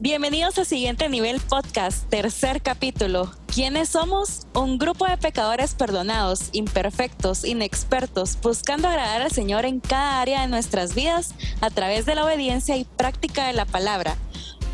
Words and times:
Bienvenidos 0.00 0.56
a 0.58 0.64
Siguiente 0.64 1.08
Nivel 1.08 1.40
Podcast, 1.40 2.08
tercer 2.08 2.62
capítulo. 2.62 3.32
¿Quiénes 3.52 3.88
somos? 3.88 4.46
Un 4.54 4.78
grupo 4.78 5.08
de 5.08 5.18
pecadores 5.18 5.74
perdonados, 5.74 6.50
imperfectos, 6.52 7.44
inexpertos, 7.44 8.38
buscando 8.40 8.86
agradar 8.86 9.22
al 9.22 9.32
Señor 9.32 9.64
en 9.64 9.80
cada 9.80 10.20
área 10.20 10.42
de 10.42 10.46
nuestras 10.46 10.94
vidas 10.94 11.34
a 11.60 11.70
través 11.70 12.06
de 12.06 12.14
la 12.14 12.24
obediencia 12.24 12.76
y 12.76 12.84
práctica 12.84 13.48
de 13.48 13.54
la 13.54 13.64
palabra. 13.64 14.14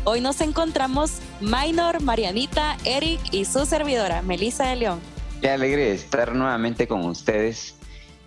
Hoy 0.03 0.21
nos 0.21 0.41
encontramos 0.41 1.13
Minor, 1.41 2.03
Marianita, 2.03 2.77
Eric 2.85 3.19
y 3.31 3.45
su 3.45 3.65
servidora, 3.65 4.21
Melissa 4.21 4.67
de 4.67 4.75
León. 4.75 4.99
Qué 5.41 5.49
alegre 5.49 5.91
estar 5.91 6.35
nuevamente 6.35 6.87
con 6.87 7.03
ustedes 7.03 7.73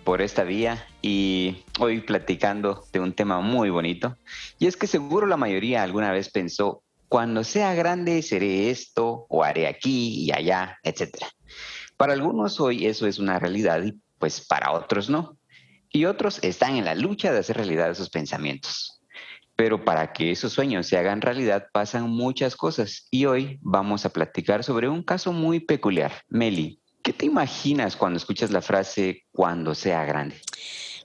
por 0.03 0.21
esta 0.21 0.43
vía 0.43 0.85
y 1.01 1.63
hoy 1.79 2.01
platicando 2.01 2.83
de 2.91 2.99
un 2.99 3.13
tema 3.13 3.39
muy 3.39 3.69
bonito. 3.69 4.17
Y 4.57 4.67
es 4.67 4.75
que 4.75 4.85
seguro 4.85 5.27
la 5.27 5.37
mayoría 5.37 5.81
alguna 5.81 6.11
vez 6.11 6.29
pensó, 6.29 6.83
cuando 7.09 7.43
sea 7.43 7.73
grande 7.73 8.21
seré 8.21 8.69
esto 8.69 9.25
o 9.29 9.43
haré 9.43 9.67
aquí 9.67 10.25
y 10.25 10.31
allá, 10.31 10.77
etc. 10.83 11.17
Para 11.97 12.13
algunos 12.13 12.59
hoy 12.59 12.85
eso 12.85 13.07
es 13.07 13.17
una 13.17 13.39
realidad 13.39 13.83
y 13.83 13.99
pues 14.19 14.45
para 14.45 14.71
otros 14.71 15.09
no. 15.09 15.37
Y 15.91 16.05
otros 16.05 16.39
están 16.43 16.75
en 16.75 16.85
la 16.85 16.93
lucha 16.93 17.33
de 17.33 17.39
hacer 17.39 17.57
realidad 17.57 17.89
esos 17.89 18.11
pensamientos. 18.11 19.01
Pero 19.55 19.83
para 19.83 20.13
que 20.13 20.31
esos 20.31 20.53
sueños 20.53 20.85
se 20.85 20.97
hagan 20.97 21.19
realidad 21.19 21.67
pasan 21.73 22.09
muchas 22.09 22.55
cosas 22.55 23.07
y 23.09 23.25
hoy 23.25 23.57
vamos 23.61 24.05
a 24.05 24.09
platicar 24.09 24.63
sobre 24.63 24.87
un 24.87 25.01
caso 25.01 25.33
muy 25.33 25.59
peculiar. 25.59 26.11
Meli, 26.29 26.79
¿qué 27.01 27.11
te 27.11 27.25
imaginas 27.25 27.95
cuando 27.95 28.17
escuchas 28.17 28.51
la 28.51 28.61
frase 28.61 29.25
cuando 29.31 29.73
sea 29.73 30.05
grande? 30.05 30.39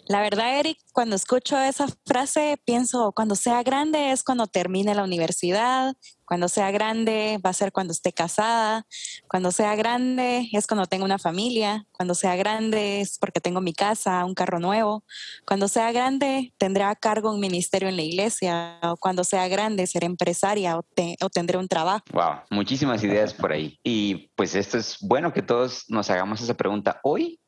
La 0.06 0.20
verdad, 0.20 0.58
Eric, 0.58 0.78
cuando 0.92 1.16
escucho 1.16 1.58
esa 1.58 1.86
frase, 2.04 2.60
pienso, 2.66 3.12
cuando 3.12 3.34
sea 3.36 3.62
grande 3.62 4.12
es 4.12 4.22
cuando 4.22 4.46
termine 4.46 4.94
la 4.94 5.02
universidad, 5.02 5.94
cuando 6.27 6.48
sea 6.48 6.70
grande 6.70 7.40
va 7.44 7.50
a 7.50 7.54
ser 7.54 7.72
cuando 7.72 7.92
esté 7.92 8.12
casada, 8.12 8.86
cuando 9.28 9.50
sea 9.50 9.75
grande 9.77 10.48
es 10.52 10.66
cuando 10.66 10.86
tengo 10.86 11.06
una 11.06 11.19
familia, 11.19 11.86
cuando 11.91 12.14
sea 12.14 12.36
grande 12.36 13.00
es 13.00 13.19
porque 13.19 13.41
tengo 13.41 13.62
mi 13.62 13.72
casa, 13.72 14.25
un 14.27 14.34
carro 14.34 14.60
nuevo, 14.60 15.05
cuando 15.47 15.69
sea 15.69 15.91
grande 15.91 16.52
tendré 16.58 16.84
a 16.84 16.94
cargo 16.97 17.32
un 17.32 17.41
ministerio 17.41 17.88
en 17.88 17.97
la 17.97 18.02
iglesia, 18.02 18.78
o 18.82 18.97
cuando 18.98 19.25
sea 19.25 19.48
grande 19.48 19.86
seré 19.86 20.06
empresaria 20.06 20.78
o, 20.78 20.84
o 21.20 21.30
tendré 21.30 21.56
un 21.56 21.69
trabajo. 21.69 22.05
Wow, 22.12 22.41
muchísimas 22.50 23.02
ideas 23.02 23.32
por 23.32 23.52
ahí. 23.52 23.78
Y 23.82 24.30
pues 24.36 24.55
esto 24.55 24.77
es 24.77 24.98
bueno 25.00 25.32
que 25.32 25.42
todos 25.42 25.84
nos 25.88 26.10
hagamos 26.10 26.42
esa 26.42 26.55
pregunta 26.55 27.00
hoy 27.02 27.41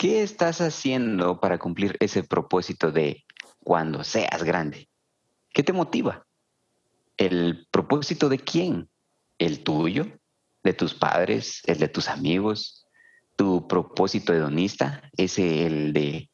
¿Qué 0.00 0.22
estás 0.22 0.62
haciendo 0.62 1.40
para 1.40 1.58
cumplir 1.58 1.98
ese 2.00 2.22
propósito 2.22 2.90
de 2.90 3.26
cuando 3.62 4.02
seas 4.02 4.42
grande? 4.44 4.88
¿Qué 5.52 5.62
te 5.62 5.74
motiva? 5.74 6.26
¿El 7.18 7.66
propósito 7.70 8.30
de 8.30 8.38
quién? 8.38 8.88
¿El 9.36 9.62
tuyo? 9.62 10.06
¿De 10.62 10.72
tus 10.72 10.94
padres? 10.94 11.60
¿El 11.66 11.80
de 11.80 11.88
tus 11.88 12.08
amigos? 12.08 12.86
¿Tu 13.36 13.68
propósito 13.68 14.32
hedonista? 14.32 15.02
¿Es 15.18 15.38
el 15.38 15.92
de 15.92 16.30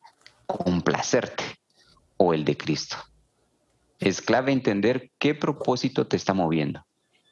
complacerte 0.47 1.43
o 2.19 2.35
el 2.35 2.45
de 2.45 2.57
Cristo? 2.57 2.99
Es 3.99 4.23
clave 4.23 4.53
entender 4.53 5.11
qué 5.19 5.35
propósito 5.35 6.07
te 6.07 6.17
está 6.17 6.35
moviendo. 6.35 6.87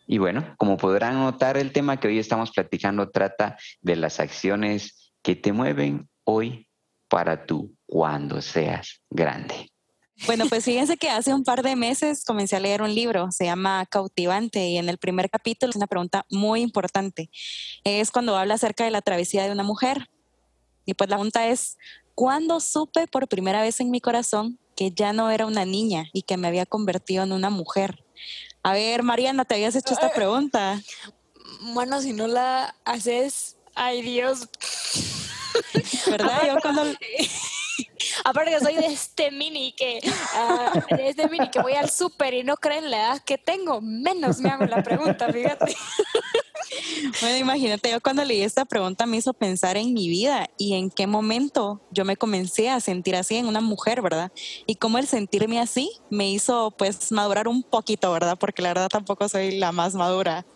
Y 0.08 0.18
bueno, 0.18 0.56
como 0.58 0.78
podrán 0.78 1.14
notar, 1.14 1.56
el 1.56 1.70
tema 1.70 2.00
que 2.00 2.08
hoy 2.08 2.18
estamos 2.18 2.50
platicando 2.50 3.08
trata 3.10 3.56
de 3.82 3.94
las 3.94 4.18
acciones 4.18 5.12
que 5.22 5.36
te 5.36 5.52
mueven 5.52 6.08
hoy 6.24 6.68
para 7.08 7.46
tú 7.46 7.74
cuando 7.86 8.42
seas 8.42 9.00
grande? 9.10 9.70
Bueno, 10.26 10.46
pues 10.48 10.64
fíjense 10.64 10.96
que 10.96 11.10
hace 11.10 11.34
un 11.34 11.44
par 11.44 11.62
de 11.62 11.74
meses 11.76 12.24
comencé 12.24 12.56
a 12.56 12.60
leer 12.60 12.82
un 12.82 12.94
libro, 12.94 13.30
se 13.32 13.44
llama 13.44 13.84
Cautivante, 13.86 14.68
y 14.68 14.78
en 14.78 14.88
el 14.88 14.96
primer 14.96 15.28
capítulo 15.28 15.70
es 15.70 15.76
una 15.76 15.88
pregunta 15.88 16.24
muy 16.30 16.60
importante. 16.60 17.30
Es 17.82 18.10
cuando 18.10 18.36
habla 18.36 18.54
acerca 18.54 18.84
de 18.84 18.90
la 18.90 19.02
travesía 19.02 19.44
de 19.44 19.50
una 19.50 19.64
mujer. 19.64 20.08
Y 20.86 20.94
pues 20.94 21.10
la 21.10 21.16
pregunta 21.16 21.48
es, 21.48 21.76
¿cuándo 22.14 22.60
supe 22.60 23.06
por 23.08 23.28
primera 23.28 23.60
vez 23.60 23.80
en 23.80 23.90
mi 23.90 24.00
corazón 24.00 24.58
que 24.76 24.92
ya 24.92 25.12
no 25.12 25.30
era 25.30 25.46
una 25.46 25.64
niña 25.64 26.06
y 26.12 26.22
que 26.22 26.36
me 26.36 26.48
había 26.48 26.64
convertido 26.64 27.24
en 27.24 27.32
una 27.32 27.50
mujer? 27.50 28.04
A 28.62 28.72
ver, 28.72 29.02
Mariana, 29.02 29.44
¿te 29.44 29.54
habías 29.54 29.74
hecho 29.74 29.94
esta 29.94 30.12
pregunta? 30.12 30.80
Bueno, 31.74 32.00
si 32.00 32.12
no 32.12 32.28
la 32.28 32.74
haces, 32.84 33.56
ay 33.74 34.00
Dios. 34.02 34.48
¿Verdad? 36.10 36.46
Yo 36.46 36.56
cuando... 36.60 36.84
Aparte 38.24 38.52
que 38.52 38.60
soy 38.60 38.74
de 38.76 38.86
este 38.86 39.30
mini 39.30 39.72
que 39.72 39.98
uh, 40.04 40.96
de 40.96 41.08
este 41.08 41.28
mini 41.28 41.50
que 41.50 41.60
voy 41.60 41.74
al 41.74 41.90
súper 41.90 42.34
y 42.34 42.44
no 42.44 42.56
creen 42.56 42.90
la 42.90 42.98
edad 42.98 43.22
que 43.24 43.38
tengo, 43.38 43.80
menos 43.80 44.38
me 44.38 44.50
hago 44.50 44.64
la 44.66 44.82
pregunta, 44.82 45.32
fíjate. 45.32 45.74
Bueno, 47.20 47.36
imagínate, 47.36 47.90
yo 47.90 48.00
cuando 48.00 48.24
leí 48.24 48.42
esta 48.42 48.64
pregunta 48.64 49.06
me 49.06 49.16
hizo 49.16 49.32
pensar 49.32 49.76
en 49.76 49.92
mi 49.92 50.08
vida 50.08 50.48
y 50.56 50.74
en 50.74 50.90
qué 50.90 51.06
momento 51.06 51.80
yo 51.90 52.04
me 52.04 52.16
comencé 52.16 52.70
a 52.70 52.80
sentir 52.80 53.16
así 53.16 53.36
en 53.36 53.46
una 53.46 53.60
mujer, 53.60 54.02
¿verdad? 54.02 54.32
Y 54.66 54.76
cómo 54.76 54.98
el 54.98 55.06
sentirme 55.06 55.60
así 55.60 55.90
me 56.10 56.30
hizo 56.30 56.72
pues 56.76 57.12
madurar 57.12 57.48
un 57.48 57.62
poquito, 57.62 58.12
¿verdad? 58.12 58.38
Porque 58.38 58.62
la 58.62 58.68
verdad 58.68 58.88
tampoco 58.88 59.28
soy 59.28 59.58
la 59.58 59.72
más 59.72 59.94
madura. 59.94 60.46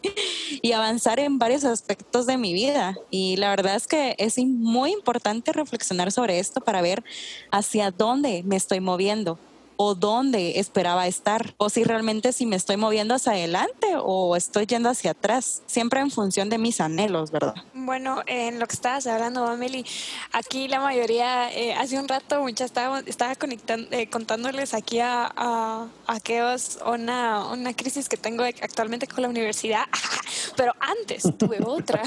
Y 0.62 0.72
avanzar 0.72 1.20
en 1.20 1.38
varios 1.38 1.64
aspectos 1.64 2.26
de 2.26 2.38
mi 2.38 2.53
vida. 2.53 2.97
Y 3.10 3.36
la 3.36 3.50
verdad 3.50 3.76
es 3.76 3.86
que 3.86 4.15
es 4.19 4.38
muy 4.38 4.92
importante 4.92 5.53
reflexionar 5.53 6.10
sobre 6.10 6.38
esto 6.38 6.60
para 6.60 6.80
ver 6.80 7.04
hacia 7.50 7.91
dónde 7.91 8.42
me 8.44 8.56
estoy 8.56 8.80
moviendo 8.80 9.38
o 9.81 9.94
dónde 9.94 10.59
esperaba 10.59 11.06
estar, 11.06 11.55
o 11.56 11.71
si 11.71 11.84
realmente 11.84 12.33
si 12.33 12.47
me 12.47 12.56
estoy 12.56 12.77
moviendo 12.77 13.15
hacia 13.15 13.31
adelante 13.31 13.87
o 13.97 14.34
estoy 14.34 14.66
yendo 14.66 14.91
hacia 14.91 15.12
atrás, 15.12 15.62
siempre 15.66 16.00
en 16.00 16.11
función 16.11 16.50
de 16.50 16.59
mis 16.59 16.81
anhelos, 16.81 17.31
¿verdad? 17.31 17.55
Bueno, 17.75 18.22
en 18.27 18.59
lo 18.59 18.66
que 18.66 18.75
estabas 18.75 19.06
hablando, 19.06 19.47
Amelie, 19.47 19.84
aquí 20.33 20.66
la 20.66 20.81
mayoría, 20.81 21.53
eh, 21.53 21.75
hace 21.75 21.97
un 21.97 22.09
rato 22.09 22.41
mucha 22.43 22.65
estaba, 22.65 22.99
estaba 23.06 23.37
conectando, 23.37 23.87
eh, 23.93 24.11
contándoles 24.11 24.75
aquí 24.75 24.99
a, 24.99 25.33
a, 25.37 25.87
a 26.09 26.91
una, 26.91 27.47
una 27.47 27.72
crisis 27.72 28.09
que 28.09 28.16
tengo 28.16 28.43
actualmente 28.43 29.06
con 29.06 29.22
la 29.22 29.28
universidad, 29.28 29.84
pero 30.56 30.72
antes 30.81 31.22
tuve 31.39 31.59
otra. 31.65 32.03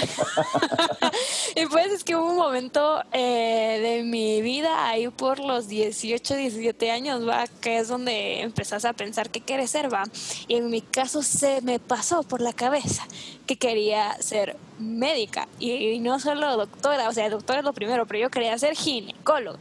y 1.56 1.66
pues 1.68 1.88
es 1.88 2.03
que 2.03 2.18
hubo 2.18 2.32
un 2.32 2.38
momento 2.38 3.02
eh, 3.14 3.80
de 3.82 4.03
mi 4.03 4.42
vida 4.42 4.90
ahí 4.90 5.08
por 5.08 5.40
los 5.40 5.70
18, 5.70 6.36
17 6.36 6.92
años, 6.92 7.26
va, 7.26 7.46
que 7.62 7.78
es 7.78 7.88
donde 7.88 8.42
empezás 8.42 8.84
a 8.84 8.94
pensar 8.94 9.30
qué 9.30 9.40
quieres 9.40 9.72
ser, 9.72 9.94
va. 9.94 10.04
Y 10.48 10.56
en 10.56 10.70
mi 10.70 10.82
caso 10.82 11.24
se 11.24 11.62
me 11.62 11.80
pasó 11.80 12.24
por 12.24 12.42
la 12.42 12.54
cabeza 12.54 13.08
que 13.46 13.58
quería 13.58 14.18
ser 14.22 14.58
médica 14.80 15.48
y, 15.60 16.00
no 16.00 16.20
solo 16.20 16.58
doctora, 16.58 17.08
o 17.08 17.14
sea, 17.14 17.30
doctora 17.30 17.60
es 17.60 17.66
lo 17.66 17.74
primero, 17.74 18.06
pero 18.06 18.20
yo 18.20 18.30
quería 18.30 18.58
ser 18.58 18.76
ginecóloga. 18.76 19.60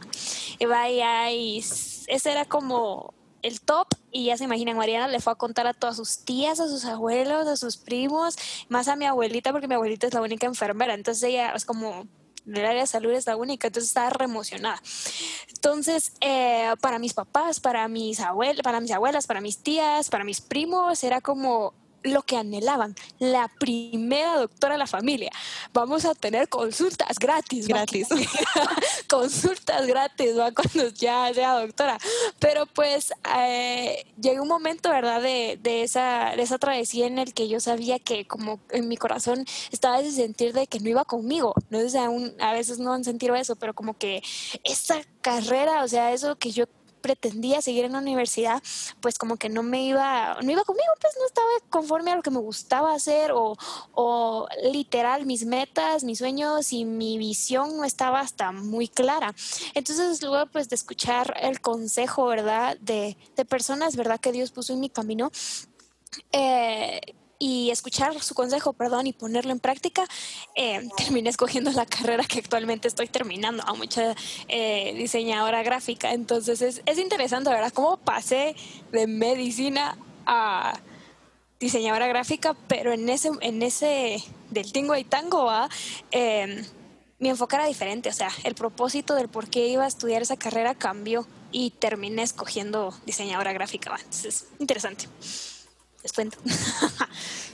Y 0.59 0.65
vaya, 0.65 1.31
y 1.31 1.59
ese 1.59 2.31
era 2.31 2.45
como 2.45 3.13
el 3.41 3.61
top 3.61 3.87
y 4.11 4.25
ya 4.25 4.37
se 4.37 4.43
imaginan, 4.43 4.77
Mariana 4.77 5.07
le 5.07 5.19
fue 5.19 5.33
a 5.33 5.35
contar 5.35 5.67
a 5.67 5.73
todas 5.73 5.95
sus 5.95 6.19
tías, 6.19 6.59
a 6.59 6.67
sus 6.67 6.85
abuelos, 6.85 7.47
a 7.47 7.57
sus 7.57 7.77
primos, 7.77 8.35
más 8.69 8.87
a 8.87 8.95
mi 8.95 9.05
abuelita 9.05 9.51
porque 9.51 9.67
mi 9.67 9.75
abuelita 9.75 10.07
es 10.07 10.13
la 10.13 10.21
única 10.21 10.47
enfermera, 10.47 10.93
entonces 10.93 11.23
ella 11.23 11.51
es 11.53 11.65
como 11.65 12.05
del 12.45 12.65
área 12.65 12.81
de 12.81 12.87
salud 12.87 13.11
es 13.11 13.25
la 13.25 13.35
única, 13.35 13.67
entonces 13.67 13.89
estaba 13.89 14.09
re 14.09 14.25
emocionada. 14.25 14.81
Entonces, 15.47 16.13
eh, 16.21 16.73
para 16.81 16.99
mis 16.99 17.13
papás, 17.13 17.59
para 17.59 17.87
mis, 17.87 18.19
abuelas, 18.19 18.63
para 18.63 18.79
mis 18.79 18.91
abuelas, 18.91 19.27
para 19.27 19.41
mis 19.41 19.59
tías, 19.59 20.09
para 20.09 20.23
mis 20.23 20.41
primos, 20.41 21.03
era 21.03 21.21
como 21.21 21.73
lo 22.03 22.23
que 22.23 22.37
anhelaban, 22.37 22.95
la 23.19 23.47
primera 23.47 24.37
doctora 24.37 24.73
de 24.73 24.79
la 24.79 24.87
familia. 24.87 25.31
Vamos 25.73 26.05
a 26.05 26.15
tener 26.15 26.49
consultas 26.49 27.17
gratis. 27.19 27.67
Gratis. 27.67 28.07
consultas 29.07 29.85
gratis, 29.87 30.37
¿va? 30.37 30.51
Cuando 30.51 30.89
ya 30.89 31.33
sea 31.33 31.59
doctora. 31.59 31.97
Pero 32.39 32.65
pues 32.65 33.13
eh, 33.37 34.05
llegó 34.19 34.43
un 34.43 34.49
momento, 34.49 34.89
¿verdad? 34.89 35.21
De, 35.21 35.59
de, 35.61 35.83
esa, 35.83 36.33
de 36.35 36.41
esa 36.41 36.57
travesía 36.57 37.07
en 37.07 37.19
el 37.19 37.33
que 37.33 37.47
yo 37.47 37.59
sabía 37.59 37.99
que 37.99 38.25
como 38.25 38.59
en 38.71 38.87
mi 38.87 38.97
corazón 38.97 39.45
estaba 39.71 39.99
ese 39.99 40.11
sentir 40.11 40.53
de 40.53 40.67
que 40.67 40.79
no 40.79 40.89
iba 40.89 41.05
conmigo. 41.05 41.53
No 41.69 41.87
sé, 41.87 41.99
aún, 41.99 42.33
a 42.39 42.53
veces 42.53 42.79
no 42.79 42.93
han 42.93 43.03
sentido 43.03 43.35
eso, 43.35 43.55
pero 43.55 43.73
como 43.73 43.97
que 43.97 44.23
esa 44.63 45.01
carrera, 45.21 45.83
o 45.83 45.87
sea, 45.87 46.13
eso 46.13 46.35
que 46.37 46.51
yo 46.51 46.65
pretendía 47.01 47.61
seguir 47.61 47.85
en 47.85 47.93
la 47.93 47.99
universidad, 47.99 48.61
pues 48.99 49.17
como 49.17 49.37
que 49.37 49.49
no 49.49 49.63
me 49.63 49.83
iba, 49.83 50.37
no 50.41 50.51
iba 50.51 50.63
conmigo, 50.63 50.91
pues 50.99 51.13
no 51.19 51.25
estaba 51.25 51.47
conforme 51.69 52.11
a 52.11 52.15
lo 52.15 52.21
que 52.21 52.31
me 52.31 52.39
gustaba 52.39 52.93
hacer 52.93 53.31
o, 53.31 53.57
o 53.93 54.47
literal 54.71 55.25
mis 55.25 55.45
metas, 55.45 56.03
mis 56.03 56.19
sueños 56.19 56.71
y 56.73 56.85
mi 56.85 57.17
visión 57.17 57.77
no 57.77 57.83
estaba 57.83 58.19
hasta 58.19 58.51
muy 58.51 58.87
clara. 58.87 59.33
Entonces 59.73 60.21
luego 60.21 60.49
pues 60.51 60.69
de 60.69 60.75
escuchar 60.75 61.33
el 61.41 61.61
consejo, 61.61 62.25
¿verdad? 62.25 62.77
De, 62.79 63.17
de 63.35 63.45
personas, 63.45 63.95
¿verdad? 63.95 64.19
Que 64.19 64.31
Dios 64.31 64.51
puso 64.51 64.73
en 64.73 64.79
mi 64.79 64.89
camino. 64.89 65.31
Eh, 66.31 66.99
y 67.41 67.71
escuchar 67.71 68.21
su 68.21 68.35
consejo, 68.35 68.71
perdón, 68.71 69.07
y 69.07 69.13
ponerlo 69.13 69.51
en 69.51 69.59
práctica, 69.59 70.05
eh, 70.55 70.87
terminé 70.97 71.31
escogiendo 71.31 71.71
la 71.71 71.87
carrera 71.87 72.23
que 72.23 72.37
actualmente 72.37 72.87
estoy 72.87 73.07
terminando, 73.07 73.63
a 73.65 73.73
mucha 73.73 74.15
eh, 74.47 74.93
diseñadora 74.95 75.63
gráfica. 75.63 76.13
Entonces 76.13 76.61
es, 76.61 76.83
es 76.85 76.99
interesante, 76.99 77.49
¿verdad? 77.49 77.73
Cómo 77.73 77.97
pasé 77.97 78.55
de 78.91 79.07
medicina 79.07 79.97
a 80.27 80.79
diseñadora 81.59 82.07
gráfica, 82.07 82.55
pero 82.67 82.93
en 82.93 83.09
ese, 83.09 83.31
en 83.41 83.63
ese 83.63 84.23
del 84.51 84.71
tingo 84.71 84.95
y 84.95 85.03
tango, 85.03 85.51
eh, 86.11 86.63
mi 87.17 87.29
enfoque 87.29 87.55
era 87.55 87.65
diferente, 87.65 88.09
o 88.09 88.13
sea, 88.13 88.29
el 88.43 88.53
propósito 88.53 89.15
del 89.15 89.29
por 89.29 89.49
qué 89.49 89.67
iba 89.67 89.85
a 89.85 89.87
estudiar 89.87 90.21
esa 90.21 90.37
carrera 90.37 90.75
cambió 90.75 91.25
y 91.51 91.71
terminé 91.71 92.21
escogiendo 92.21 92.93
diseñadora 93.07 93.51
gráfica. 93.51 93.95
Entonces, 93.95 94.47
interesante. 94.59 95.07
Les 96.03 96.13
cuento. 96.13 96.37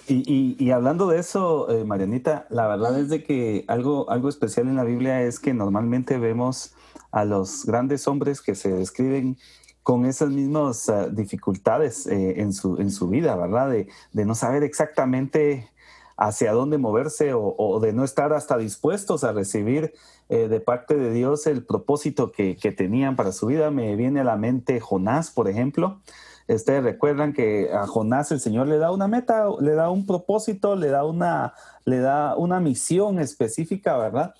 y, 0.07 0.55
y, 0.57 0.71
hablando 0.71 1.07
de 1.07 1.19
eso, 1.19 1.69
eh, 1.69 1.83
Marianita, 1.83 2.47
la 2.49 2.67
verdad 2.67 2.99
es 2.99 3.09
de 3.09 3.23
que 3.23 3.65
algo, 3.67 4.09
algo 4.09 4.29
especial 4.29 4.67
en 4.67 4.75
la 4.75 4.83
Biblia 4.83 5.21
es 5.21 5.39
que 5.39 5.53
normalmente 5.53 6.17
vemos 6.17 6.73
a 7.11 7.25
los 7.25 7.65
grandes 7.65 8.07
hombres 8.07 8.41
que 8.41 8.55
se 8.55 8.69
describen 8.69 9.38
con 9.83 10.05
esas 10.05 10.29
mismas 10.29 10.89
uh, 10.89 11.09
dificultades 11.09 12.07
eh, 12.07 12.41
en, 12.41 12.53
su, 12.53 12.77
en 12.77 12.91
su 12.91 13.07
vida, 13.07 13.35
¿verdad? 13.35 13.69
De, 13.69 13.88
de 14.11 14.25
no 14.25 14.35
saber 14.35 14.63
exactamente 14.63 15.69
hacia 16.17 16.51
dónde 16.51 16.79
moverse 16.79 17.31
o, 17.33 17.79
de 17.79 17.94
no 17.94 18.03
estar 18.03 18.33
hasta 18.33 18.57
dispuestos 18.57 19.23
a 19.23 19.33
recibir 19.33 19.94
eh, 20.29 20.47
de 20.47 20.59
parte 20.59 20.95
de 20.95 21.13
Dios 21.13 21.45
el 21.45 21.63
propósito 21.63 22.31
que, 22.31 22.55
tenían 22.75 23.15
para 23.15 23.31
su 23.31 23.45
vida. 23.45 23.69
Me 23.69 23.95
viene 23.95 24.21
a 24.21 24.23
la 24.23 24.35
mente 24.35 24.79
Jonás, 24.79 25.29
por 25.29 25.47
ejemplo. 25.47 26.01
Ustedes 26.47 26.83
recuerdan 26.83 27.33
que 27.33 27.69
a 27.73 27.85
Jonás 27.88 28.31
el 28.31 28.39
Señor 28.39 28.67
le 28.67 28.77
da 28.77 28.91
una 28.91 29.07
meta, 29.07 29.45
le 29.59 29.73
da 29.73 29.89
un 29.89 30.05
propósito, 30.05 30.75
le 30.75 30.88
da 30.88 31.03
una, 31.03 31.53
le 31.85 31.99
da 31.99 32.35
una 32.38 32.59
misión 32.59 33.19
específica, 33.19 33.97
¿verdad? 33.97 34.33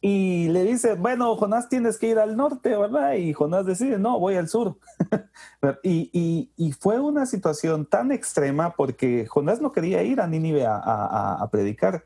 y 0.00 0.48
le 0.50 0.62
dice, 0.62 0.94
bueno, 0.94 1.34
Jonás 1.36 1.68
tienes 1.68 1.98
que 1.98 2.08
ir 2.08 2.18
al 2.20 2.36
norte, 2.36 2.76
¿verdad? 2.76 3.14
Y 3.14 3.32
Jonás 3.32 3.66
decide, 3.66 3.98
no, 3.98 4.20
voy 4.20 4.36
al 4.36 4.48
sur. 4.48 4.76
y, 5.82 6.50
y, 6.56 6.72
fue 6.72 7.00
una 7.00 7.26
situación 7.26 7.86
tan 7.86 8.12
extrema 8.12 8.74
porque 8.76 9.26
Jonás 9.26 9.60
no 9.60 9.72
quería 9.72 10.04
ir 10.04 10.20
a 10.20 10.28
Nínive 10.28 10.64
a, 10.64 10.76
a, 10.76 11.50
predicar, 11.50 12.04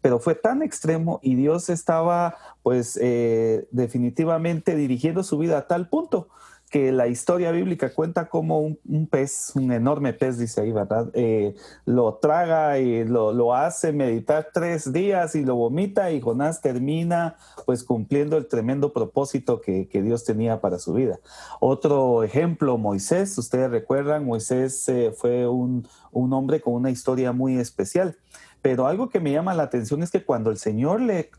pero 0.00 0.18
fue 0.18 0.34
tan 0.34 0.60
extremo 0.62 1.20
y 1.22 1.36
Dios 1.36 1.68
estaba 1.68 2.36
pues 2.64 2.98
eh, 3.00 3.68
definitivamente 3.70 4.74
dirigiendo 4.74 5.22
su 5.22 5.38
vida 5.38 5.58
a 5.58 5.66
tal 5.68 5.88
punto 5.88 6.28
que 6.76 6.92
la 6.92 7.06
historia 7.06 7.52
bíblica 7.52 7.94
cuenta 7.94 8.28
como 8.28 8.60
un, 8.60 9.06
pez, 9.10 9.52
un 9.54 9.72
enorme 9.72 10.12
pez, 10.12 10.36
dice 10.36 10.60
ahí, 10.60 10.72
¿verdad? 10.72 11.08
Eh, 11.14 11.54
lo 11.86 12.16
traga 12.16 12.78
y 12.78 13.02
lo, 13.02 13.54
hace 13.54 13.94
meditar 13.94 14.50
tres 14.52 14.92
días 14.92 15.34
y 15.36 15.42
lo 15.42 15.56
vomita 15.56 16.10
y 16.10 16.20
Jonás 16.20 16.60
termina 16.60 17.38
pues 17.64 17.82
cumpliendo 17.82 18.36
el 18.36 18.46
tremendo 18.46 18.92
propósito 18.92 19.62
que, 19.62 19.88
Dios 19.90 20.24
tenía 20.24 20.60
para 20.60 20.78
su 20.78 20.92
vida. 20.92 21.18
Otro 21.58 22.22
ejemplo, 22.22 22.76
Moisés, 22.76 23.38
ustedes 23.38 23.70
recuerdan, 23.70 24.26
Moisés 24.26 24.86
eh, 24.90 25.14
fue 25.16 25.48
un, 25.48 25.88
un 26.12 26.34
hombre 26.34 26.60
con 26.60 26.74
una 26.74 26.90
historia 26.90 27.32
muy 27.32 27.56
especial. 27.56 28.18
Pero 28.66 28.88
algo 28.88 29.10
que 29.10 29.20
me 29.20 29.30
llama 29.30 29.54
la 29.54 29.62
atención 29.62 30.02
es 30.02 30.10
que 30.10 30.24
cuando 30.24 30.50
el 30.50 30.58
Señor 30.58 31.00
le, 31.00 31.30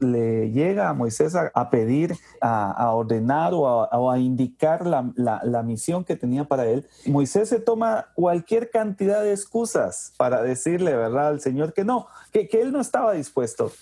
llega 0.54 0.88
a 0.88 0.94
Moisés 0.94 1.36
a, 1.36 1.70
pedir, 1.70 2.16
a, 2.40 2.90
ordenar 2.94 3.52
o, 3.54 4.10
a, 4.10 4.18
indicar 4.18 4.86
la, 4.88 5.64
misión 5.64 6.06
que 6.06 6.16
tenía 6.16 6.46
para 6.46 6.68
él, 6.68 6.88
Moisés 7.06 7.50
se 7.50 7.60
toma 7.60 8.08
cualquier 8.16 8.70
cantidad 8.70 9.22
de 9.24 9.34
excusas 9.34 10.14
para 10.16 10.42
decirle, 10.42 10.96
¿verdad?, 10.96 11.28
al 11.28 11.42
Señor 11.42 11.74
que 11.74 11.84
no, 11.84 12.08
que, 12.32 12.48
que 12.48 12.62
él 12.62 12.72
no 12.72 12.80
estaba 12.80 13.12
dispuesto. 13.12 13.74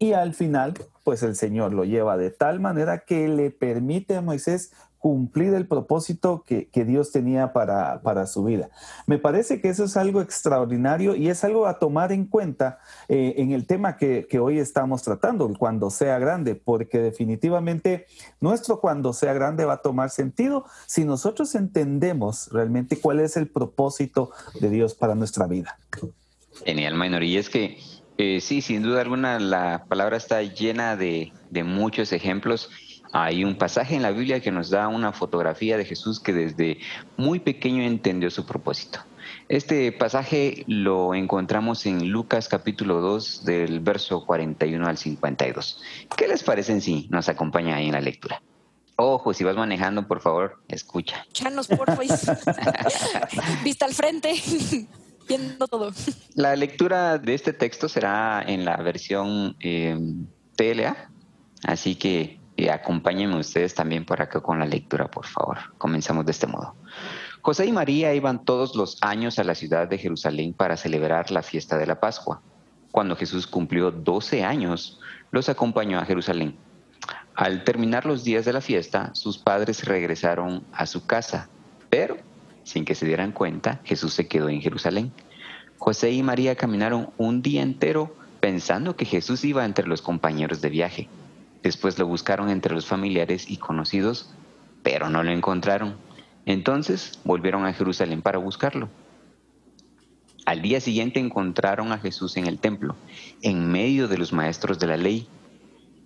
Y 0.00 0.14
al 0.14 0.34
final, 0.34 0.74
pues 1.04 1.22
el 1.22 1.36
Señor 1.36 1.72
lo 1.72 1.84
lleva 1.84 2.16
de 2.16 2.30
tal 2.32 2.58
manera 2.58 3.04
que 3.04 3.28
le 3.28 3.52
permite 3.52 4.16
a 4.16 4.20
Moisés 4.20 4.72
cumplir 5.00 5.54
el 5.54 5.66
propósito 5.66 6.44
que, 6.46 6.68
Dios 6.84 7.10
tenía 7.10 7.54
para, 7.54 8.02
para, 8.02 8.26
su 8.26 8.44
vida. 8.44 8.68
Me 9.06 9.18
parece 9.18 9.60
que 9.60 9.70
eso 9.70 9.84
es 9.84 9.96
algo 9.96 10.20
extraordinario 10.20 11.16
y 11.16 11.30
es 11.30 11.42
algo 11.42 11.66
a 11.66 11.78
tomar 11.78 12.12
en 12.12 12.26
cuenta 12.26 12.80
eh, 13.08 13.34
en 13.38 13.52
el 13.52 13.66
tema 13.66 13.96
que, 13.96 14.26
hoy 14.38 14.58
estamos 14.58 15.02
tratando, 15.02 15.50
cuando 15.58 15.88
sea 15.88 16.18
grande, 16.18 16.54
porque 16.54 16.98
definitivamente 16.98 18.06
nuestro 18.40 18.80
cuando 18.80 19.14
sea 19.14 19.32
grande 19.32 19.64
va 19.64 19.74
a 19.74 19.82
tomar 19.82 20.10
sentido 20.10 20.66
si 20.86 21.04
nosotros 21.04 21.54
entendemos 21.54 22.50
realmente 22.52 23.00
cuál 23.00 23.20
es 23.20 23.38
el 23.38 23.48
propósito 23.48 24.30
de 24.60 24.68
Dios 24.68 24.94
para 24.94 25.14
nuestra 25.14 25.46
vida. 25.46 25.78
Genial, 26.66 26.94
Minor. 26.94 27.22
Y 27.22 27.38
es 27.38 27.48
que 27.48 27.78
eh, 28.18 28.42
sí, 28.42 28.60
sin 28.60 28.82
duda 28.82 29.00
alguna, 29.00 29.40
la 29.40 29.86
palabra 29.88 30.18
está 30.18 30.42
llena 30.42 30.94
de, 30.94 31.32
de 31.48 31.64
muchos 31.64 32.12
ejemplos 32.12 32.68
hay 33.12 33.44
un 33.44 33.56
pasaje 33.56 33.96
en 33.96 34.02
la 34.02 34.10
Biblia 34.10 34.40
que 34.40 34.50
nos 34.50 34.70
da 34.70 34.88
una 34.88 35.12
fotografía 35.12 35.76
de 35.76 35.84
Jesús 35.84 36.20
que 36.20 36.32
desde 36.32 36.78
muy 37.16 37.40
pequeño 37.40 37.82
entendió 37.82 38.30
su 38.30 38.46
propósito. 38.46 39.00
Este 39.48 39.90
pasaje 39.92 40.64
lo 40.68 41.14
encontramos 41.14 41.84
en 41.86 42.10
Lucas 42.10 42.48
capítulo 42.48 43.00
2 43.00 43.44
del 43.44 43.80
verso 43.80 44.24
41 44.24 44.86
al 44.86 44.96
52. 44.96 45.82
¿Qué 46.16 46.28
les 46.28 46.42
parece 46.44 46.80
si 46.80 47.08
nos 47.10 47.28
acompaña 47.28 47.76
ahí 47.76 47.86
en 47.86 47.92
la 47.92 48.00
lectura? 48.00 48.42
Ojo, 48.96 49.32
si 49.32 49.44
vas 49.44 49.56
manejando, 49.56 50.06
por 50.06 50.20
favor, 50.20 50.62
escucha. 50.68 51.26
Chanos, 51.32 51.68
por. 51.68 51.88
Vista 53.64 53.86
al 53.86 53.94
frente, 53.94 54.34
viendo 55.28 55.66
todo. 55.66 55.92
La 56.34 56.54
lectura 56.54 57.18
de 57.18 57.34
este 57.34 57.52
texto 57.52 57.88
será 57.88 58.44
en 58.46 58.64
la 58.64 58.76
versión 58.76 59.56
eh, 59.60 59.98
TLA, 60.54 61.10
así 61.64 61.94
que 61.94 62.39
y 62.60 62.68
acompáñenme 62.68 63.38
ustedes 63.38 63.74
también 63.74 64.04
por 64.04 64.20
acá 64.20 64.40
con 64.40 64.58
la 64.58 64.66
lectura, 64.66 65.10
por 65.10 65.26
favor. 65.26 65.56
Comenzamos 65.78 66.26
de 66.26 66.32
este 66.32 66.46
modo. 66.46 66.74
José 67.40 67.64
y 67.64 67.72
María 67.72 68.12
iban 68.12 68.44
todos 68.44 68.76
los 68.76 68.98
años 69.00 69.38
a 69.38 69.44
la 69.44 69.54
ciudad 69.54 69.88
de 69.88 69.96
Jerusalén 69.96 70.52
para 70.52 70.76
celebrar 70.76 71.30
la 71.30 71.42
fiesta 71.42 71.78
de 71.78 71.86
la 71.86 72.00
Pascua. 72.00 72.42
Cuando 72.92 73.16
Jesús 73.16 73.46
cumplió 73.46 73.90
12 73.90 74.44
años, 74.44 75.00
los 75.30 75.48
acompañó 75.48 75.98
a 75.98 76.04
Jerusalén. 76.04 76.54
Al 77.34 77.64
terminar 77.64 78.04
los 78.04 78.24
días 78.24 78.44
de 78.44 78.52
la 78.52 78.60
fiesta, 78.60 79.10
sus 79.14 79.38
padres 79.38 79.86
regresaron 79.86 80.62
a 80.72 80.84
su 80.84 81.06
casa, 81.06 81.48
pero 81.88 82.18
sin 82.64 82.84
que 82.84 82.94
se 82.94 83.06
dieran 83.06 83.32
cuenta, 83.32 83.80
Jesús 83.84 84.12
se 84.12 84.28
quedó 84.28 84.50
en 84.50 84.60
Jerusalén. 84.60 85.12
José 85.78 86.10
y 86.10 86.22
María 86.22 86.56
caminaron 86.56 87.08
un 87.16 87.40
día 87.40 87.62
entero 87.62 88.14
pensando 88.40 88.96
que 88.96 89.06
Jesús 89.06 89.44
iba 89.44 89.64
entre 89.64 89.86
los 89.86 90.02
compañeros 90.02 90.60
de 90.60 90.68
viaje. 90.68 91.08
Después 91.62 91.98
lo 91.98 92.06
buscaron 92.06 92.48
entre 92.48 92.74
los 92.74 92.86
familiares 92.86 93.50
y 93.50 93.58
conocidos, 93.58 94.30
pero 94.82 95.10
no 95.10 95.22
lo 95.22 95.30
encontraron. 95.30 95.96
Entonces 96.46 97.20
volvieron 97.24 97.66
a 97.66 97.72
Jerusalén 97.74 98.22
para 98.22 98.38
buscarlo. 98.38 98.88
Al 100.46 100.62
día 100.62 100.80
siguiente 100.80 101.20
encontraron 101.20 101.92
a 101.92 101.98
Jesús 101.98 102.36
en 102.38 102.46
el 102.46 102.58
templo, 102.58 102.96
en 103.42 103.70
medio 103.70 104.08
de 104.08 104.16
los 104.16 104.32
maestros 104.32 104.78
de 104.78 104.86
la 104.86 104.96
ley. 104.96 105.28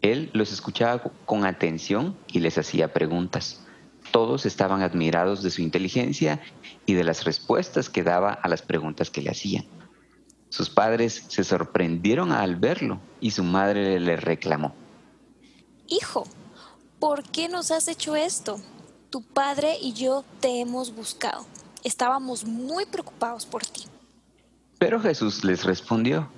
Él 0.03 0.29
los 0.33 0.53
escuchaba 0.53 1.03
con 1.25 1.47
atención 1.47 2.17
y 2.27 2.41
les 2.41 2.59
hacía 2.59 2.93
preguntas. 2.93 3.65
Todos 4.11 4.45
estaban 4.45 4.83
admirados 4.83 5.43
de 5.43 5.51
su 5.51 5.63
inteligencia 5.63 6.41
y 6.85 6.95
de 6.95 7.05
las 7.05 7.25
respuestas 7.25 7.89
que 7.89 8.03
daba 8.03 8.33
a 8.33 8.49
las 8.49 8.61
preguntas 8.61 9.09
que 9.09 9.23
le 9.23 9.31
hacían. 9.31 9.65
Sus 10.51 10.69
padres 10.69 11.25
se 11.29 11.43
sorprendieron 11.43 12.33
al 12.33 12.57
verlo 12.57 13.01
y 13.21 13.31
su 13.31 13.45
madre 13.45 13.99
le 13.99 14.17
reclamó 14.17 14.75
Hijo, 15.89 16.25
¿por 16.99 17.23
qué 17.25 17.49
nos 17.49 17.71
has 17.71 17.89
hecho 17.89 18.17
esto? 18.17 18.59
Tu 19.11 19.23
padre 19.23 19.77
y 19.81 19.93
yo 19.93 20.25
te 20.41 20.61
hemos 20.61 20.95
buscado. 20.95 21.45
Estábamos 21.83 22.47
muy 22.47 22.87
preocupados 22.87 23.45
por 23.45 23.67
ti. 23.67 23.83
Pero 24.79 24.99
Jesús 24.99 25.45
les 25.45 25.65
respondió. 25.65 26.31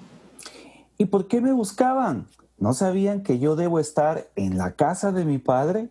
¿Y 0.99 1.07
por 1.07 1.29
qué 1.29 1.41
me 1.41 1.53
buscaban? 1.53 2.27
¿No 2.59 2.73
sabían 2.73 3.23
que 3.23 3.39
yo 3.39 3.55
debo 3.55 3.79
estar 3.79 4.29
en 4.35 4.59
la 4.59 4.75
casa 4.75 5.13
de 5.13 5.25
mi 5.25 5.39
padre? 5.39 5.91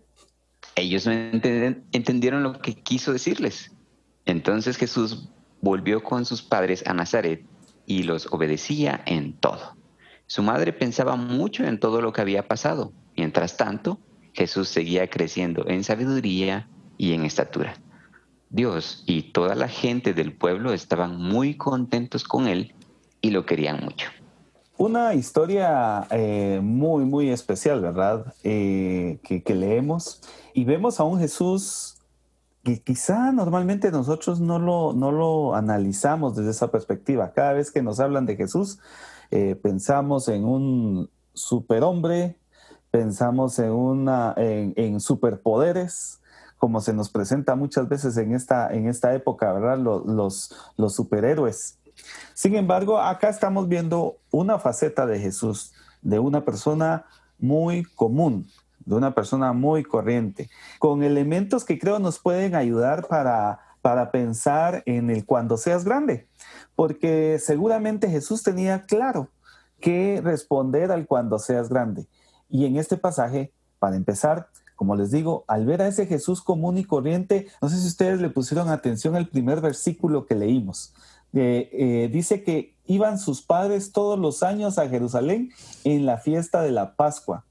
Ellos 0.75 1.05
no 1.05 1.13
entendieron 1.13 2.43
lo 2.43 2.59
que 2.59 2.75
quiso 2.75 3.13
decirles. 3.13 3.71
Entonces 4.25 4.75
Jesús 4.75 5.29
volvió 5.61 6.03
con 6.03 6.25
sus 6.25 6.41
padres 6.41 6.83
a 6.85 6.93
Nazaret 6.93 7.45
y 7.85 8.03
los 8.03 8.27
obedecía 8.33 9.01
en 9.05 9.31
todo. 9.33 9.77
Su 10.27 10.43
madre 10.43 10.73
pensaba 10.73 11.15
mucho 11.15 11.63
en 11.63 11.79
todo 11.79 12.01
lo 12.01 12.11
que 12.11 12.19
había 12.19 12.47
pasado 12.47 12.91
Mientras 13.17 13.57
tanto, 13.57 13.99
Jesús 14.33 14.69
seguía 14.69 15.09
creciendo 15.09 15.67
en 15.67 15.83
sabiduría 15.83 16.67
y 16.97 17.13
en 17.13 17.23
estatura. 17.25 17.75
Dios 18.49 19.03
y 19.05 19.33
toda 19.33 19.55
la 19.55 19.67
gente 19.67 20.13
del 20.13 20.33
pueblo 20.33 20.73
estaban 20.73 21.17
muy 21.17 21.57
contentos 21.57 22.23
con 22.23 22.47
él 22.47 22.73
y 23.21 23.31
lo 23.31 23.45
querían 23.45 23.83
mucho. 23.83 24.07
Una 24.77 25.13
historia 25.13 26.05
eh, 26.11 26.59
muy, 26.61 27.05
muy 27.05 27.29
especial, 27.29 27.81
¿verdad? 27.81 28.33
Eh, 28.43 29.19
que, 29.23 29.55
leemos 29.55 30.21
y 30.53 30.65
vemos 30.65 30.99
a 30.99 31.03
un 31.03 31.19
Jesús 31.19 31.97
que 32.63 32.81
quizá 32.81 33.31
normalmente 33.31 33.91
nosotros 33.91 34.41
no 34.41 34.59
lo, 34.59 34.91
no 34.93 35.11
lo 35.11 35.55
analizamos 35.55 36.35
desde 36.35 36.51
esa 36.51 36.71
perspectiva. 36.71 37.31
Cada 37.33 37.53
vez 37.53 37.71
que 37.71 37.81
nos 37.81 37.99
hablan 38.01 38.25
de 38.25 38.35
Jesús, 38.35 38.79
eh, 39.31 39.55
pensamos 39.55 40.27
en 40.27 40.43
un 40.43 41.09
superhombre, 41.33 42.37
pensamos 42.95 43.59
en, 43.59 43.71
una, 43.71 44.33
en, 44.37 45.01
superpoderes, 45.01 46.21
como 46.57 46.79
se 46.79 46.93
nos 46.93 47.09
presenta 47.09 47.53
muchas 47.55 47.89
veces 47.89 48.15
en 48.15 48.33
esta, 48.33 48.73
en 48.73 48.87
esta 48.87 49.13
época, 49.13 49.51
¿verdad? 49.51 49.77
Los, 49.77 50.55
los, 50.77 50.95
superhéroes. 50.95 51.77
Sin 52.33 52.55
embargo, 52.55 52.97
acá 52.97 53.27
estamos 53.27 53.67
viendo 53.67 54.15
una 54.31 54.59
faceta 54.59 55.05
de 55.05 55.19
Jesús, 55.19 55.73
de 56.01 56.19
una 56.19 56.45
persona 56.45 57.05
muy 57.37 57.83
común, 57.83 58.47
de 58.85 58.95
una 58.95 59.13
persona 59.13 59.51
muy 59.51 59.83
corriente, 59.83 60.49
con 60.79 61.03
elementos 61.03 61.65
que 61.65 61.77
creo 61.77 61.99
nos 61.99 62.19
pueden 62.19 62.55
ayudar 62.55 63.07
para, 63.09 63.59
para 63.81 64.09
pensar 64.09 64.83
en 64.85 65.09
el 65.09 65.25
cuando 65.25 65.57
seas 65.57 65.83
grande, 65.83 66.29
porque 66.77 67.39
seguramente 67.39 68.09
Jesús 68.09 68.41
tenía 68.41 68.83
claro 68.83 69.27
que 69.81 70.21
responder 70.23 70.93
al 70.93 71.07
cuando 71.07 71.39
seas 71.39 71.67
grande. 71.67 72.07
Y 72.49 72.65
en 72.65 72.77
este 72.77 72.97
pasaje, 72.97 73.51
para 73.79 73.95
empezar, 73.95 74.49
como 74.75 74.95
les 74.95 75.11
digo, 75.11 75.45
al 75.47 75.65
ver 75.65 75.81
a 75.81 75.87
ese 75.87 76.05
Jesús 76.05 76.41
común 76.41 76.77
y 76.77 76.83
corriente, 76.83 77.47
no 77.61 77.69
sé 77.69 77.77
si 77.79 77.87
ustedes 77.87 78.19
le 78.21 78.29
pusieron 78.29 78.69
atención 78.69 79.15
al 79.15 79.27
primer 79.27 79.61
versículo 79.61 80.25
que 80.25 80.35
leímos. 80.35 80.93
Eh, 81.33 81.69
eh, 81.73 82.09
dice 82.11 82.43
que 82.43 82.75
iban 82.85 83.19
sus 83.19 83.41
padres 83.41 83.91
todos 83.91 84.17
los 84.17 84.43
años 84.43 84.77
a 84.77 84.87
Jerusalén 84.87 85.51
en 85.83 86.05
la 86.05 86.17
fiesta 86.17 86.61
de 86.61 86.71
la 86.71 86.95
Pascua. 86.95 87.43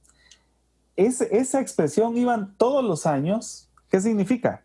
esa 0.97 1.61
expresión 1.61 2.17
iban 2.17 2.55
todos 2.57 2.85
los 2.85 3.05
años, 3.05 3.69
¿qué 3.91 4.01
significa? 4.01 4.63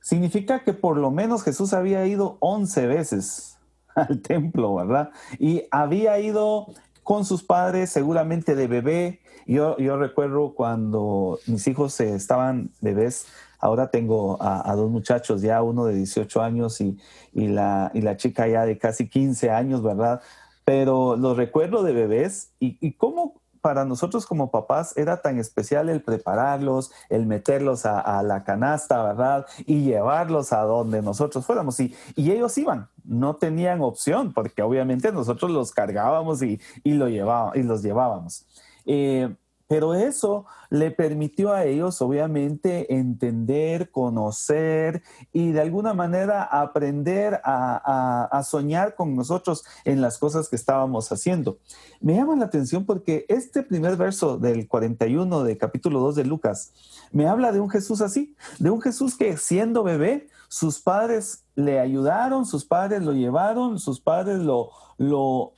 Significa 0.00 0.64
que 0.64 0.72
por 0.72 0.96
lo 0.96 1.10
menos 1.10 1.42
Jesús 1.42 1.74
había 1.74 2.06
ido 2.06 2.38
11 2.40 2.86
veces 2.86 3.58
al 3.94 4.22
templo, 4.22 4.74
¿verdad? 4.74 5.10
Y 5.38 5.64
había 5.70 6.18
ido 6.18 6.68
con 7.08 7.24
sus 7.24 7.42
padres 7.42 7.88
seguramente 7.88 8.54
de 8.54 8.66
bebé, 8.66 9.20
yo, 9.46 9.78
yo 9.78 9.96
recuerdo 9.96 10.52
cuando 10.54 11.38
mis 11.46 11.66
hijos 11.66 11.98
estaban 12.00 12.70
bebés, 12.82 13.28
ahora 13.58 13.90
tengo 13.90 14.36
a, 14.42 14.74
dos 14.76 14.90
muchachos, 14.90 15.40
ya 15.40 15.62
uno 15.62 15.86
de 15.86 15.94
18 15.94 16.42
años 16.42 16.82
y, 16.82 16.98
y, 17.32 17.48
la, 17.48 17.90
y 17.94 18.02
la 18.02 18.18
chica 18.18 18.46
ya 18.46 18.66
de 18.66 18.76
casi 18.76 19.08
15 19.08 19.48
años, 19.50 19.82
¿verdad? 19.82 20.20
Pero 20.66 21.16
los 21.16 21.38
recuerdo 21.38 21.82
de 21.82 21.94
bebés 21.94 22.50
y, 22.60 22.76
y 22.86 22.92
cómo 22.92 23.40
para 23.60 23.84
nosotros 23.84 24.26
como 24.26 24.50
papás 24.50 24.96
era 24.96 25.20
tan 25.20 25.38
especial 25.38 25.88
el 25.88 26.02
prepararlos, 26.02 26.90
el 27.08 27.26
meterlos 27.26 27.84
a, 27.86 28.22
la 28.22 28.44
canasta, 28.44 29.02
¿verdad? 29.02 29.46
Y 29.66 29.84
llevarlos 29.84 30.52
a 30.52 30.62
donde 30.62 31.02
nosotros 31.02 31.44
fuéramos. 31.44 31.78
Y, 31.80 31.94
y, 32.16 32.30
ellos 32.30 32.56
iban, 32.58 32.88
no 33.08 33.36
tenían 33.36 33.80
opción, 33.80 34.32
porque 34.32 34.62
obviamente 34.62 35.10
nosotros 35.10 35.50
los 35.50 35.72
cargábamos 35.72 36.42
y, 36.42 36.60
y, 36.84 36.92
lo 36.92 37.08
y 37.08 37.62
los 37.62 37.82
llevábamos. 37.82 38.46
Eh, 38.86 39.34
pero 39.68 39.92
eso 39.92 40.46
le 40.70 40.90
permitió 40.90 41.52
a 41.52 41.64
ellos, 41.66 42.00
obviamente, 42.00 42.94
entender, 42.94 43.90
conocer 43.90 45.02
y 45.30 45.52
de 45.52 45.60
alguna 45.60 45.92
manera 45.92 46.42
aprender 46.42 47.40
a, 47.44 48.42
soñar 48.44 48.94
con 48.94 49.14
nosotros 49.14 49.64
en 49.84 50.00
las 50.00 50.16
cosas 50.16 50.48
que 50.48 50.56
estábamos 50.56 51.12
haciendo. 51.12 51.58
Me 52.00 52.14
llama 52.14 52.34
la 52.36 52.46
atención 52.46 52.86
porque 52.86 53.26
este 53.28 53.62
primer 53.62 53.96
verso 53.96 54.38
del 54.38 54.66
41 54.68 55.44
de 55.44 55.58
capítulo 55.58 56.00
2 56.00 56.16
de 56.16 56.24
Lucas 56.24 56.72
me 57.12 57.28
habla 57.28 57.52
de 57.52 57.60
un 57.60 57.68
Jesús 57.68 58.00
así, 58.00 58.34
de 58.58 58.70
un 58.70 58.80
Jesús 58.80 59.16
que 59.16 59.36
siendo 59.36 59.82
bebé, 59.82 60.28
sus 60.48 60.80
padres 60.80 61.44
le 61.54 61.78
ayudaron, 61.78 62.46
sus 62.46 62.64
padres 62.64 63.02
lo 63.02 63.12
llevaron, 63.12 63.78
sus 63.78 64.00
padres 64.00 64.38
lo, 64.38 64.70
lo 64.96 65.52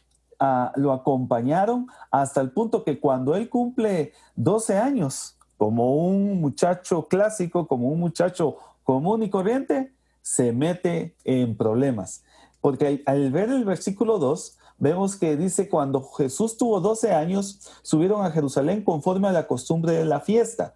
lo 0.77 0.93
acompañaron 0.93 1.87
hasta 2.11 2.41
el 2.41 2.51
punto 2.51 2.83
que 2.83 2.99
cuando 2.99 3.35
él 3.37 3.51
cumple 3.51 4.13
12 4.37 4.79
años, 4.79 5.37
como 5.59 5.95
un 5.95 6.41
muchacho 6.41 7.09
clásico, 7.09 7.67
como 7.67 7.89
un 7.89 8.01
muchacho 8.01 8.57
común 8.83 9.23
y 9.23 9.29
corriente, 9.29 9.93
se 10.23 10.53
mete 10.53 11.15
en 11.25 11.57
problemas. 11.57 12.25
Porque 12.63 13.03
al, 13.05 13.31
ver 13.31 13.51
el 13.51 13.65
versículo 13.65 14.19
2, 14.19 14.57
vemos 14.79 15.17
que 15.17 15.37
dice, 15.37 15.69
cuando 15.69 16.03
Jesús 16.03 16.57
tuvo 16.57 16.81
12 16.81 17.13
años, 17.13 17.61
subieron 17.83 18.25
a 18.25 18.31
Jerusalén 18.31 18.83
conforme 18.83 19.29
a 19.29 19.33
la 19.33 19.47
costumbre 19.47 19.93
de 19.93 20.07
la 20.07 20.21
fiesta. 20.21 20.73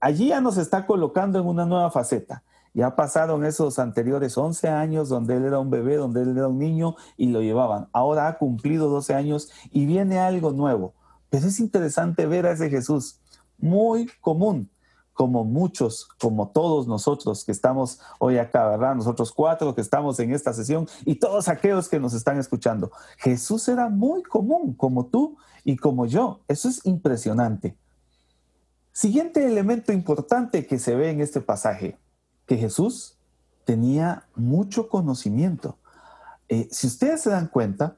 Allí 0.00 0.28
ya 0.28 0.40
nos 0.40 0.56
está 0.56 0.86
colocando 0.86 1.38
en 1.38 1.46
una 1.46 1.66
nueva 1.66 1.90
faceta. 1.90 2.42
Ya 2.74 2.96
pasaron 2.96 3.44
esos 3.44 3.78
anteriores 3.78 4.36
11 4.36 4.68
años 4.68 5.08
donde 5.08 5.36
él 5.36 5.44
era 5.44 5.60
un 5.60 5.70
bebé, 5.70 5.94
donde 5.96 6.22
él 6.22 6.36
era 6.36 6.48
un 6.48 6.58
niño 6.58 6.96
y 7.16 7.28
lo 7.28 7.40
llevaban. 7.40 7.88
Ahora 7.92 8.26
ha 8.26 8.36
cumplido 8.36 8.88
12 8.88 9.14
años 9.14 9.48
y 9.70 9.86
viene 9.86 10.18
algo 10.18 10.50
nuevo. 10.50 10.92
Pero 11.30 11.46
es 11.46 11.60
interesante 11.60 12.26
ver 12.26 12.46
a 12.46 12.50
ese 12.50 12.68
Jesús 12.68 13.20
muy 13.58 14.10
común, 14.20 14.68
como 15.12 15.44
muchos, 15.44 16.08
como 16.20 16.48
todos 16.48 16.88
nosotros 16.88 17.44
que 17.44 17.52
estamos 17.52 18.00
hoy 18.18 18.38
acá, 18.38 18.68
¿verdad? 18.68 18.96
Nosotros 18.96 19.30
cuatro 19.30 19.72
que 19.76 19.80
estamos 19.80 20.18
en 20.18 20.34
esta 20.34 20.52
sesión 20.52 20.88
y 21.04 21.14
todos 21.14 21.46
aquellos 21.46 21.88
que 21.88 22.00
nos 22.00 22.12
están 22.12 22.38
escuchando. 22.38 22.90
Jesús 23.18 23.68
era 23.68 23.88
muy 23.88 24.24
común, 24.24 24.74
como 24.74 25.06
tú 25.06 25.36
y 25.62 25.76
como 25.76 26.06
yo. 26.06 26.40
Eso 26.48 26.68
es 26.68 26.84
impresionante. 26.84 27.76
Siguiente 28.90 29.46
elemento 29.46 29.92
importante 29.92 30.66
que 30.66 30.80
se 30.80 30.96
ve 30.96 31.10
en 31.10 31.20
este 31.20 31.40
pasaje 31.40 31.98
que 32.46 32.56
Jesús 32.56 33.16
tenía 33.64 34.24
mucho 34.34 34.88
conocimiento. 34.88 35.78
Eh, 36.48 36.68
si 36.70 36.86
ustedes 36.86 37.22
se 37.22 37.30
dan 37.30 37.48
cuenta, 37.48 37.96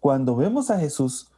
cuando 0.00 0.36
vemos 0.36 0.70
a 0.70 0.78
Jesús, 0.78 1.30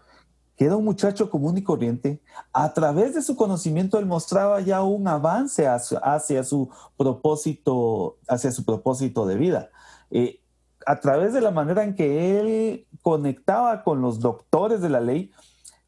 que 0.57 0.65
era 0.65 0.77
un 0.77 0.85
muchacho 0.85 1.31
común 1.31 1.59
y 1.59 1.63
corriente, 1.63 2.21
a 2.53 2.73
través 2.73 3.15
de 3.15 3.23
su 3.23 3.37
conocimiento 3.37 3.99
él 3.99 4.07
mostraba 4.07 4.61
ya 4.61 4.83
un 4.83 5.07
avance 5.07 5.69
hacia, 5.69 6.45
su 6.45 6.71
propósito, 6.97 8.17
hacia 8.27 8.51
su 8.51 8.65
propósito 8.65 9.27
de 9.27 9.37
vida. 9.37 9.71
Eh, 10.11 10.41
a 10.87 11.01
través 11.01 11.35
de 11.35 11.41
la 11.41 11.51
manera 11.51 11.85
en 11.85 11.95
que 11.95 12.41
él 12.41 12.87
conectaba 13.03 13.83
con 13.83 14.01
los 14.01 14.21
doctores 14.21 14.81
de 14.81 14.89
la 14.89 15.01
ley, 15.01 15.31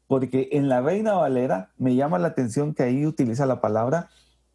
porque 0.07 0.49
en 0.51 0.69
la 0.69 0.81
Reina 0.81 1.13
Valera 1.13 1.71
me 1.77 1.95
llama 1.95 2.19
la 2.19 2.29
atención 2.29 2.73
que 2.73 2.83
ahí 2.83 3.05
utiliza 3.05 3.45
la 3.45 3.61
palabra 3.61 4.09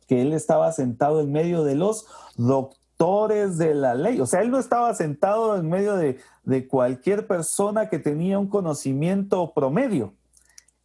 que 0.07 0.23
él 0.23 0.33
estaba 0.33 0.73
sentado 0.73 1.21
en 1.21 1.33
medio 1.33 1.65
de 1.65 1.75
los 1.75 2.07
doctores 2.37 3.59
de 3.59 3.75
la 3.75 3.95
ley. 3.95 4.21
O 4.21 4.27
sea, 4.27 4.43
él 4.43 4.51
no 4.51 4.59
estaba 4.59 4.95
sentado 4.95 5.57
en 5.57 5.69
medio 5.69 5.97
de, 5.97 6.19
cualquier 6.69 7.27
persona 7.27 7.89
que 7.89 7.99
tenía 7.99 8.39
un 8.39 8.49
conocimiento 8.49 9.53
promedio. 9.55 10.15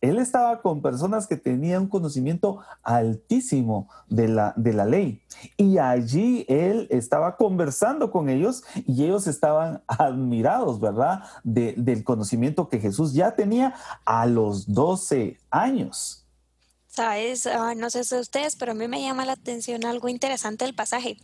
Él 0.02 0.18
estaba 0.18 0.62
con 0.62 0.82
personas 0.82 1.28
que 1.28 1.36
tenían 1.36 1.84
un 1.84 1.88
conocimiento 1.90 2.60
altísimo 2.84 3.90
de 4.08 4.30
la, 4.30 4.54
de 4.56 4.72
la 4.72 4.86
ley. 4.86 5.22
Y 5.58 5.78
allí 5.78 6.46
él 6.48 6.88
estaba 6.90 7.36
conversando 7.36 8.10
con 8.10 8.30
ellos 8.30 8.64
y 8.88 9.04
ellos 9.04 9.28
estaban 9.28 9.84
admirados, 9.88 10.80
¿verdad? 10.80 11.24
del 11.44 12.04
conocimiento 12.06 12.70
que 12.70 12.80
Jesús 12.80 13.14
ya 13.14 13.36
tenía 13.36 13.74
a 14.06 14.26
los 14.26 14.74
12 14.74 15.38
años. 15.52 16.19
Sabes, 17.00 17.48
ah, 17.48 17.76
no 17.76 17.90
sé 17.90 18.04
si 18.04 18.16
ustedes, 18.16 18.58
pero 18.58 18.74
a 18.74 18.76
mí 18.76 18.86
me 18.90 19.02
llama 19.02 19.24
la 19.24 19.32
atención 19.32 19.86
algo 19.86 20.10
interesante 20.10 20.66
del 20.66 20.76
pasaje, 20.76 21.16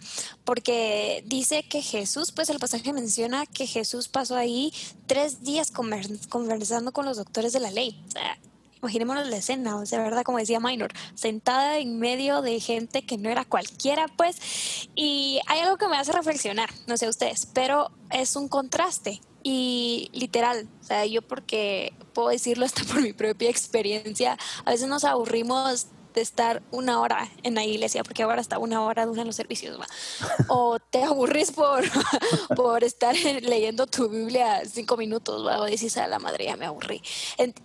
porque 0.45 1.21
dice 1.27 1.63
que 1.67 1.81
Jesús, 1.81 2.31
pues 2.31 2.49
el 2.49 2.59
pasaje 2.59 2.93
menciona 2.93 3.45
que 3.45 3.67
Jesús 3.67 4.07
pasó 4.07 4.37
ahí 4.37 4.71
tres 5.05 5.43
días 5.43 5.71
conversando 5.71 6.93
con 6.93 7.05
los 7.05 7.17
doctores 7.17 7.51
de 7.51 7.59
la 7.59 7.71
ley. 7.71 8.01
O 8.07 8.11
sea, 8.11 8.37
imaginémonos 8.81 9.27
la 9.27 9.35
escena, 9.35 9.75
o 9.75 9.85
sea, 9.85 10.01
¿verdad? 10.01 10.23
Como 10.23 10.37
decía 10.37 10.61
Minor, 10.61 10.93
sentada 11.13 11.77
en 11.77 11.99
medio 11.99 12.41
de 12.41 12.61
gente 12.61 13.05
que 13.05 13.17
no 13.17 13.29
era 13.29 13.43
cualquiera, 13.43 14.05
pues, 14.15 14.87
y 14.95 15.41
hay 15.45 15.59
algo 15.59 15.75
que 15.75 15.89
me 15.89 15.97
hace 15.97 16.13
reflexionar, 16.13 16.69
no 16.87 16.95
sé 16.95 17.09
ustedes, 17.09 17.47
pero 17.47 17.91
es 18.11 18.37
un 18.37 18.47
contraste 18.47 19.19
y 19.47 20.09
literal, 20.11 20.67
o 20.81 20.83
sea, 20.83 21.05
yo 21.05 21.21
porque 21.21 21.93
puedo 22.13 22.29
decirlo 22.29 22.65
hasta 22.65 22.83
por 22.83 22.99
mi 23.03 23.13
propia 23.13 23.47
experiencia, 23.47 24.39
a 24.65 24.71
veces 24.71 24.87
nos 24.87 25.03
aburrimos 25.03 25.85
de 26.15 26.21
estar 26.21 26.63
una 26.71 26.99
hora 26.99 27.29
en 27.43 27.53
la 27.53 27.63
iglesia, 27.63 28.03
porque 28.03 28.23
ahora 28.23 28.41
está 28.41 28.57
una 28.57 28.81
hora 28.81 29.05
duran 29.05 29.27
los 29.27 29.35
servicios, 29.35 29.79
¿va? 29.79 29.85
o 30.49 30.79
te 30.79 31.03
aburrís 31.03 31.51
por, 31.51 31.83
por 32.55 32.83
estar 32.83 33.15
leyendo 33.15 33.85
tu 33.85 34.09
Biblia 34.09 34.63
cinco 34.65 34.97
minutos, 34.97 35.45
¿va? 35.45 35.59
o 35.59 35.65
decís 35.65 35.95
a 35.97 36.07
la 36.07 36.17
madre, 36.17 36.45
ya 36.45 36.57
me 36.57 36.65
aburrí. 36.65 37.03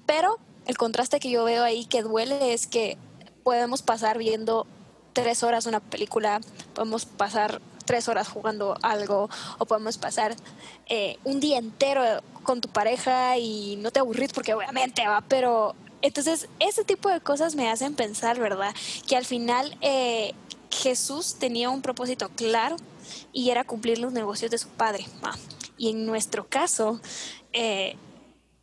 Pero 0.05 0.37
el 0.67 0.77
contraste 0.77 1.19
que 1.19 1.31
yo 1.31 1.45
veo 1.45 1.65
ahí 1.65 1.87
que 1.87 2.03
duele 2.03 2.53
es 2.53 2.67
que 2.67 2.99
podemos 3.43 3.81
pasar 3.81 4.19
viendo 4.19 4.67
tres 5.15 5.43
horas 5.43 5.65
una 5.65 5.81
película, 5.81 6.43
podemos 6.75 7.07
pasar 7.07 7.63
tres 7.85 8.09
horas 8.09 8.29
jugando 8.29 8.77
algo 8.83 9.29
o 9.59 9.67
podemos 9.67 9.99
pasar 9.99 10.37
eh, 10.87 11.19
un 11.25 11.41
día 11.41 11.59
entero 11.59 12.03
con 12.43 12.61
tu 12.61 12.69
pareja 12.69 13.39
y 13.39 13.77
no 13.77 13.91
te 13.91 14.01
aburrís 14.01 14.33
porque 14.33 14.55
obviamente 14.55 15.07
va, 15.07 15.23
pero 15.23 15.75
entonces 16.03 16.49
ese 16.59 16.85
tipo 16.85 17.09
de 17.11 17.21
cosas 17.21 17.55
me 17.55 17.71
hacen 17.71 17.95
pensar, 17.95 18.39
¿verdad? 18.39 18.75
Que 19.07 19.17
al 19.17 19.25
final 19.25 19.77
eh, 19.81 20.35
Jesús 20.71 21.37
tenía 21.39 21.71
un 21.71 21.83
propósito 21.83 22.29
claro 22.31 22.77
y 23.33 23.51
era 23.51 23.65
cumplir 23.65 23.99
los 23.99 24.13
negocios 24.13 24.51
de 24.51 24.59
su 24.59 24.69
padre. 24.69 25.07
Y 25.77 25.91
en 25.91 26.07
nuestro 26.07 26.47
caso, 26.47 27.01
eh, 27.53 27.97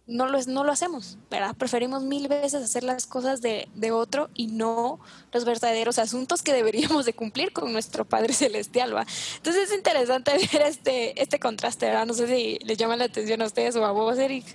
no 0.07 0.27
lo, 0.27 0.39
no 0.47 0.63
lo 0.63 0.71
hacemos, 0.71 1.17
¿verdad? 1.29 1.55
Preferimos 1.55 2.03
mil 2.03 2.29
veces 2.29 2.63
hacer 2.63 2.83
las 2.83 3.05
cosas 3.05 3.41
de, 3.41 3.67
de, 3.75 3.91
otro 3.91 4.29
y 4.33 4.47
no 4.47 4.99
los 5.33 5.43
verdaderos 5.43 5.99
asuntos 5.99 6.41
que 6.41 6.53
deberíamos 6.53 7.05
de 7.05 7.13
cumplir 7.13 7.51
con 7.51 7.73
nuestro 7.73 8.05
Padre 8.05 8.33
Celestial, 8.33 8.95
¿va? 8.95 9.05
Entonces 9.35 9.69
es 9.69 9.75
interesante 9.75 10.31
ver 10.53 10.61
este, 10.63 11.21
este 11.21 11.39
contraste, 11.39 11.87
¿verdad? 11.87 12.05
No 12.05 12.13
sé 12.13 12.27
si 12.27 12.57
les 12.65 12.77
llama 12.77 12.95
la 12.95 13.05
atención 13.05 13.41
a 13.41 13.45
ustedes 13.45 13.75
o 13.75 13.85
a 13.85 13.91
vos, 13.91 14.17
Eric. 14.17 14.45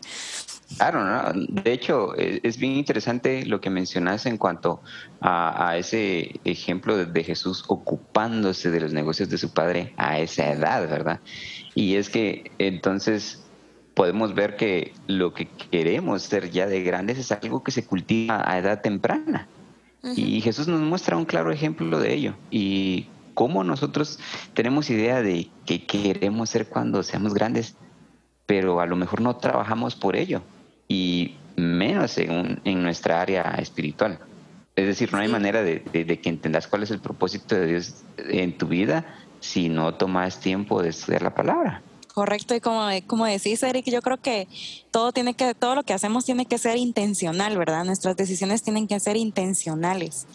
Claro, 0.79 1.05
¿no? 1.05 1.33
de 1.35 1.71
hecho 1.71 2.17
e, 2.17 2.41
es 2.43 2.57
bien 2.57 2.73
interesante 2.73 3.45
lo 3.45 3.61
que 3.61 3.69
mencionas 3.69 4.25
en 4.25 4.39
cuanto 4.39 4.81
a, 5.21 5.69
a 5.69 5.77
ese 5.77 6.41
ejemplo 6.45 6.97
de 7.05 7.25
Jesús 7.25 7.65
ocupándose 7.69 8.71
de 8.71 8.81
los 8.81 8.95
negocios 8.95 9.29
de 9.29 9.37
su 9.37 9.53
padre 9.53 9.93
a 9.99 10.19
esa 10.19 10.51
edad, 10.51 10.89
¿verdad? 10.89 11.21
Y 11.75 11.97
es 11.97 12.09
que 12.09 12.51
entonces 12.59 13.42
podemos 13.95 14.35
ver 14.35 14.57
que 14.57 14.93
lo 15.07 15.35
que 15.35 15.47
queremos 15.47 16.23
ser 16.23 16.51
ya 16.51 16.67
de 16.67 16.83
grandes 16.83 17.19
es 17.19 17.33
algo 17.33 17.63
que 17.63 17.71
se 17.71 17.85
cultiva 17.85 18.43
a 18.45 18.59
edad 18.59 18.81
temprana. 18.81 19.49
Y 20.17 20.41
Jesús 20.41 20.67
nos 20.67 20.81
muestra 20.81 21.17
un 21.17 21.25
claro 21.25 21.53
ejemplo 21.53 22.01
de 22.01 22.13
ello. 22.13 22.35
Y 22.51 23.07
cómo 23.35 23.63
nosotros 23.63 24.19
tenemos 24.53 24.91
idea 24.91 25.23
de 25.23 25.49
qué 25.65 25.87
queremos 25.87 26.51
ser 26.51 26.67
cuando 26.67 27.05
seamos 27.05 27.35
grandes, 27.35 27.77
pero 28.47 28.81
a 28.81 28.87
lo 28.87 28.97
mejor 28.97 29.21
no 29.21 29.37
trabajamos 29.37 29.95
por 29.95 30.17
ello. 30.17 30.43
Y 30.89 31.37
menos 31.57 32.19
en, 32.19 32.61
en 32.65 32.83
nuestra 32.83 33.21
área 33.21 33.43
espiritual. 33.59 34.19
Es 34.75 34.87
decir, 34.87 35.13
no 35.13 35.19
hay 35.19 35.29
manera 35.29 35.63
de, 35.63 35.81
de, 35.93 36.21
que 36.21 36.29
entendas 36.29 36.67
cuál 36.67 36.83
es 36.83 36.91
el 36.91 36.99
propósito 36.99 37.55
de 37.55 37.67
Dios 37.67 38.03
en 38.17 38.57
tu 38.57 38.67
vida 38.67 39.05
si 39.41 39.69
no 39.69 39.95
tomas 39.95 40.41
tiempo 40.41 40.83
de 40.83 40.89
estudiar 40.89 41.23
la 41.23 41.35
palabra. 41.35 41.83
Correcto, 42.15 42.55
y 42.55 42.61
como, 42.61 42.89
como 43.07 43.25
decís, 43.25 43.63
Eric, 43.63 43.87
yo 43.87 44.03
creo 44.03 44.21
que 44.21 44.47
todo 44.91 45.13
tiene 45.13 45.33
que, 45.33 45.55
todo 45.55 45.75
lo 45.75 45.83
que 45.83 45.95
hacemos 45.95 46.27
tiene 46.27 46.45
que 46.45 46.59
ser 46.59 46.77
intencional, 46.77 47.57
¿verdad? 47.57 47.87
Nuestras 47.87 48.17
decisiones 48.17 48.63
tienen 48.63 48.87
que 48.87 49.01
ser 49.01 49.17
intencionales. 49.17 50.27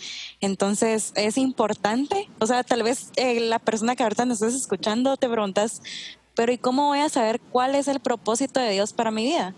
Entonces, 0.42 1.12
es 1.16 1.38
importante, 1.38 2.30
o 2.40 2.48
sea, 2.48 2.64
tal 2.64 2.82
vez 2.82 3.12
eh, 3.16 3.40
la 3.42 3.60
persona 3.60 3.96
que 3.96 4.02
ahorita 4.02 4.26
nos 4.26 4.42
estás 4.42 4.60
escuchando 4.60 5.18
te 5.18 5.30
preguntas, 5.30 5.84
pero 6.34 6.52
¿y 6.52 6.58
cómo 6.58 6.88
voy 6.88 7.00
a 7.00 7.10
saber 7.10 7.40
cuál 7.40 7.76
es 7.76 7.88
el 7.88 8.00
propósito 8.00 8.60
de 8.60 8.72
Dios 8.72 8.94
para 8.94 9.12
mi 9.12 9.26
vida? 9.26 9.54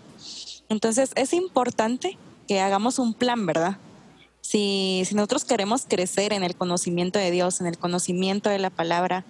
Entonces, 0.68 1.12
es 1.14 1.32
importante 1.32 2.18
que 2.46 2.60
hagamos 2.60 2.98
un 2.98 3.14
plan, 3.14 3.46
¿verdad? 3.46 3.78
Si, 4.40 5.02
nosotros 5.12 5.44
queremos 5.44 5.84
crecer 5.86 6.32
en 6.32 6.42
el 6.42 6.56
conocimiento 6.56 7.18
de 7.18 7.30
Dios, 7.30 7.60
en 7.60 7.66
el 7.66 7.78
conocimiento 7.78 8.50
de 8.50 8.58
la 8.58 8.70
palabra, 8.70 9.24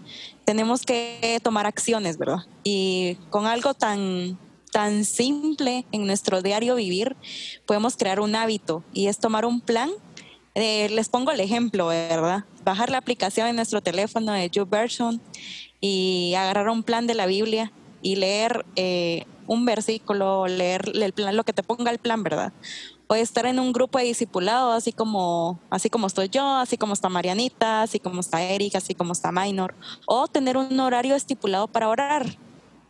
tenemos 0.44 0.82
que 0.82 1.38
tomar 1.42 1.66
acciones, 1.66 2.16
¿verdad? 2.16 2.46
Y 2.64 3.16
con 3.30 3.46
algo 3.46 3.74
tan, 3.74 4.38
tan 4.72 5.04
simple 5.04 5.84
en 5.92 6.06
nuestro 6.06 6.42
diario 6.42 6.76
vivir, 6.76 7.16
podemos 7.66 7.96
crear 7.96 8.20
un 8.20 8.34
hábito 8.34 8.84
y 8.92 9.08
es 9.08 9.18
tomar 9.18 9.44
un 9.44 9.60
plan. 9.60 9.90
Eh, 10.54 10.88
les 10.90 11.08
pongo 11.08 11.30
el 11.32 11.40
ejemplo, 11.40 11.88
¿verdad? 11.88 12.44
Bajar 12.64 12.90
la 12.90 12.98
aplicación 12.98 13.46
en 13.48 13.56
nuestro 13.56 13.80
teléfono 13.80 14.32
de 14.32 14.48
YouVersion 14.48 15.20
y 15.80 16.34
agarrar 16.36 16.68
un 16.68 16.82
plan 16.82 17.06
de 17.06 17.14
la 17.14 17.26
Biblia 17.26 17.72
y 18.02 18.16
leer 18.16 18.64
eh, 18.76 19.24
un 19.46 19.64
versículo, 19.64 20.46
leer 20.46 20.92
el 20.94 21.12
plan, 21.12 21.36
lo 21.36 21.44
que 21.44 21.52
te 21.52 21.62
ponga 21.62 21.90
el 21.90 21.98
plan, 21.98 22.22
¿verdad? 22.22 22.52
O 23.10 23.14
estar 23.16 23.44
en 23.44 23.58
un 23.58 23.72
grupo 23.72 23.98
de 23.98 24.04
discipulado, 24.04 24.70
así 24.70 24.92
como, 24.92 25.58
así 25.68 25.90
como 25.90 26.06
estoy 26.06 26.28
yo, 26.28 26.46
así 26.46 26.78
como 26.78 26.92
está 26.92 27.08
Marianita, 27.08 27.82
así 27.82 27.98
como 27.98 28.20
está 28.20 28.40
Eric, 28.40 28.76
así 28.76 28.94
como 28.94 29.14
está 29.14 29.32
Minor, 29.32 29.74
o 30.06 30.28
tener 30.28 30.56
un 30.56 30.78
horario 30.78 31.16
estipulado 31.16 31.66
para 31.66 31.88
orar. 31.88 32.38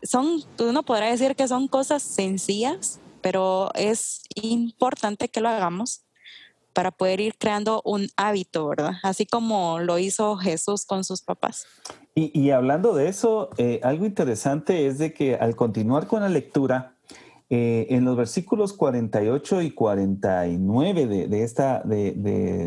Son, 0.02 0.44
uno 0.58 0.82
podrá 0.82 1.06
decir 1.06 1.34
que 1.36 1.48
son 1.48 1.68
cosas 1.68 2.02
sencillas, 2.02 3.00
pero 3.22 3.70
es 3.74 4.20
importante 4.34 5.30
que 5.30 5.40
lo 5.40 5.48
hagamos 5.48 6.02
para 6.74 6.90
poder 6.90 7.20
ir 7.20 7.38
creando 7.38 7.80
un 7.86 8.08
hábito, 8.16 8.68
¿verdad? 8.68 8.96
Así 9.02 9.24
como 9.24 9.78
lo 9.78 9.98
hizo 9.98 10.36
Jesús 10.36 10.84
con 10.84 11.02
sus 11.02 11.22
papás. 11.22 11.66
Y, 12.14 12.38
y 12.38 12.50
hablando 12.50 12.92
de 12.92 13.08
eso, 13.08 13.48
eh, 13.56 13.80
algo 13.82 14.04
interesante 14.04 14.86
es 14.86 14.98
de 14.98 15.14
que 15.14 15.36
al 15.36 15.56
continuar 15.56 16.06
con 16.06 16.20
la 16.20 16.28
lectura, 16.28 16.94
eh, 17.52 17.88
en 17.90 18.04
los 18.04 18.16
versículos 18.16 18.72
48 18.72 19.62
y 19.62 19.72
49 19.72 21.06
de, 21.08 21.26
de 21.26 21.42
esta, 21.42 21.82
de, 21.82 22.12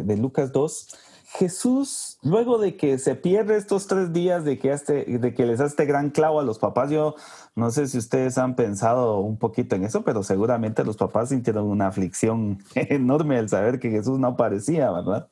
de, 0.06 0.18
Lucas 0.18 0.52
2, 0.52 0.88
Jesús, 1.26 2.18
luego 2.22 2.58
de 2.58 2.76
que 2.76 3.00
se 3.00 3.16
pierde 3.16 3.56
estos 3.56 3.88
tres 3.88 4.12
días 4.12 4.44
de 4.44 4.60
que, 4.60 4.74
este, 4.74 5.06
de 5.06 5.34
que 5.34 5.46
les 5.46 5.62
hace 5.62 5.70
este 5.70 5.86
gran 5.86 6.10
clavo 6.10 6.42
a 6.42 6.44
los 6.44 6.60
papás, 6.60 6.92
yo 6.92 7.16
no 7.56 7.72
sé 7.72 7.88
si 7.88 7.98
ustedes 7.98 8.38
han 8.38 8.58
pensado 8.58 9.20
un 9.20 9.38
poquito 9.38 9.78
en 9.78 9.86
eso, 9.86 10.04
pero 10.04 10.22
seguramente 10.22 10.84
los 10.84 10.98
papás 10.98 11.30
sintieron 11.30 11.66
una 11.66 11.88
aflicción 11.88 12.60
enorme 12.76 13.38
al 13.38 13.48
saber 13.48 13.80
que 13.80 13.90
Jesús 13.90 14.20
no 14.20 14.28
aparecía, 14.28 14.92
¿verdad? 14.92 15.30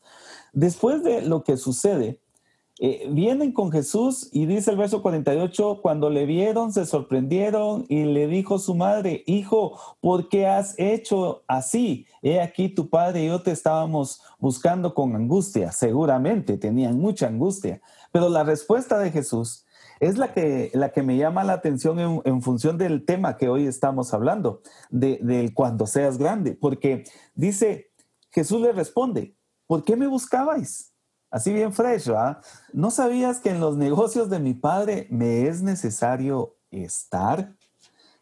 Después 0.54 1.04
de 1.04 1.24
lo 1.24 1.44
que 1.44 1.58
sucede, 1.58 2.22
eh, 2.84 3.06
vienen 3.12 3.52
con 3.52 3.72
Jesús 3.72 4.28
y 4.32 4.48
dice 4.48 4.72
el 4.72 4.78
verso 4.78 5.04
48, 5.04 5.82
cuando 5.84 6.10
le 6.10 6.26
vieron 6.26 6.74
se 6.74 6.88
sorprendieron 6.88 7.86
y 7.90 8.06
le 8.06 8.26
dijo 8.26 8.58
su 8.58 8.74
madre, 8.74 9.24
hijo, 9.28 9.80
¿por 10.02 10.30
qué 10.30 10.48
has 10.48 10.74
hecho 10.80 11.44
así? 11.46 12.08
He 12.24 12.42
aquí 12.42 12.70
tu 12.70 12.90
padre 12.90 13.24
y 13.24 13.28
yo 13.28 13.44
te 13.44 13.52
estábamos 13.52 14.24
buscando 14.40 14.96
con 14.96 15.16
angustia. 15.16 15.72
Seguramente 15.72 16.58
tenían 16.58 16.98
mucha 16.98 17.28
angustia, 17.28 17.82
pero 18.12 18.30
la 18.30 18.44
respuesta 18.44 18.98
de 18.98 19.12
Jesús 19.12 19.64
es 20.00 20.18
la 20.18 20.34
que, 20.34 20.72
la 20.74 20.92
que 20.92 21.04
me 21.04 21.18
llama 21.18 21.44
la 21.44 21.54
atención 21.54 22.22
en, 22.26 22.42
función 22.42 22.80
del 22.80 23.06
tema 23.06 23.38
que 23.38 23.48
hoy 23.48 23.68
estamos 23.68 24.12
hablando, 24.12 24.64
de, 24.90 25.20
del 25.22 25.54
cuando 25.54 25.86
seas 25.86 26.18
grande, 26.18 26.56
porque 26.56 27.04
dice, 27.36 27.92
Jesús 28.32 28.60
le 28.60 28.72
responde, 28.72 29.36
¿por 29.68 29.84
qué 29.84 29.96
me 29.96 30.08
buscabais? 30.08 30.91
Así 31.32 31.54
bien 31.54 31.72
fresh. 31.72 32.12
¿No 32.74 32.92
sabías 32.92 33.40
que 33.40 33.50
en 33.50 33.62
los 33.62 33.78
negocios 33.78 34.30
de 34.30 34.40
mi 34.40 34.54
padre 34.54 35.08
me 35.10 35.48
es 35.48 35.62
necesario 35.62 36.58
estar? 36.70 37.56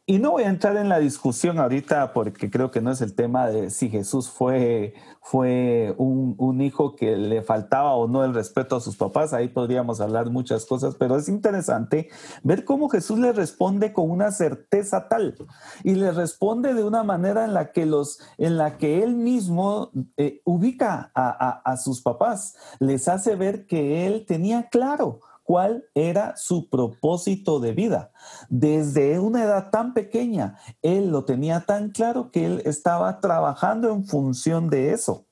Y 0.10 0.18
no 0.18 0.32
voy 0.32 0.42
a 0.42 0.50
entrar 0.50 0.76
en 0.78 0.90
la 0.90 0.98
discusión 0.98 1.60
ahorita 1.60 2.14
porque 2.14 2.50
creo 2.50 2.72
que 2.72 2.82
no 2.82 2.90
es 2.90 3.00
el 3.02 3.14
tema 3.14 3.46
de 3.46 3.70
si 3.70 3.92
Jesús 3.92 4.28
fue, 4.28 4.96
fue 5.22 5.94
un, 6.00 6.62
hijo 6.62 6.96
que 6.96 7.16
le 7.16 7.44
faltaba 7.44 7.94
o 7.94 8.08
no 8.08 8.26
el 8.26 8.34
respeto 8.34 8.76
a 8.76 8.80
sus 8.80 8.98
papás. 8.98 9.34
Ahí 9.34 9.50
podríamos 9.50 10.02
hablar 10.02 10.32
muchas 10.32 10.66
cosas, 10.66 10.96
pero 10.96 11.16
es 11.16 11.30
interesante 11.30 12.10
ver 12.42 12.66
cómo 12.66 12.90
Jesús 12.90 13.20
le 13.20 13.34
responde 13.34 13.94
con 13.94 14.10
una 14.10 14.32
certeza 14.32 15.08
tal 15.10 15.36
y 15.84 15.94
le 15.94 16.12
responde 16.12 16.74
de 16.74 16.84
una 16.84 17.04
manera 17.04 17.46
en 17.46 17.54
la 17.54 17.72
que, 17.72 17.86
los, 17.86 18.20
en 18.40 18.58
la 18.58 18.80
que 18.80 19.04
él 19.04 19.14
mismo 19.16 19.92
eh, 20.18 20.42
ubica 20.44 21.12
a 21.14 21.78
sus 21.78 22.02
papás, 22.02 22.56
les 22.80 23.08
hace 23.08 23.36
ver 23.36 23.68
que 23.68 24.08
él 24.08 24.26
tenía 24.26 24.70
claro 24.70 25.20
cuál 25.50 25.86
era 25.96 26.38
su 26.38 26.70
propósito 26.70 27.60
de 27.60 27.72
vida. 27.74 28.12
Desde 28.50 29.20
una 29.20 29.44
edad 29.44 29.72
tan 29.72 29.96
pequeña, 29.96 30.60
él 30.84 31.10
lo 31.10 31.26
tenía 31.26 31.62
tan 31.62 31.90
claro 31.90 32.30
que 32.30 32.46
él 32.46 32.62
estaba 32.66 33.20
trabajando 33.20 33.90
en 33.90 34.06
función 34.06 34.70
de 34.70 34.94
eso. 34.94 35.26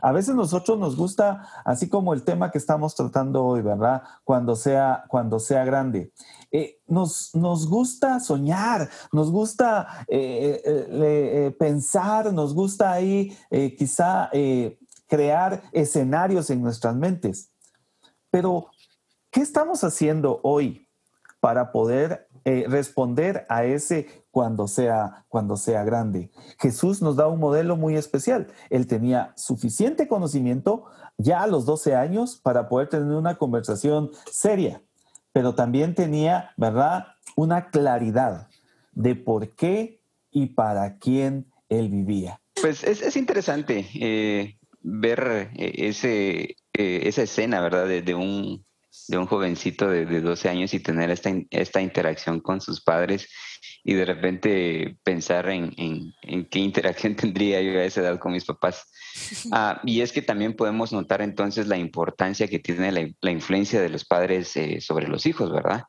A 0.00 0.12
veces 0.12 0.34
nosotros 0.34 0.78
nos 0.78 0.96
gusta, 0.96 1.46
así 1.66 1.90
como 1.90 2.14
el 2.14 2.22
tema 2.22 2.50
que 2.50 2.56
estamos 2.56 2.94
tratando 2.94 3.44
hoy, 3.44 3.60
¿verdad? 3.60 4.02
Cuando 4.24 4.56
sea, 4.56 5.04
cuando 5.08 5.38
sea 5.38 5.62
grande. 5.66 6.10
Eh, 6.50 6.78
nos, 6.86 7.34
nos, 7.34 7.68
gusta 7.68 8.18
soñar, 8.18 8.88
nos 9.12 9.30
gusta 9.30 10.06
eh, 10.08 10.62
eh, 10.64 11.54
pensar, 11.58 12.32
nos 12.32 12.54
gusta 12.54 12.92
ahí 12.92 13.36
quizá 13.76 14.30
crear 15.06 15.64
escenarios 15.72 16.48
en 16.48 16.62
nuestras 16.62 16.96
mentes. 16.96 17.50
Pero 18.30 18.70
¿Qué 19.30 19.42
estamos 19.42 19.84
haciendo 19.84 20.40
hoy 20.42 20.88
para 21.38 21.70
poder 21.70 22.26
eh, 22.44 22.64
responder 22.68 23.46
a 23.48 23.64
ese 23.64 24.24
cuando 24.32 24.66
sea, 24.66 25.24
cuando 25.28 25.56
sea 25.56 25.84
grande? 25.84 26.32
Jesús 26.58 27.00
nos 27.00 27.14
da 27.14 27.28
un 27.28 27.38
modelo 27.38 27.76
muy 27.76 27.94
especial. 27.94 28.48
Él 28.70 28.88
tenía 28.88 29.32
suficiente 29.36 30.08
conocimiento 30.08 30.86
ya 31.16 31.42
a 31.42 31.46
los 31.46 31.64
12 31.64 31.94
años 31.94 32.40
para 32.42 32.68
poder 32.68 32.88
tener 32.88 33.14
una 33.14 33.38
conversación 33.38 34.10
seria, 34.28 34.82
pero 35.32 35.54
también 35.54 35.94
tenía, 35.94 36.50
¿verdad?, 36.56 37.06
una 37.36 37.70
claridad 37.70 38.48
de 38.90 39.14
por 39.14 39.54
qué 39.54 40.00
y 40.32 40.46
para 40.46 40.98
quién 40.98 41.46
él 41.68 41.88
vivía. 41.88 42.40
Pues 42.60 42.82
es, 42.82 43.16
interesante 43.16 43.86
eh, 43.94 44.58
ver 44.82 45.52
eh, 45.54 45.72
ese, 45.88 46.56
esa 46.72 47.22
escena, 47.22 47.60
¿verdad?, 47.60 47.86
de 47.86 48.14
un 48.16 48.64
de 49.08 49.18
un 49.18 49.26
jovencito 49.26 49.88
de, 49.88 50.20
12 50.20 50.48
años 50.48 50.74
y 50.74 50.80
tener 50.80 51.10
esta, 51.10 51.32
esta 51.50 51.80
interacción 51.80 52.40
con 52.40 52.60
sus 52.60 52.80
padres 52.80 53.28
y 53.84 53.94
de 53.94 54.04
repente 54.04 54.96
pensar 55.02 55.48
en, 55.48 55.74
qué 56.50 56.58
interacción 56.58 57.14
tendría 57.16 57.60
yo 57.60 57.78
a 57.78 57.84
esa 57.84 58.00
edad 58.02 58.18
con 58.18 58.32
mis 58.32 58.44
papás. 58.44 58.86
Ah, 59.52 59.80
y 59.84 60.02
es 60.02 60.12
que 60.12 60.22
también 60.22 60.54
podemos 60.54 60.92
notar 60.92 61.20
entonces 61.20 61.66
la 61.66 61.76
importancia 61.76 62.46
que 62.46 62.60
tiene 62.60 62.92
la, 62.92 63.30
influencia 63.30 63.80
de 63.80 63.88
los 63.88 64.04
padres 64.04 64.56
eh, 64.56 64.80
sobre 64.80 65.08
los 65.08 65.26
hijos, 65.26 65.50
¿verdad? 65.50 65.82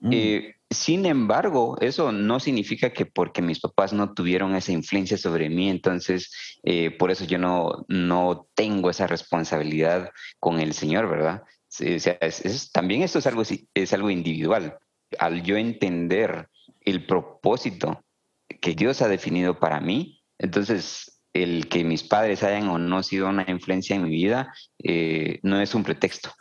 Mm. 0.00 0.10
Eh, 0.12 0.54
sin 0.68 1.06
embargo, 1.06 1.78
eso 1.80 2.12
no 2.12 2.38
significa 2.38 2.92
que 2.92 3.06
porque 3.06 3.40
mis 3.40 3.60
papás 3.60 3.92
no 3.92 4.12
tuvieron 4.12 4.54
esa 4.54 4.72
influencia 4.72 5.16
sobre 5.16 5.48
mí, 5.48 5.70
entonces 5.70 6.58
eh, 6.64 6.90
por 6.90 7.10
eso 7.10 7.24
yo 7.24 7.38
no, 7.38 7.86
no 7.88 8.48
tengo 8.54 8.90
esa 8.90 9.06
responsabilidad 9.06 10.10
con 10.38 10.60
el 10.60 10.74
Señor, 10.74 11.08
¿verdad? 11.08 11.44
Sea, 11.98 12.18
también 12.72 13.02
esto 13.02 13.18
es 13.18 13.26
algo, 13.26 13.42
es 13.74 13.92
algo 13.92 14.10
individual. 14.10 14.78
Al 15.18 15.42
yo 15.42 15.56
entender 15.56 16.48
el 16.80 17.06
propósito 17.06 18.04
que 18.60 18.74
Dios 18.74 19.02
ha 19.02 19.08
definido 19.08 19.58
para 19.58 19.80
mí, 19.80 20.22
entonces 20.38 21.20
el 21.32 21.68
que 21.68 21.84
mis 21.84 22.02
padres 22.02 22.42
hayan 22.42 22.68
o 22.68 22.78
no 22.78 23.02
sido 23.02 23.28
una 23.28 23.44
influencia 23.48 23.96
en 23.96 24.04
mi 24.04 24.10
vida 24.10 24.54
eh, 24.82 25.38
no 25.42 25.60
es 25.60 25.74
un 25.74 25.82
pretexto 25.82 26.32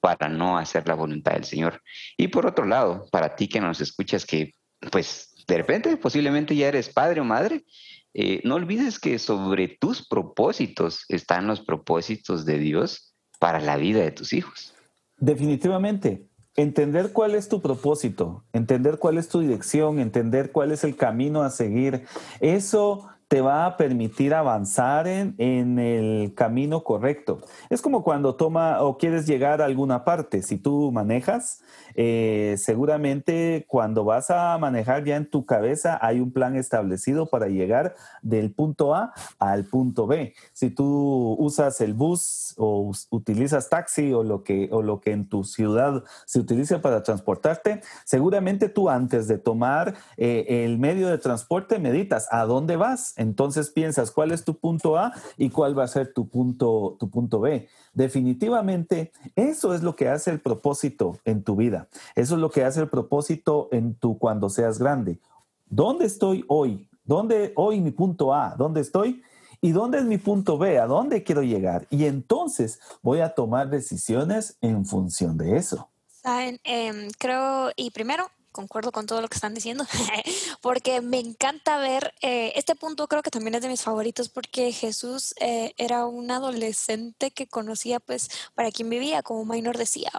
para 0.00 0.28
no 0.28 0.58
hacer 0.58 0.86
la 0.86 0.94
voluntad 0.94 1.32
del 1.32 1.44
Señor. 1.44 1.82
Y 2.16 2.28
por 2.28 2.46
otro 2.46 2.66
lado, 2.66 3.06
para 3.10 3.36
ti 3.36 3.48
que 3.48 3.60
nos 3.60 3.80
escuchas 3.80 4.26
que 4.26 4.54
pues 4.92 5.34
de 5.46 5.56
repente 5.56 5.96
posiblemente 5.96 6.54
ya 6.54 6.68
eres 6.68 6.90
padre 6.90 7.20
o 7.20 7.24
madre, 7.24 7.64
eh, 8.12 8.40
no 8.44 8.54
olvides 8.54 8.98
que 8.98 9.18
sobre 9.18 9.68
tus 9.68 10.06
propósitos 10.06 11.04
están 11.08 11.46
los 11.46 11.60
propósitos 11.60 12.44
de 12.44 12.58
Dios 12.58 13.14
para 13.40 13.60
la 13.60 13.76
vida 13.76 14.00
de 14.00 14.12
tus 14.12 14.32
hijos. 14.32 14.73
Definitivamente, 15.18 16.28
entender 16.56 17.12
cuál 17.12 17.34
es 17.34 17.48
tu 17.48 17.60
propósito, 17.60 18.44
entender 18.52 18.98
cuál 18.98 19.18
es 19.18 19.28
tu 19.28 19.40
dirección, 19.40 19.98
entender 19.98 20.52
cuál 20.52 20.72
es 20.72 20.84
el 20.84 20.96
camino 20.96 21.42
a 21.42 21.50
seguir, 21.50 22.04
eso 22.40 23.08
te 23.34 23.40
va 23.40 23.66
a 23.66 23.76
permitir 23.76 24.32
avanzar 24.32 25.08
en, 25.08 25.34
el 25.80 26.34
camino 26.36 26.84
correcto. 26.84 27.40
Es 27.68 27.82
como 27.82 28.04
cuando 28.04 28.36
toma 28.36 28.80
o 28.80 28.96
quieres 28.96 29.26
llegar 29.26 29.60
a 29.60 29.64
alguna 29.64 30.04
parte. 30.04 30.40
Si 30.40 30.56
tú 30.56 30.92
manejas, 30.92 31.60
eh, 31.96 32.54
seguramente 32.58 33.66
cuando 33.66 34.04
vas 34.04 34.30
a 34.30 34.56
manejar 34.58 35.02
ya 35.02 35.16
en 35.16 35.28
tu 35.28 35.46
cabeza 35.46 35.98
hay 36.00 36.20
un 36.20 36.32
plan 36.32 36.54
establecido 36.54 37.26
para 37.26 37.48
llegar 37.48 37.96
del 38.22 38.52
punto 38.52 38.94
A 38.94 39.12
al 39.40 39.64
punto 39.64 40.06
B. 40.06 40.32
Si 40.52 40.70
tú 40.70 41.34
usas 41.36 41.80
el 41.80 41.92
bus 41.92 42.54
o 42.56 42.92
utilizas 43.10 43.68
taxi 43.68 44.12
o 44.12 44.22
lo 44.22 44.44
que, 44.44 44.68
o 44.70 44.80
lo 44.80 45.00
que 45.00 45.10
en 45.10 45.28
tu 45.28 45.42
ciudad 45.42 46.04
se 46.24 46.38
utiliza 46.38 46.80
para 46.80 47.02
transportarte, 47.02 47.80
seguramente 48.04 48.68
tú 48.68 48.88
antes 48.88 49.26
de 49.26 49.38
tomar 49.38 49.94
eh, 50.16 50.64
el 50.64 50.78
medio 50.78 51.08
de 51.08 51.18
transporte 51.18 51.80
meditas 51.80 52.28
a 52.30 52.44
dónde 52.44 52.76
vas 52.76 53.12
entonces 53.24 53.70
piensas 53.70 54.12
cuál 54.12 54.30
es 54.30 54.44
tu 54.44 54.54
punto 54.54 54.96
A 54.96 55.12
y 55.36 55.50
cuál 55.50 55.76
va 55.76 55.84
a 55.84 55.88
ser 55.88 56.12
tu 56.12 56.28
punto, 56.28 56.96
tu 57.00 57.10
punto 57.10 57.40
B. 57.40 57.68
Definitivamente, 57.92 59.12
eso 59.34 59.74
es 59.74 59.82
lo 59.82 59.96
que 59.96 60.08
hace 60.08 60.30
el 60.30 60.40
propósito 60.40 61.18
en 61.24 61.42
tu 61.42 61.56
vida. 61.56 61.88
Eso 62.14 62.34
es 62.36 62.40
lo 62.40 62.50
que 62.50 62.64
hace 62.64 62.80
el 62.80 62.88
propósito 62.88 63.68
en 63.72 63.94
tu 63.94 64.18
cuando 64.18 64.48
seas 64.48 64.78
grande. 64.78 65.18
¿Dónde 65.66 66.04
estoy 66.04 66.44
hoy? 66.48 66.88
¿Dónde 67.04 67.52
hoy 67.56 67.80
mi 67.80 67.90
punto 67.90 68.32
A? 68.32 68.54
¿Dónde 68.56 68.80
estoy? 68.80 69.22
¿Y 69.60 69.72
dónde 69.72 69.98
es 69.98 70.04
mi 70.04 70.18
punto 70.18 70.58
B? 70.58 70.78
¿A 70.78 70.86
dónde 70.86 71.22
quiero 71.22 71.42
llegar? 71.42 71.86
Y 71.90 72.04
entonces 72.04 72.80
voy 73.02 73.20
a 73.20 73.34
tomar 73.34 73.70
decisiones 73.70 74.58
en 74.60 74.84
función 74.84 75.38
de 75.38 75.56
eso. 75.56 75.88
Saben, 76.06 76.58
em, 76.64 77.08
creo, 77.18 77.70
y 77.76 77.90
primero, 77.90 78.26
concuerdo 78.54 78.92
con 78.92 79.06
todo 79.06 79.20
lo 79.20 79.28
que 79.28 79.34
están 79.34 79.52
diciendo, 79.52 79.84
porque 80.62 81.02
me 81.02 81.18
encanta 81.18 81.76
ver, 81.78 82.14
eh, 82.22 82.52
este 82.54 82.74
punto 82.74 83.08
creo 83.08 83.22
que 83.22 83.30
también 83.30 83.56
es 83.56 83.62
de 83.62 83.68
mis 83.68 83.82
favoritos, 83.82 84.30
porque 84.30 84.72
Jesús 84.72 85.34
eh, 85.40 85.74
era 85.76 86.06
un 86.06 86.30
adolescente 86.30 87.32
que 87.32 87.46
conocía 87.46 88.00
pues 88.00 88.30
para 88.54 88.70
quien 88.70 88.88
vivía, 88.88 89.22
como 89.22 89.44
Maynor 89.44 89.76
decía, 89.76 90.10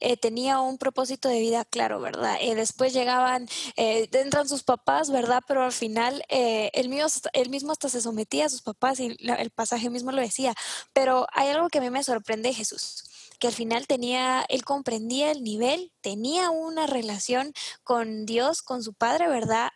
eh, 0.00 0.16
tenía 0.16 0.60
un 0.60 0.78
propósito 0.78 1.28
de 1.28 1.40
vida 1.40 1.64
claro, 1.64 2.00
¿verdad? 2.00 2.38
después 2.54 2.92
llegaban, 2.92 3.48
entran 3.76 4.48
sus 4.48 4.62
papás, 4.62 5.10
¿verdad? 5.10 5.42
Pero 5.46 5.62
al 5.62 5.72
final 5.72 6.22
él, 6.28 6.88
mismo, 6.88 7.08
él 7.32 7.48
mismo 7.48 7.72
hasta 7.72 7.88
se 7.88 8.00
sometía 8.00 8.46
a 8.46 8.48
sus 8.48 8.62
papás 8.62 9.00
y 9.00 9.16
el 9.20 9.50
pasaje 9.50 9.88
mismo 9.90 10.12
lo 10.12 10.20
decía, 10.20 10.54
pero 10.92 11.26
hay 11.32 11.48
algo 11.48 11.68
que 11.68 11.78
a 11.78 11.80
mí 11.80 11.90
me 11.90 12.04
sorprende 12.04 12.50
de 12.50 12.54
Jesús 12.54 13.07
que 13.38 13.48
al 13.48 13.54
final 13.54 13.86
tenía, 13.86 14.44
él 14.48 14.64
comprendía 14.64 15.30
el 15.30 15.42
nivel, 15.42 15.92
tenía 16.00 16.50
una 16.50 16.86
relación 16.86 17.52
con 17.84 18.26
Dios, 18.26 18.62
con 18.62 18.82
su 18.82 18.94
Padre, 18.94 19.28
¿verdad? 19.28 19.70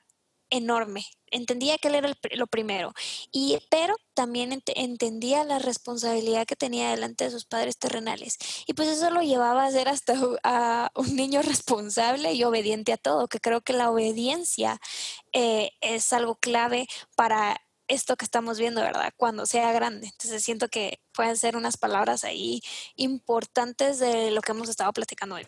enorme. 0.53 1.07
Entendía 1.31 1.79
que 1.79 1.89
él 1.89 1.95
era 1.97 2.13
lo 2.33 2.47
primero. 2.47 2.93
Y, 3.33 3.59
pero 3.71 3.97
también 4.15 4.63
entendía 4.67 5.45
la 5.45 5.59
responsabilidad 5.59 6.47
que 6.47 6.57
tenía 6.57 6.91
delante 6.91 7.25
de 7.25 7.31
sus 7.31 7.47
padres 7.47 7.79
terrenales. 7.79 8.37
Y 8.67 8.75
pues 8.75 8.89
eso 8.89 9.11
lo 9.11 9.23
llevaba 9.23 9.65
a 9.65 9.71
ser 9.71 9.89
hasta 9.89 10.15
a 10.45 10.91
un 10.95 11.17
niño 11.17 11.43
responsable 11.43 12.35
y 12.35 12.45
obediente 12.45 12.93
a 12.93 12.99
todo, 12.99 13.29
que 13.29 13.41
creo 13.41 13.63
que 13.63 13.73
la 13.73 13.91
obediencia 13.91 14.79
eh, 15.33 15.71
es 15.81 16.13
algo 16.13 16.37
clave 16.37 16.87
para 17.17 17.61
esto 17.93 18.17
que 18.17 18.25
estamos 18.25 18.59
viendo, 18.59 18.81
¿verdad? 18.81 19.13
Cuando 19.17 19.47
sea 19.47 19.73
grande. 19.73 20.07
Entonces 20.07 20.43
siento 20.43 20.69
que 20.69 21.01
pueden 21.13 21.37
ser 21.37 21.57
unas 21.57 21.77
palabras 21.77 22.25
ahí 22.25 22.61
importantes 22.97 23.99
de 23.99 24.31
lo 24.31 24.41
que 24.41 24.53
hemos 24.53 24.69
estado 24.69 24.93
platicando 24.93 25.37
hoy. 25.37 25.47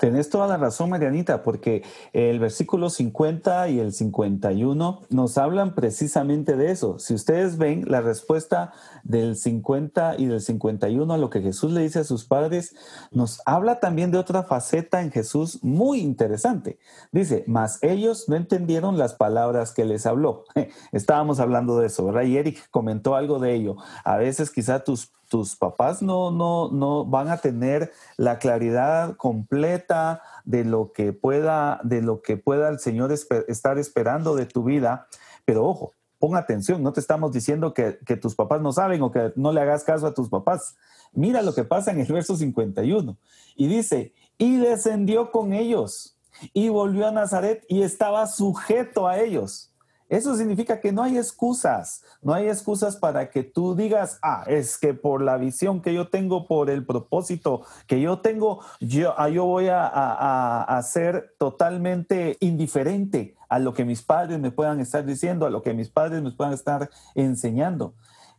Tenés 0.00 0.30
toda 0.30 0.46
la 0.46 0.56
razón, 0.56 0.88
Marianita, 0.88 1.42
porque 1.42 1.82
el 2.14 2.38
versículo 2.38 2.88
50 2.88 3.68
y 3.68 3.80
el 3.80 3.92
51 3.92 5.02
nos 5.10 5.36
hablan 5.36 5.74
precisamente 5.74 6.56
de 6.56 6.70
eso. 6.70 6.98
Si 6.98 7.12
ustedes 7.12 7.58
ven 7.58 7.84
la 7.86 8.00
respuesta 8.00 8.72
del 9.04 9.36
50 9.36 10.14
y 10.16 10.24
del 10.24 10.40
51 10.40 11.12
a 11.12 11.18
lo 11.18 11.28
que 11.28 11.42
Jesús 11.42 11.72
le 11.72 11.82
dice 11.82 11.98
a 11.98 12.04
sus 12.04 12.24
padres, 12.24 12.74
nos 13.10 13.42
habla 13.44 13.78
también 13.78 14.10
de 14.10 14.16
otra 14.16 14.42
faceta 14.42 15.02
en 15.02 15.12
Jesús 15.12 15.62
muy 15.62 16.00
interesante. 16.00 16.78
Dice, 17.12 17.44
mas 17.46 17.78
ellos 17.82 18.26
no 18.26 18.36
entendieron 18.36 18.96
las 18.96 19.12
palabras 19.12 19.72
que 19.72 19.84
les 19.84 20.06
habló. 20.06 20.44
Estábamos 20.92 21.40
hablando 21.40 21.78
de 21.78 21.88
eso, 21.88 22.06
¿verdad? 22.06 22.22
Y 22.22 22.38
Eric 22.38 22.70
comentó 22.70 23.16
algo 23.16 23.38
de 23.38 23.54
ello. 23.54 23.76
A 24.02 24.16
veces 24.16 24.50
quizá 24.50 24.82
tus 24.82 25.12
tus 25.30 25.54
papás 25.54 26.02
no, 26.02 26.32
no, 26.32 26.70
no 26.72 27.04
van 27.04 27.28
a 27.28 27.36
tener 27.36 27.92
la 28.16 28.40
claridad 28.40 29.16
completa 29.16 30.22
de 30.44 30.64
lo 30.64 30.92
que 30.92 31.12
pueda, 31.12 31.80
de 31.84 32.02
lo 32.02 32.20
que 32.20 32.36
pueda 32.36 32.68
el 32.68 32.80
Señor 32.80 33.12
estar 33.12 33.78
esperando 33.78 34.34
de 34.34 34.46
tu 34.46 34.64
vida. 34.64 35.06
Pero 35.44 35.64
ojo, 35.64 35.92
pon 36.18 36.34
atención, 36.34 36.82
no 36.82 36.92
te 36.92 36.98
estamos 36.98 37.32
diciendo 37.32 37.72
que, 37.72 38.00
que, 38.04 38.16
tus 38.16 38.34
papás 38.34 38.60
no 38.60 38.72
saben 38.72 39.00
o 39.02 39.12
que 39.12 39.32
no 39.36 39.52
le 39.52 39.60
hagas 39.60 39.84
caso 39.84 40.08
a 40.08 40.14
tus 40.14 40.28
papás. 40.28 40.74
Mira 41.12 41.42
lo 41.42 41.54
que 41.54 41.62
pasa 41.62 41.92
en 41.92 42.00
el 42.00 42.12
verso 42.12 42.36
51. 42.36 43.16
Y 43.54 43.68
dice, 43.68 44.12
y 44.36 44.56
descendió 44.56 45.30
con 45.30 45.52
ellos 45.52 46.18
y 46.52 46.70
volvió 46.70 47.06
a 47.06 47.12
Nazaret 47.12 47.64
y 47.68 47.82
estaba 47.82 48.26
sujeto 48.26 49.06
a 49.06 49.20
ellos. 49.20 49.69
Eso 50.10 50.34
significa 50.34 50.80
que 50.80 50.90
no 50.90 51.04
hay 51.04 51.16
excusas, 51.16 52.02
no 52.20 52.34
hay 52.34 52.48
excusas 52.48 52.96
para 52.96 53.30
que 53.30 53.44
tú 53.44 53.76
digas, 53.76 54.18
ah, 54.22 54.42
es 54.48 54.76
que 54.76 54.92
por 54.92 55.22
la 55.22 55.36
visión 55.36 55.80
que 55.80 55.94
yo 55.94 56.08
tengo, 56.08 56.48
por 56.48 56.68
el 56.68 56.84
propósito 56.84 57.62
que 57.86 58.00
yo 58.00 58.18
tengo, 58.18 58.60
yo, 58.80 59.14
ah, 59.16 59.28
yo 59.28 59.44
voy 59.44 59.68
a, 59.68 59.86
a, 59.86 60.82
ser 60.82 61.36
totalmente 61.38 62.36
indiferente 62.40 63.36
a 63.48 63.60
lo 63.60 63.72
que 63.72 63.84
mis 63.84 64.02
padres 64.02 64.40
me 64.40 64.50
puedan 64.50 64.80
estar 64.80 65.06
diciendo, 65.06 65.46
a 65.46 65.50
lo 65.50 65.62
que 65.62 65.74
mis 65.74 65.90
padres 65.90 66.20
me 66.20 66.32
puedan 66.32 66.54
estar 66.54 66.90
enseñando. 67.14 67.94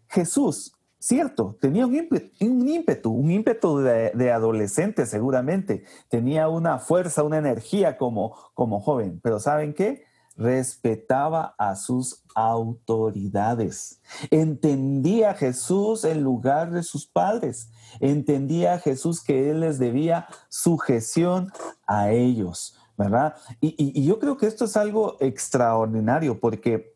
Jesús, 0.09 0.73
cierto, 0.99 1.55
tenía 1.61 1.85
un 1.85 1.95
ímpetu, 1.95 2.45
un 2.45 2.67
ímpetu, 2.67 3.11
un 3.11 3.31
ímpetu 3.31 3.77
de, 3.77 4.11
de, 4.13 4.31
adolescente 4.33 5.05
seguramente, 5.05 5.85
tenía 6.09 6.49
una 6.49 6.79
fuerza, 6.79 7.23
una 7.23 7.37
energía 7.37 7.95
como, 7.95 8.35
como 8.55 8.81
joven, 8.81 9.21
pero 9.23 9.39
¿saben 9.39 9.73
qué? 9.73 10.10
Respetaba 10.41 11.55
a 11.57 11.75
sus 11.75 12.23
autoridades. 12.35 14.01
Entendía 14.29 15.31
a 15.31 15.33
Jesús 15.35 16.03
en 16.03 16.23
lugar 16.23 16.71
de 16.71 16.83
sus 16.83 17.05
padres. 17.05 17.71
Entendía 17.99 18.73
a 18.73 18.79
Jesús 18.79 19.23
que 19.23 19.51
Él 19.51 19.61
les 19.61 19.77
debía 19.77 20.27
sujeción 20.49 21.51
a 21.85 22.11
ellos, 22.11 22.77
¿verdad? 22.97 23.35
Y, 23.59 24.03
yo 24.03 24.19
creo 24.19 24.37
que 24.37 24.47
esto 24.47 24.65
es 24.65 24.75
algo 24.77 25.17
extraordinario 25.19 26.39
porque 26.39 26.95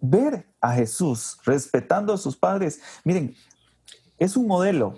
ver 0.00 0.48
a 0.60 0.72
Jesús 0.72 1.38
respetando 1.44 2.12
a 2.12 2.18
sus 2.18 2.36
padres, 2.36 2.80
miren, 3.04 3.34
es 4.18 4.36
un 4.36 4.46
modelo 4.46 4.94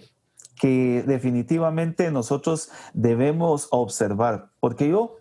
que 0.60 1.04
definitivamente 1.06 2.10
nosotros 2.10 2.70
debemos 2.92 3.68
observar, 3.70 4.50
porque 4.60 4.88
yo 4.88 5.16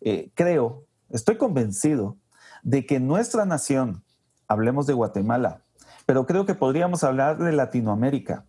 eh, 0.00 0.32
creo 0.34 0.86
Estoy 1.12 1.36
convencido 1.36 2.16
de 2.62 2.86
que 2.86 2.98
nuestra 2.98 3.44
nación, 3.44 4.02
hablemos 4.48 4.86
de 4.86 4.94
Guatemala, 4.94 5.62
pero 6.06 6.24
creo 6.24 6.46
que 6.46 6.54
podríamos 6.54 7.04
hablar 7.04 7.36
de 7.36 7.52
Latinoamérica, 7.52 8.46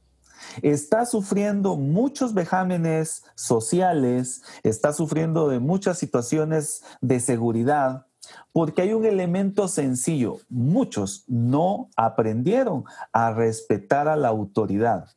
está 0.62 1.06
sufriendo 1.06 1.76
muchos 1.76 2.34
vejámenes 2.34 3.26
sociales, 3.36 4.44
está 4.64 4.94
sufriendo 4.94 5.50
de 5.50 5.60
muchas 5.60 5.98
situaciones 5.98 6.84
de 7.02 7.20
seguridad, 7.20 8.08
porque 8.54 8.84
hay 8.84 8.94
un 8.94 9.04
elemento 9.04 9.68
sencillo. 9.68 10.38
Muchos 10.48 11.26
no 11.28 11.90
aprendieron 11.98 12.86
a 13.12 13.34
respetar 13.34 14.08
a 14.08 14.16
la 14.16 14.30
autoridad. 14.30 15.10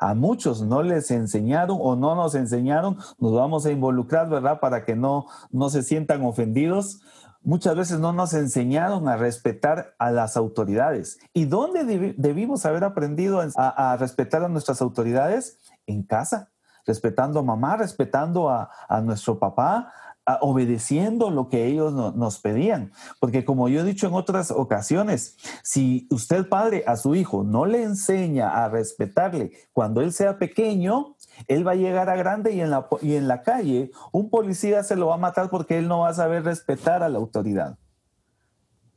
A 0.00 0.14
muchos 0.14 0.62
no 0.62 0.82
les 0.82 1.10
enseñaron 1.10 1.78
o 1.80 1.96
no 1.96 2.14
nos 2.14 2.34
enseñaron, 2.34 2.98
nos 3.18 3.32
vamos 3.32 3.66
a 3.66 3.70
involucrar, 3.70 4.28
¿verdad? 4.28 4.60
Para 4.60 4.84
que 4.84 4.96
no, 4.96 5.26
no 5.50 5.70
se 5.70 5.82
sientan 5.82 6.24
ofendidos. 6.24 7.00
Muchas 7.42 7.76
veces 7.76 8.00
no 8.00 8.12
nos 8.12 8.34
enseñaron 8.34 9.08
a 9.08 9.16
respetar 9.16 9.94
a 9.98 10.10
las 10.10 10.36
autoridades. 10.36 11.18
¿Y 11.32 11.44
dónde 11.44 12.14
debimos 12.16 12.66
haber 12.66 12.84
aprendido 12.84 13.40
a, 13.56 13.96
respetar 13.98 14.42
a 14.42 14.48
nuestras 14.48 14.82
autoridades? 14.82 15.58
En 15.86 16.02
casa, 16.02 16.50
respetando 16.84 17.38
a 17.38 17.42
mamá, 17.44 17.76
respetando 17.76 18.50
a, 18.50 18.70
a 18.88 19.00
nuestro 19.00 19.38
papá, 19.38 19.92
obedeciendo 20.40 21.30
lo 21.30 21.48
que 21.48 21.66
ellos 21.66 21.92
nos 21.92 22.38
pedían. 22.38 22.92
Porque 23.20 23.44
como 23.44 23.68
yo 23.68 23.80
he 23.80 23.84
dicho 23.84 24.08
en 24.08 24.14
otras 24.14 24.50
ocasiones, 24.50 25.36
si 25.62 26.06
usted 26.10 26.48
padre 26.48 26.84
a 26.86 26.96
su 26.96 27.14
hijo 27.14 27.44
no 27.44 27.64
le 27.64 27.82
enseña 27.82 28.64
a 28.64 28.68
respetarle 28.68 29.52
cuando 29.72 30.00
él 30.00 30.12
sea 30.12 30.38
pequeño, 30.38 31.16
él 31.46 31.66
va 31.66 31.72
a 31.72 31.76
llegar 31.76 32.08
a 32.08 32.16
grande 32.16 32.52
y 32.52 32.60
en 32.60 32.70
la, 32.70 32.86
y 33.02 33.14
en 33.14 33.28
la 33.28 33.42
calle 33.42 33.90
un 34.12 34.30
policía 34.30 34.82
se 34.82 34.96
lo 34.96 35.08
va 35.08 35.14
a 35.14 35.18
matar 35.18 35.50
porque 35.50 35.78
él 35.78 35.88
no 35.88 36.00
va 36.00 36.08
a 36.08 36.14
saber 36.14 36.44
respetar 36.44 37.02
a 37.02 37.08
la 37.08 37.18
autoridad. 37.18 37.78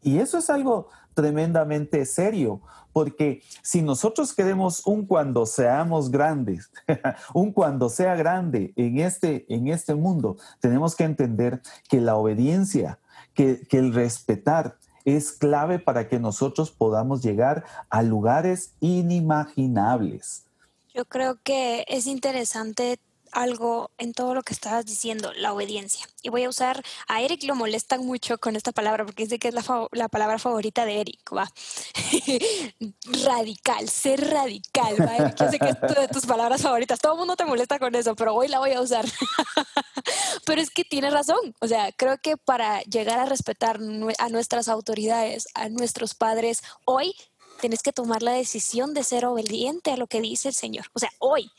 Y 0.02 0.20
eso 0.20 0.38
es 0.38 0.50
algo 0.50 0.88
tremendamente 1.20 2.06
serio, 2.06 2.62
porque 2.94 3.42
si 3.62 3.82
nosotros 3.82 4.34
queremos 4.34 4.88
un 4.88 5.06
cuando 5.06 5.46
seamos 5.46 6.10
grandes, 6.10 6.72
un 7.34 7.52
cuando 7.52 7.90
sea 7.90 8.16
grande 8.16 8.72
en 8.78 9.00
este, 9.00 9.46
en 9.54 9.68
este 9.68 9.96
mundo, 9.96 10.38
tenemos 10.62 10.96
que 10.96 11.04
entender 11.04 11.62
que 11.90 12.00
la 12.00 12.16
obediencia, 12.16 13.00
que, 13.34 13.68
que 13.68 13.80
el 13.80 13.94
respetar 13.94 14.78
es 15.04 15.34
clave 15.34 15.78
para 15.78 16.08
que 16.08 16.20
nosotros 16.20 16.72
podamos 16.72 17.22
llegar 17.22 17.66
a 17.90 18.02
lugares 18.02 18.76
inimaginables. 18.80 20.46
Yo 20.94 21.04
creo 21.04 21.38
que 21.44 21.84
es 21.90 22.08
interesante 22.08 22.98
algo 23.32 23.92
en 23.98 24.14
todo 24.14 24.34
lo 24.34 24.44
que 24.44 24.54
estabas 24.54 24.86
diciendo, 24.86 25.32
la 25.34 25.54
obediencia. 25.54 26.08
Y 26.22 26.30
voy 26.30 26.44
a 26.44 26.50
usar, 26.50 26.84
a 27.08 27.22
Eric 27.22 27.44
lo 27.44 27.56
molestan 27.56 28.06
mucho 28.06 28.38
con 28.38 28.56
esta 28.56 28.72
palabra 28.72 29.06
porque 29.06 29.24
dice 29.24 29.40
que 29.40 29.50
es 29.50 29.54
la, 29.54 29.64
la 29.92 30.10
palabra 30.10 30.40
favorita 30.40 30.86
de 30.86 31.02
Eric, 31.02 31.20
va. 31.36 31.52
radical, 33.26 33.90
ser 33.90 34.30
radical, 34.30 35.00
va. 35.00 35.16
Eric, 35.18 35.36
yo 35.38 35.50
sé 35.50 35.60
que 35.60 35.70
es 35.70 35.82
de 35.82 36.08
tus 36.08 36.26
palabras 36.26 36.62
favoritas. 36.62 37.00
Todo 37.00 37.14
el 37.14 37.20
mundo 37.20 37.36
te 37.36 37.46
molesta 37.46 37.80
con 37.80 37.94
eso, 37.96 38.16
pero 38.16 38.36
hoy 38.36 38.48
la 38.48 38.60
voy 38.60 38.72
a 38.72 38.82
usar. 38.82 39.06
pero 40.46 40.62
es 40.62 40.70
que 40.70 40.84
tiene 40.84 41.10
razón. 41.10 41.56
O 41.60 41.68
sea, 41.68 41.92
creo 41.92 42.18
que 42.18 42.38
para 42.38 42.82
llegar 42.82 43.20
a 43.20 43.26
respetar 43.26 43.80
a 44.18 44.30
nuestras 44.30 44.68
autoridades, 44.68 45.48
a 45.54 45.70
nuestros 45.70 46.16
padres, 46.16 46.64
hoy 46.86 47.16
tienes 47.60 47.84
que 47.84 47.94
tomar 47.94 48.24
la 48.24 48.32
decisión 48.32 48.94
de 48.94 49.04
ser 49.04 49.26
obediente 49.26 49.92
a 49.92 49.98
lo 49.98 50.08
que 50.08 50.22
dice 50.22 50.50
el 50.50 50.54
Señor. 50.54 50.86
O 50.94 51.00
sea, 51.00 51.12
hoy 51.20 51.52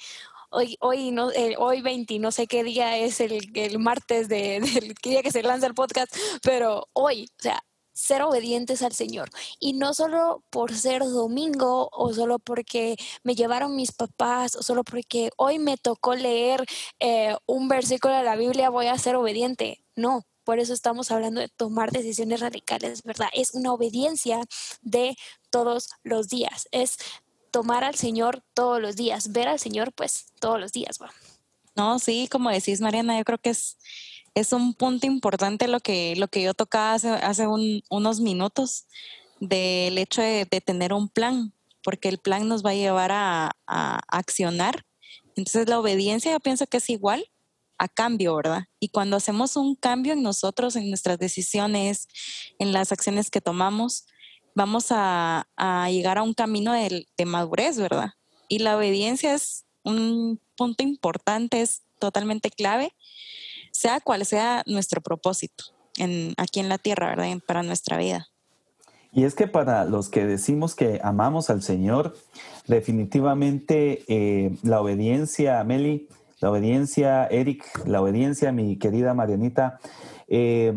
hoy, 0.51 0.77
hoy, 0.81 1.11
no, 1.11 1.31
eh, 1.33 1.55
hoy 1.59 1.81
20, 1.81 2.19
no 2.19 2.33
sé 2.33 2.47
qué 2.47 2.65
día 2.65 2.99
es 2.99 3.21
el, 3.21 3.51
el 3.55 3.79
martes 3.79 4.29
de, 4.29 4.61
del 4.61 4.95
día 5.03 5.23
que 5.23 5.31
se 5.31 5.43
lanza 5.43 5.67
el 5.67 5.75
podcast, 5.75 6.15
pero 6.43 6.89
hoy, 6.93 7.27
o 7.39 7.43
sea, 7.43 7.65
ser 7.93 8.23
obedientes 8.23 8.83
al 8.83 8.93
Señor. 8.93 9.31
Y 9.59 9.75
no 9.75 9.95
solo 9.95 10.43
por 10.51 10.75
ser 10.75 11.03
domingo 11.03 11.89
o 11.93 12.13
solo 12.15 12.39
porque 12.39 12.97
me 13.23 13.35
llevaron 13.35 13.77
mis 13.77 13.93
papás 13.93 14.57
o 14.57 14.63
solo 14.63 14.85
porque 14.85 15.31
hoy 15.37 15.59
me 15.59 15.77
tocó 15.77 16.15
leer 16.15 16.65
eh, 16.99 17.37
un 17.47 17.69
versículo 17.69 18.17
de 18.17 18.25
la 18.25 18.37
Biblia 18.37 18.71
voy 18.71 18.87
a 18.87 18.99
ser 18.99 19.17
obediente. 19.17 19.85
No, 19.97 20.25
por 20.45 20.59
eso 20.59 20.73
estamos 20.73 21.11
hablando 21.11 21.41
de 21.41 21.49
tomar 21.49 21.91
decisiones 21.91 22.41
radicales, 22.41 23.03
¿verdad? 23.03 23.29
Es 23.35 23.55
una 23.55 23.73
obediencia 23.73 24.41
de 24.81 25.17
todos 25.51 25.91
los 26.03 26.29
días. 26.29 26.69
Es 26.73 26.97
tomar 27.51 27.85
al 27.85 27.95
Señor 27.95 28.43
todos 28.55 28.81
los 28.81 28.97
días, 28.97 29.33
ver 29.33 29.49
al 29.49 29.59
Señor 29.59 29.93
pues 29.93 30.27
todos 30.41 30.61
los 30.61 30.73
días. 30.73 30.99
¿va? 31.01 31.11
No, 31.77 31.99
sí, 31.99 32.29
como 32.31 32.51
decís 32.51 32.81
Mariana, 32.81 33.19
yo 33.19 33.25
creo 33.25 33.39
que 33.39 33.51
es, 33.51 33.79
es 34.35 34.53
un 34.53 34.75
punto 34.75 35.07
importante 35.07 35.69
lo 35.69 35.81
que, 35.81 36.15
lo 36.17 36.29
que 36.29 36.43
yo 36.43 36.55
tocaba 36.55 36.95
hace, 36.95 37.09
hace 37.09 37.47
unos 37.47 38.21
minutos 38.21 38.87
del 39.41 39.97
hecho 39.99 40.23
de, 40.23 40.47
tener 40.65 40.93
un 40.93 41.09
plan, 41.09 41.53
porque 41.83 42.09
el 42.09 42.19
plan 42.19 42.47
nos 42.49 42.65
va 42.65 42.71
a 42.71 42.75
llevar 42.75 43.13
a, 43.13 43.53
a 43.67 44.01
accionar. 44.09 44.85
Entonces 45.37 45.69
la 45.69 45.79
obediencia 45.79 46.33
yo 46.33 46.41
pienso 46.41 46.67
que 46.67 46.77
es 46.77 46.91
igual 46.91 47.25
a 47.79 47.89
cambio, 47.89 48.37
¿verdad? 48.37 48.65
Y 48.79 48.91
cuando 48.91 49.17
hacemos 49.17 49.57
un 49.57 49.75
cambio 49.75 50.13
en 50.13 50.23
nosotros, 50.23 50.77
en 50.77 50.91
nuestras 50.91 51.19
decisiones, 51.19 52.09
en 52.59 52.73
las 52.73 52.93
acciones 52.93 53.31
que 53.31 53.41
tomamos, 53.41 54.05
vamos 54.55 54.87
a, 54.91 55.47
llegar 55.91 56.19
a 56.19 56.23
un 56.23 56.35
camino 56.35 56.73
de, 56.73 57.07
madurez, 57.27 57.79
¿verdad? 57.79 58.11
Y 58.49 58.59
la 58.59 58.77
obediencia 58.77 59.35
es 59.35 59.65
un 59.85 60.41
punto 60.57 60.83
importante, 60.83 61.61
es 61.61 61.83
totalmente 61.99 62.51
clave, 62.51 62.93
sea 63.71 64.01
cual 64.01 64.25
sea 64.27 64.63
nuestro 64.67 65.01
propósito 65.01 65.65
en, 65.97 66.35
aquí 66.37 66.61
en 66.61 66.69
la 66.69 66.79
tierra, 66.79 67.11
¿verdad? 67.11 67.39
Para 67.47 67.63
nuestra 67.63 67.97
vida. 67.99 68.29
Y 69.13 69.25
es 69.25 69.35
que 69.35 69.49
para 69.49 69.85
los 69.85 70.09
que 70.09 70.25
decimos 70.25 70.75
que 70.75 71.01
amamos 71.03 71.51
al 71.51 71.63
Señor, 71.63 72.17
definitivamente 72.67 74.05
eh, 74.07 74.57
la 74.63 74.81
obediencia, 74.81 75.63
Meli, 75.65 76.09
la 76.41 76.51
obediencia, 76.51 77.27
Eric, 77.27 77.65
la 77.87 78.01
obediencia, 78.01 78.53
mi 78.53 78.79
querida 78.79 79.13
Marianita, 79.13 79.81
eh, 80.29 80.73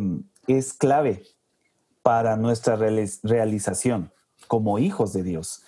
es 0.47 0.73
clave 0.73 1.23
para 2.03 2.35
nuestra 2.35 2.75
realización 2.75 4.11
como 4.47 4.77
hijos 4.77 5.13
de 5.13 5.23
Dios. 5.23 5.63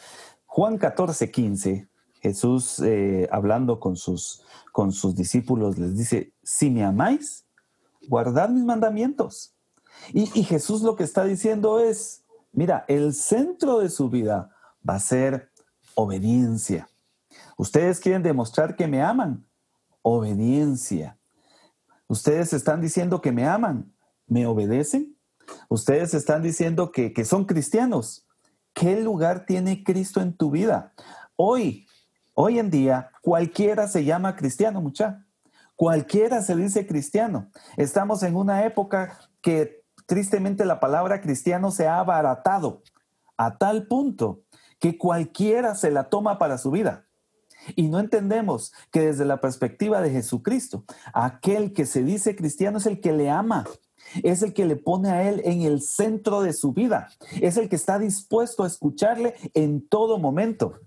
Juan 0.45 0.77
14, 0.77 1.31
15, 1.31 1.89
Jesús 2.21 2.79
eh, 2.79 3.27
hablando 3.31 3.79
con 3.79 3.95
sus, 3.95 4.43
con 4.71 4.91
sus 4.91 5.15
discípulos 5.15 5.77
les 5.77 5.97
dice, 5.97 6.33
si 6.43 6.69
me 6.69 6.83
amáis, 6.83 7.45
guardad 8.07 8.49
mis 8.49 8.63
mandamientos. 8.63 9.55
Y, 10.13 10.29
y 10.37 10.43
Jesús 10.43 10.81
lo 10.81 10.95
que 10.95 11.03
está 11.03 11.23
diciendo 11.23 11.79
es, 11.79 12.23
mira, 12.51 12.85
el 12.87 13.13
centro 13.13 13.79
de 13.79 13.89
su 13.89 14.09
vida 14.09 14.51
va 14.87 14.95
a 14.95 14.99
ser 14.99 15.51
obediencia. 15.95 16.89
Ustedes 17.57 17.99
quieren 17.99 18.23
demostrar 18.23 18.75
que 18.75 18.87
me 18.87 19.01
aman, 19.01 19.45
obediencia. 20.01 21.17
Ustedes 22.07 22.53
están 22.53 22.81
diciendo 22.81 23.21
que 23.21 23.31
me 23.31 23.47
aman, 23.47 23.93
¿me 24.27 24.45
obedecen? 24.45 25.14
Ustedes 25.69 26.13
están 26.13 26.41
diciendo 26.41 26.91
que, 26.91 27.25
son 27.25 27.45
cristianos. 27.45 28.27
¿Qué 28.73 29.01
lugar 29.01 29.45
tiene 29.45 29.83
Cristo 29.83 30.21
en 30.21 30.35
tu 30.35 30.51
vida? 30.51 30.93
Hoy, 31.35 31.87
hoy 32.33 32.59
en 32.59 32.69
día, 32.69 33.11
cualquiera 33.21 33.87
se 33.87 34.03
llama 34.03 34.35
cristiano, 34.35 34.81
mucha. 34.81 35.25
Cualquiera 35.75 36.41
se 36.41 36.55
dice 36.55 36.87
cristiano. 36.87 37.49
Estamos 37.77 38.23
en 38.23 38.35
una 38.35 38.65
época 38.65 39.17
que 39.41 39.83
tristemente 40.05 40.65
la 40.65 40.79
palabra 40.79 41.21
cristiano 41.21 41.71
se 41.71 41.87
ha 41.87 41.99
abaratado 41.99 42.83
a 43.37 43.57
tal 43.57 43.87
punto 43.87 44.43
que 44.79 44.97
cualquiera 44.97 45.75
se 45.75 45.91
la 45.91 46.09
toma 46.09 46.37
para 46.37 46.57
su 46.57 46.71
vida. 46.71 47.05
Y 47.75 47.87
no 47.87 47.99
entendemos 47.99 48.73
que 48.91 49.01
desde 49.01 49.25
la 49.25 49.41
perspectiva 49.41 50.01
de 50.01 50.11
Jesucristo, 50.11 50.85
aquel 51.13 51.73
que 51.73 51.85
se 51.85 52.03
dice 52.03 52.35
cristiano 52.35 52.77
es 52.77 52.85
el 52.85 53.01
que 53.01 53.11
le 53.11 53.29
ama, 53.29 53.65
es 54.23 54.41
el 54.41 54.53
que 54.53 54.65
le 54.65 54.75
pone 54.75 55.09
a 55.09 55.29
Él 55.29 55.41
en 55.45 55.61
el 55.61 55.81
centro 55.81 56.41
de 56.41 56.53
su 56.53 56.73
vida, 56.73 57.09
es 57.41 57.57
el 57.57 57.69
que 57.69 57.75
está 57.75 57.99
dispuesto 57.99 58.63
a 58.63 58.67
escucharle 58.67 59.35
en 59.53 59.87
todo 59.87 60.17
momento. 60.17 60.79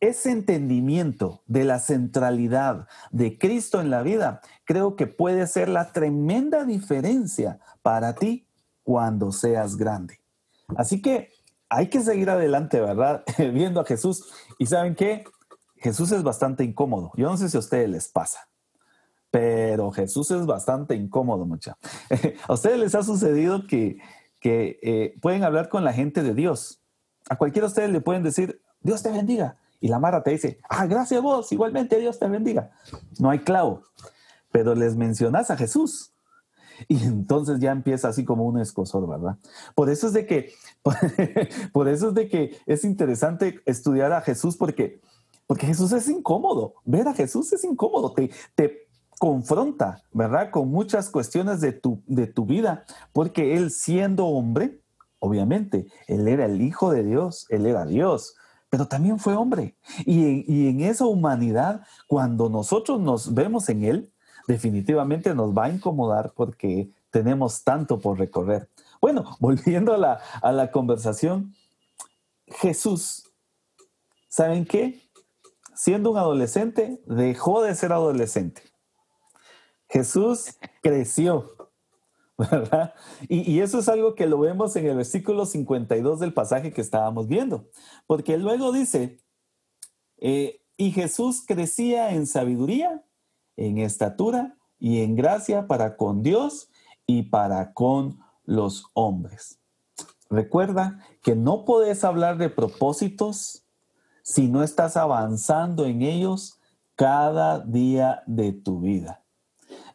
Ese 0.00 0.30
entendimiento 0.30 1.42
de 1.46 1.64
la 1.64 1.78
centralidad 1.78 2.86
de 3.10 3.38
Cristo 3.38 3.80
en 3.80 3.90
la 3.90 4.02
vida 4.02 4.40
creo 4.64 4.96
que 4.96 5.06
puede 5.06 5.46
ser 5.46 5.68
la 5.68 5.92
tremenda 5.92 6.64
diferencia 6.64 7.58
para 7.82 8.14
ti 8.14 8.46
cuando 8.82 9.32
seas 9.32 9.76
grande. 9.76 10.20
Así 10.76 11.00
que 11.00 11.30
hay 11.70 11.88
que 11.88 12.02
seguir 12.02 12.28
adelante, 12.28 12.80
¿verdad? 12.80 13.24
Viendo 13.38 13.80
a 13.80 13.84
Jesús. 13.84 14.30
Y 14.58 14.66
saben 14.66 14.94
qué? 14.94 15.24
Jesús 15.76 16.12
es 16.12 16.22
bastante 16.22 16.64
incómodo. 16.64 17.10
Yo 17.16 17.28
no 17.30 17.36
sé 17.36 17.48
si 17.48 17.56
a 17.56 17.60
ustedes 17.60 17.88
les 17.88 18.08
pasa 18.08 18.48
pero 19.34 19.90
Jesús 19.90 20.30
es 20.30 20.46
bastante 20.46 20.94
incómodo, 20.94 21.44
mucha. 21.44 21.76
¿A 22.46 22.52
ustedes 22.52 22.78
les 22.78 22.94
ha 22.94 23.02
sucedido 23.02 23.66
que, 23.66 23.98
que 24.38 24.78
eh, 24.80 25.18
pueden 25.20 25.42
hablar 25.42 25.68
con 25.68 25.82
la 25.82 25.92
gente 25.92 26.22
de 26.22 26.34
Dios? 26.34 26.80
A 27.28 27.34
cualquiera 27.34 27.66
de 27.66 27.70
ustedes 27.70 27.90
le 27.90 28.00
pueden 28.00 28.22
decir, 28.22 28.62
Dios 28.80 29.02
te 29.02 29.10
bendiga. 29.10 29.56
Y 29.80 29.88
la 29.88 29.98
Mara 29.98 30.22
te 30.22 30.30
dice, 30.30 30.60
ah, 30.68 30.86
gracias 30.86 31.18
a 31.18 31.20
vos, 31.20 31.50
igualmente 31.50 31.98
Dios 31.98 32.20
te 32.20 32.28
bendiga. 32.28 32.70
No 33.18 33.28
hay 33.28 33.40
clavo, 33.40 33.82
pero 34.52 34.76
les 34.76 34.94
mencionas 34.94 35.50
a 35.50 35.56
Jesús. 35.56 36.12
Y 36.86 37.02
entonces 37.02 37.58
ya 37.58 37.72
empieza 37.72 38.06
así 38.06 38.24
como 38.24 38.44
un 38.44 38.60
escosor, 38.60 39.08
¿verdad? 39.08 39.36
Por 39.74 39.90
eso 39.90 40.06
es 40.06 40.12
de 40.12 40.26
que, 40.26 40.52
por 41.72 41.88
eso 41.88 42.10
es 42.10 42.14
de 42.14 42.28
que 42.28 42.56
es 42.66 42.84
interesante 42.84 43.58
estudiar 43.66 44.12
a 44.12 44.20
Jesús 44.20 44.56
porque, 44.56 45.00
porque 45.48 45.66
Jesús 45.66 45.90
es 45.90 46.08
incómodo. 46.08 46.74
Ver 46.84 47.08
a 47.08 47.14
Jesús 47.14 47.52
es 47.52 47.64
incómodo. 47.64 48.12
Te, 48.12 48.30
te, 48.54 48.83
confronta, 49.18 50.02
¿verdad? 50.12 50.50
Con 50.50 50.70
muchas 50.70 51.10
cuestiones 51.10 51.60
de 51.60 51.72
tu, 51.72 52.02
de 52.06 52.26
tu 52.26 52.46
vida, 52.46 52.84
porque 53.12 53.56
él 53.56 53.70
siendo 53.70 54.26
hombre, 54.26 54.80
obviamente, 55.18 55.86
él 56.06 56.28
era 56.28 56.46
el 56.46 56.60
Hijo 56.60 56.90
de 56.90 57.02
Dios, 57.02 57.46
él 57.48 57.66
era 57.66 57.86
Dios, 57.86 58.36
pero 58.68 58.86
también 58.86 59.18
fue 59.18 59.36
hombre. 59.36 59.76
Y 60.04 60.44
y 60.52 60.68
en 60.68 60.80
esa 60.80 61.06
humanidad, 61.06 61.86
cuando 62.08 62.48
nosotros 62.48 63.00
nos 63.00 63.32
vemos 63.32 63.68
en 63.68 63.84
Él, 63.84 64.12
definitivamente 64.48 65.34
nos 65.34 65.56
va 65.56 65.66
a 65.66 65.70
incomodar 65.70 66.32
porque 66.34 66.90
tenemos 67.10 67.62
tanto 67.62 68.00
por 68.00 68.18
recorrer. 68.18 68.68
Bueno, 69.00 69.36
volviendo 69.40 69.94
a 69.94 69.98
la, 69.98 70.20
a 70.42 70.52
la 70.52 70.70
conversación, 70.70 71.54
Jesús, 72.46 73.32
¿saben 74.28 74.64
qué? 74.64 75.00
Siendo 75.74 76.10
un 76.10 76.18
adolescente, 76.18 77.00
dejó 77.06 77.62
de 77.62 77.74
ser 77.74 77.92
adolescente. 77.92 78.62
Jesús 79.88 80.56
creció, 80.82 81.70
¿verdad? 82.38 82.94
Y, 83.28 83.60
eso 83.60 83.78
es 83.78 83.88
algo 83.88 84.14
que 84.14 84.26
lo 84.26 84.38
vemos 84.38 84.74
en 84.76 84.86
el 84.86 84.96
versículo 84.96 85.46
52 85.46 86.20
del 86.20 86.34
pasaje 86.34 86.72
que 86.72 86.80
estábamos 86.80 87.28
viendo, 87.28 87.68
porque 88.06 88.38
luego 88.38 88.72
dice, 88.72 89.20
eh, 90.18 90.60
y 90.76 90.90
Jesús 90.90 91.44
crecía 91.46 92.10
en 92.10 92.26
sabiduría, 92.26 93.04
en 93.56 93.78
estatura 93.78 94.56
y 94.78 95.02
en 95.02 95.14
gracia 95.14 95.66
para 95.66 95.96
con 95.96 96.22
Dios 96.22 96.70
y 97.06 97.24
para 97.24 97.72
con 97.72 98.18
los 98.44 98.86
hombres. 98.94 99.60
Recuerda 100.30 100.98
que 101.22 101.36
no 101.36 101.64
puedes 101.64 102.02
hablar 102.02 102.38
de 102.38 102.50
propósitos 102.50 103.64
si 104.22 104.48
no 104.48 104.62
estás 104.62 104.96
avanzando 104.96 105.84
en 105.86 106.02
ellos 106.02 106.58
cada 106.96 107.60
día 107.60 108.22
de 108.26 108.52
tu 108.52 108.80
vida. 108.80 109.23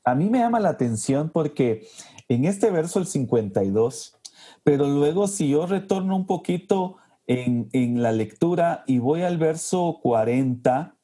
A 0.09 0.15
mí 0.15 0.27
me 0.29 0.39
llama 0.39 0.59
la 0.59 0.69
atención 0.69 1.29
porque 1.29 1.87
en 2.29 2.45
este 2.45 2.71
verso 2.71 2.97
el 2.97 3.05
52, 3.05 4.19
pero 4.63 4.87
luego 4.87 5.27
si 5.27 5.49
yo 5.49 5.67
retorno 5.67 6.15
un 6.15 6.25
poquito 6.25 6.97
en, 7.27 8.01
la 8.01 8.11
lectura 8.11 8.83
y 8.87 8.97
voy 8.97 9.21
al 9.21 9.37
verso 9.37 9.99
40, 10.01 10.95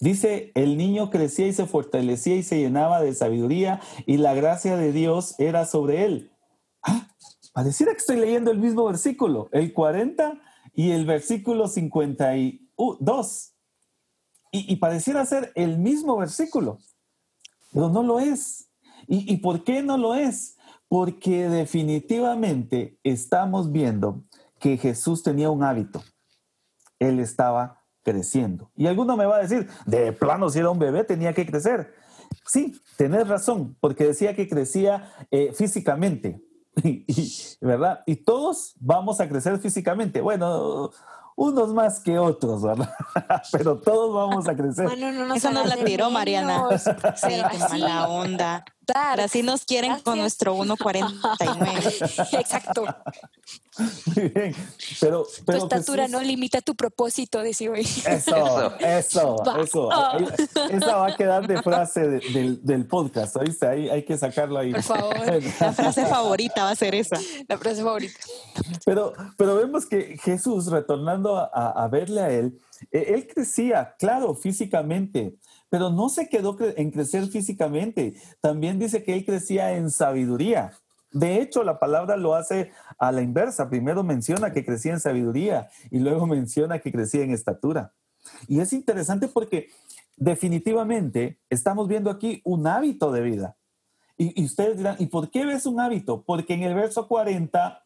Dice, 0.00 0.52
el 0.54 0.76
niño 0.76 1.10
crecía 1.10 1.48
y 1.48 1.52
se 1.52 1.66
fortalecía 1.66 2.36
y 2.36 2.44
se 2.44 2.60
llenaba 2.60 3.00
de 3.00 3.14
sabiduría 3.14 3.80
y 4.06 4.18
la 4.18 4.32
gracia 4.32 4.76
de 4.76 4.92
Dios 4.92 5.34
era 5.38 5.66
sobre 5.66 6.04
él. 6.04 6.30
Ah, 6.82 7.08
pareciera 7.52 7.90
que 7.92 7.98
estoy 7.98 8.16
leyendo 8.18 8.52
el 8.52 8.58
mismo 8.58 8.84
versículo, 8.84 9.48
el 9.50 9.72
40 9.72 10.40
y 10.72 10.92
el 10.92 11.04
versículo 11.04 11.66
52. 11.66 13.54
Y, 14.52 14.72
y 14.72 14.76
pareciera 14.76 15.26
ser 15.26 15.50
el 15.56 15.78
mismo 15.78 16.16
versículo, 16.16 16.78
pero 17.72 17.88
no 17.88 18.02
lo 18.02 18.20
es. 18.20 18.70
¿Y, 19.06 19.32
¿Y 19.32 19.38
por 19.38 19.64
qué 19.64 19.82
no 19.82 19.96
lo 19.96 20.14
es? 20.14 20.56
Porque 20.88 21.48
definitivamente 21.48 22.98
estamos 23.02 23.72
viendo 23.72 24.24
que 24.58 24.76
Jesús 24.76 25.22
tenía 25.22 25.50
un 25.50 25.62
hábito. 25.62 26.02
Él 26.98 27.20
estaba 27.20 27.84
creciendo. 28.02 28.70
Y 28.74 28.86
alguno 28.86 29.16
me 29.16 29.26
va 29.26 29.36
a 29.36 29.42
decir, 29.42 29.68
de 29.86 30.12
plano, 30.12 30.48
si 30.48 30.58
era 30.58 30.70
un 30.70 30.78
bebé, 30.78 31.04
tenía 31.04 31.32
que 31.32 31.46
crecer. 31.46 31.94
Sí, 32.46 32.80
tenés 32.96 33.28
razón, 33.28 33.76
porque 33.80 34.04
decía 34.04 34.34
que 34.34 34.48
crecía 34.48 35.12
eh, 35.30 35.52
físicamente, 35.54 36.42
¿verdad? 37.60 38.00
Y 38.06 38.16
todos 38.16 38.74
vamos 38.80 39.20
a 39.20 39.28
crecer 39.28 39.58
físicamente. 39.58 40.20
Bueno, 40.20 40.90
unos 41.38 41.72
más 41.72 42.00
que 42.00 42.18
otros, 42.18 42.62
¿verdad? 42.62 42.92
Pero 43.52 43.76
todos 43.78 44.12
vamos 44.12 44.48
a 44.48 44.56
crecer. 44.56 44.86
Bueno, 44.86 45.12
no, 45.12 45.24
no, 45.24 45.34
Eso 45.34 45.52
nos 45.52 45.66
la 45.66 45.76
tiró 45.76 46.10
Mariana. 46.10 46.64
Sí, 47.16 47.28
qué 47.50 47.58
mala 47.70 48.08
onda. 48.08 48.64
Así 48.94 49.42
nos 49.42 49.64
quieren 49.64 50.00
con 50.00 50.18
nuestro 50.18 50.56
1.49. 50.56 52.32
Exacto. 52.40 52.84
Muy 54.06 54.28
bien. 54.28 54.54
Pero, 55.00 55.26
pero 55.44 55.58
tu 55.58 55.64
estatura 55.64 56.08
no 56.08 56.20
limita 56.20 56.60
tu 56.60 56.74
propósito, 56.74 57.40
decía 57.40 57.70
hoy. 57.70 57.80
Eso, 57.80 58.74
eso, 58.80 59.36
eso. 59.60 59.90
Esa 60.70 60.96
va 60.96 61.06
a 61.08 61.16
quedar 61.16 61.46
de 61.46 61.62
frase 61.62 62.08
del, 62.08 62.64
del, 62.64 62.86
podcast, 62.86 63.36
¿oíste? 63.36 63.66
Ahí 63.66 63.88
hay 63.88 64.04
que 64.04 64.16
sacarlo 64.16 64.58
ahí. 64.58 64.72
Por 64.72 64.82
favor. 64.82 65.16
La 65.60 65.72
frase 65.72 66.06
favorita 66.06 66.64
va 66.64 66.70
a 66.70 66.76
ser 66.76 66.94
esa. 66.94 67.18
La 67.46 67.58
frase 67.58 67.82
favorita. 67.82 68.18
Pero, 68.84 69.12
pero 69.36 69.56
vemos 69.56 69.86
que 69.86 70.18
Jesús, 70.18 70.66
retornando 70.66 71.36
a, 71.36 71.44
a 71.84 71.88
verle 71.88 72.20
a 72.20 72.30
él, 72.30 72.58
eh, 72.90 73.14
él 73.14 73.26
crecía, 73.26 73.94
claro, 73.98 74.34
físicamente, 74.34 75.36
pero 75.70 75.90
no 75.90 76.08
se 76.08 76.28
quedó 76.28 76.56
en 76.60 76.90
crecer 76.90 77.26
físicamente. 77.26 78.14
También 78.40 78.78
dice 78.78 79.02
que 79.02 79.14
él 79.14 79.24
crecía 79.24 79.72
en 79.72 79.90
sabiduría. 79.90 80.72
De 81.10 81.40
hecho, 81.40 81.64
la 81.64 81.78
palabra 81.78 82.16
lo 82.16 82.34
hace 82.34 82.72
a 82.98 83.12
la 83.12 83.22
inversa. 83.22 83.68
Primero 83.68 84.02
menciona 84.02 84.52
que 84.52 84.64
crecía 84.64 84.92
en 84.92 85.00
sabiduría 85.00 85.68
y 85.90 85.98
luego 85.98 86.26
menciona 86.26 86.78
que 86.78 86.92
crecía 86.92 87.22
en 87.22 87.32
estatura. 87.32 87.92
Y 88.46 88.60
es 88.60 88.72
interesante 88.72 89.28
porque 89.28 89.68
definitivamente 90.16 91.38
estamos 91.48 91.88
viendo 91.88 92.10
aquí 92.10 92.40
un 92.44 92.66
hábito 92.66 93.12
de 93.12 93.22
vida. 93.22 93.56
Y, 94.16 94.40
y 94.40 94.44
ustedes 94.44 94.76
dirán, 94.76 94.96
¿y 94.98 95.06
por 95.06 95.30
qué 95.30 95.46
ves 95.46 95.64
un 95.64 95.80
hábito? 95.80 96.22
Porque 96.22 96.54
en 96.54 96.62
el 96.64 96.74
verso 96.74 97.06
40 97.06 97.84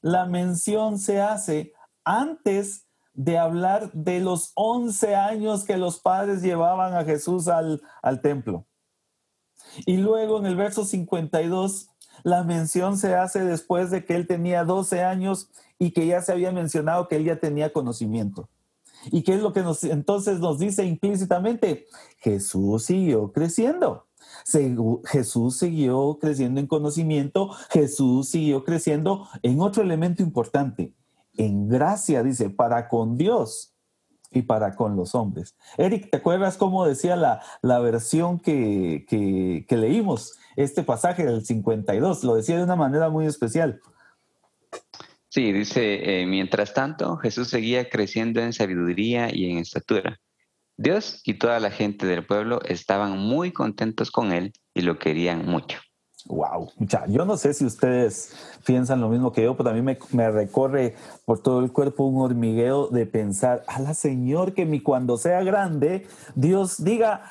la 0.00 0.24
mención 0.24 0.98
se 0.98 1.20
hace 1.20 1.74
antes 2.04 2.86
de 3.14 3.38
hablar 3.38 3.92
de 3.92 4.20
los 4.20 4.52
11 4.54 5.14
años 5.14 5.64
que 5.64 5.76
los 5.76 6.00
padres 6.00 6.42
llevaban 6.42 6.94
a 6.94 7.04
Jesús 7.04 7.48
al, 7.48 7.82
al 8.02 8.20
templo. 8.20 8.66
Y 9.86 9.98
luego 9.98 10.38
en 10.38 10.46
el 10.46 10.56
verso 10.56 10.84
52, 10.84 11.90
la 12.22 12.44
mención 12.44 12.98
se 12.98 13.14
hace 13.14 13.44
después 13.44 13.90
de 13.90 14.04
que 14.04 14.16
él 14.16 14.26
tenía 14.26 14.64
12 14.64 15.02
años 15.02 15.50
y 15.78 15.92
que 15.92 16.06
ya 16.06 16.22
se 16.22 16.32
había 16.32 16.52
mencionado 16.52 17.08
que 17.08 17.16
él 17.16 17.24
ya 17.24 17.40
tenía 17.40 17.72
conocimiento. 17.72 18.48
¿Y 19.06 19.22
qué 19.22 19.34
es 19.34 19.40
lo 19.40 19.52
que 19.52 19.64
entonces 19.84 20.40
nos 20.40 20.58
dice 20.58 20.84
implícitamente? 20.84 21.86
Jesús 22.18 22.84
siguió 22.84 23.32
creciendo. 23.32 24.06
Jesús 25.04 25.58
siguió 25.58 26.18
creciendo 26.20 26.60
en 26.60 26.66
conocimiento, 26.66 27.50
Jesús 27.70 28.28
siguió 28.28 28.64
creciendo 28.64 29.28
en 29.42 29.60
otro 29.60 29.82
elemento 29.82 30.22
importante, 30.22 30.94
en 31.36 31.68
gracia, 31.68 32.22
dice, 32.22 32.50
para 32.50 32.88
con 32.88 33.16
Dios 33.16 33.74
y 34.30 34.42
para 34.42 34.74
con 34.74 34.96
los 34.96 35.14
hombres. 35.14 35.56
Eric, 35.76 36.10
¿te 36.10 36.18
acuerdas 36.18 36.56
cómo 36.56 36.86
decía 36.86 37.16
la, 37.16 37.42
la 37.62 37.80
versión 37.80 38.38
que, 38.38 39.04
que, 39.08 39.76
leímos, 39.76 40.38
este 40.56 40.82
pasaje 40.82 41.24
del 41.24 41.44
52? 41.44 42.24
Lo 42.24 42.36
decía 42.36 42.56
de 42.56 42.64
una 42.64 42.76
manera 42.76 43.08
muy 43.10 43.26
especial. 43.26 43.80
Sí, 45.28 45.52
dice, 45.52 46.22
eh, 46.22 46.26
mientras 46.26 46.74
tanto, 46.74 47.16
Jesús 47.16 47.48
seguía 47.48 47.88
creciendo 47.88 48.40
en 48.40 48.52
sabiduría 48.52 49.34
y 49.34 49.50
en 49.50 49.58
estatura. 49.58 50.20
Dios 50.76 51.20
y 51.24 51.34
toda 51.34 51.60
la 51.60 51.70
gente 51.70 52.06
del 52.06 52.24
pueblo 52.24 52.60
estaban 52.64 53.18
muy 53.18 53.52
contentos 53.52 54.10
con 54.10 54.32
él 54.32 54.52
y 54.74 54.80
lo 54.80 54.98
querían 54.98 55.44
mucho. 55.44 55.78
Wow, 56.26 56.70
yo 57.08 57.24
no 57.24 57.36
sé 57.36 57.54
si 57.54 57.64
ustedes 57.64 58.34
piensan 58.64 59.00
lo 59.00 59.08
mismo 59.08 59.32
que 59.32 59.42
yo, 59.42 59.56
pero 59.56 59.70
a 59.70 59.72
mí 59.72 59.82
me, 59.82 59.98
me, 60.12 60.30
recorre 60.30 60.94
por 61.24 61.40
todo 61.40 61.60
el 61.60 61.72
cuerpo 61.72 62.04
un 62.04 62.20
hormigueo 62.20 62.88
de 62.88 63.06
pensar, 63.06 63.64
a 63.66 63.80
la 63.80 63.94
Señor, 63.94 64.52
que 64.52 64.66
mi 64.66 64.80
cuando 64.80 65.16
sea 65.16 65.42
grande, 65.42 66.06
Dios 66.34 66.82
diga 66.82 67.22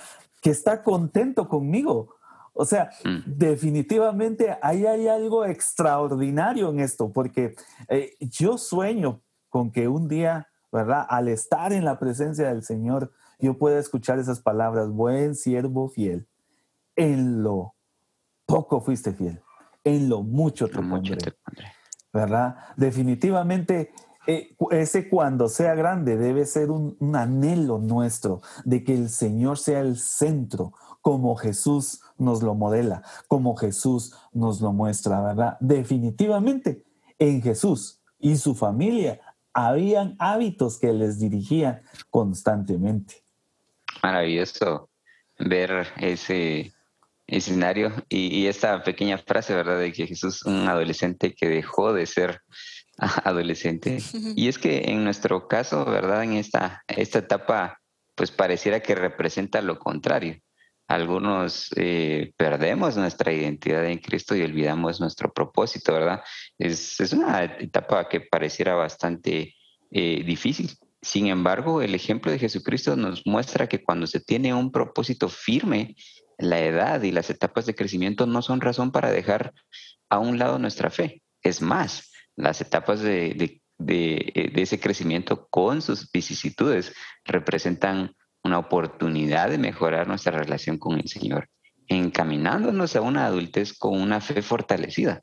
que 0.42 0.50
está 0.50 0.84
contento 0.84 1.48
conmigo. 1.48 2.16
O 2.54 2.66
sea, 2.66 2.90
mm. 3.06 3.20
definitivamente 3.26 4.58
ahí 4.62 4.86
hay 4.86 5.08
algo 5.08 5.46
extraordinario 5.46 6.70
en 6.70 6.80
esto, 6.80 7.12
porque 7.12 7.56
eh, 7.88 8.16
yo 8.20 8.58
sueño 8.58 9.22
con 9.50 9.72
que 9.72 9.88
un 9.88 10.08
día, 10.08 10.50
¿verdad? 10.72 11.06
Al 11.08 11.28
estar 11.28 11.74
en 11.74 11.86
la 11.86 12.00
presencia 12.00 12.50
del 12.50 12.64
Señor, 12.64 13.12
yo 13.40 13.58
pueda 13.58 13.80
escuchar 13.80 14.20
esas 14.20 14.42
palabras, 14.42 14.90
buen 14.90 15.36
siervo 15.36 15.90
fiel, 15.90 16.28
en 16.96 17.44
lo 17.44 17.76
poco 18.50 18.82
fuiste 18.82 19.14
fiel, 19.14 19.40
en 19.84 20.10
lo 20.10 20.24
mucho 20.24 20.68
te, 20.68 20.80
pondré, 20.82 21.18
¿Verdad? 22.12 22.56
Definitivamente, 22.76 23.94
eh, 24.26 24.56
ese 24.72 25.08
cuando 25.08 25.48
sea 25.48 25.76
grande 25.76 26.18
debe 26.18 26.46
ser 26.46 26.72
un, 26.72 26.98
un 27.00 27.16
anhelo 27.16 27.78
nuestro 27.78 28.42
de 28.66 28.84
que 28.84 28.96
el 28.96 29.10
Señor 29.10 29.60
sea 29.60 29.82
el 29.82 29.98
centro, 29.98 30.74
como 31.02 31.36
Jesús 31.36 32.02
nos 32.18 32.42
lo 32.42 32.56
modela, 32.56 33.04
como 33.28 33.56
Jesús 33.56 34.16
nos 34.34 34.60
lo 34.62 34.74
muestra, 34.74 35.22
¿verdad? 35.22 35.58
Definitivamente, 35.60 36.84
en 37.20 37.44
Jesús 37.44 38.02
y 38.18 38.36
su 38.38 38.56
familia 38.56 39.22
habían 39.54 40.16
hábitos 40.18 40.80
que 40.80 40.92
les 40.92 41.20
dirigían 41.20 41.82
constantemente. 42.10 43.24
Maravilloso 44.02 44.90
ver 45.38 45.88
ese 45.98 46.74
escenario 47.30 47.94
y, 48.10 48.48
esta 48.48 48.84
pequeña 48.84 49.18
frase, 49.18 49.54
¿verdad? 49.56 49.80
De 49.80 49.92
que 49.92 50.08
Jesús, 50.08 50.44
un 50.46 50.68
adolescente 50.68 51.34
que 51.34 51.48
dejó 51.48 51.94
de 51.94 52.06
ser 52.06 52.42
adolescente. 52.98 54.00
Y 54.36 54.48
es 54.48 54.58
que 54.58 54.84
en 54.88 55.04
nuestro 55.04 55.48
caso, 55.48 55.86
¿verdad? 55.86 56.24
En 56.24 56.34
esta, 56.34 56.84
esta 56.88 57.20
etapa, 57.20 57.80
pues 58.16 58.32
pareciera 58.32 58.82
que 58.82 58.96
representa 58.96 59.62
lo 59.62 59.80
contrario. 59.80 60.40
Algunos 60.88 61.70
eh, 61.76 62.34
perdemos 62.36 62.98
nuestra 62.98 63.32
identidad 63.32 63.86
en 63.86 64.00
Cristo 64.00 64.36
y 64.36 64.42
olvidamos 64.42 65.00
nuestro 65.00 65.32
propósito, 65.32 65.94
¿verdad? 65.94 66.22
Es, 66.58 67.00
es 67.00 67.14
una 67.14 67.44
etapa 67.44 68.10
que 68.10 68.22
pareciera 68.22 68.74
bastante 68.74 69.54
eh, 69.92 70.24
difícil. 70.24 70.72
Sin 71.02 71.28
embargo, 71.28 71.82
el 71.82 71.96
ejemplo 71.96 72.32
de 72.32 72.40
Jesucristo 72.40 72.96
nos 72.96 73.26
muestra 73.26 73.68
que 73.68 73.84
cuando 73.84 74.06
se 74.06 74.20
tiene 74.20 74.54
un 74.54 74.72
propósito 74.72 75.30
firme, 75.30 75.96
la 76.40 76.60
edad 76.60 77.04
y 77.04 77.12
las 77.12 77.30
etapas 77.30 77.66
de 77.66 77.76
crecimiento 77.76 78.26
no 78.26 78.42
son 78.42 78.62
razón 78.62 78.92
para 78.92 79.12
dejar 79.12 79.54
a 80.10 80.20
un 80.20 80.40
lado 80.40 80.58
nuestra 80.58 80.90
fe. 80.90 81.22
Es 81.44 81.62
más, 81.62 82.12
las 82.36 82.62
etapas 82.62 83.02
de, 83.02 83.62
de 83.78 84.52
ese 84.56 84.80
crecimiento 84.80 85.48
con 85.50 85.82
sus 85.82 86.12
vicisitudes 86.12 86.94
representan 87.26 88.16
una 88.44 88.58
oportunidad 88.58 89.50
de 89.50 89.58
mejorar 89.58 90.08
nuestra 90.08 90.38
relación 90.38 90.78
con 90.78 90.98
el 90.98 91.08
Señor, 91.08 91.50
encaminándonos 91.88 92.96
a 92.96 93.02
una 93.02 93.26
adultez 93.26 93.78
con 93.78 94.00
una 94.00 94.22
fe 94.22 94.42
fortalecida. 94.42 95.22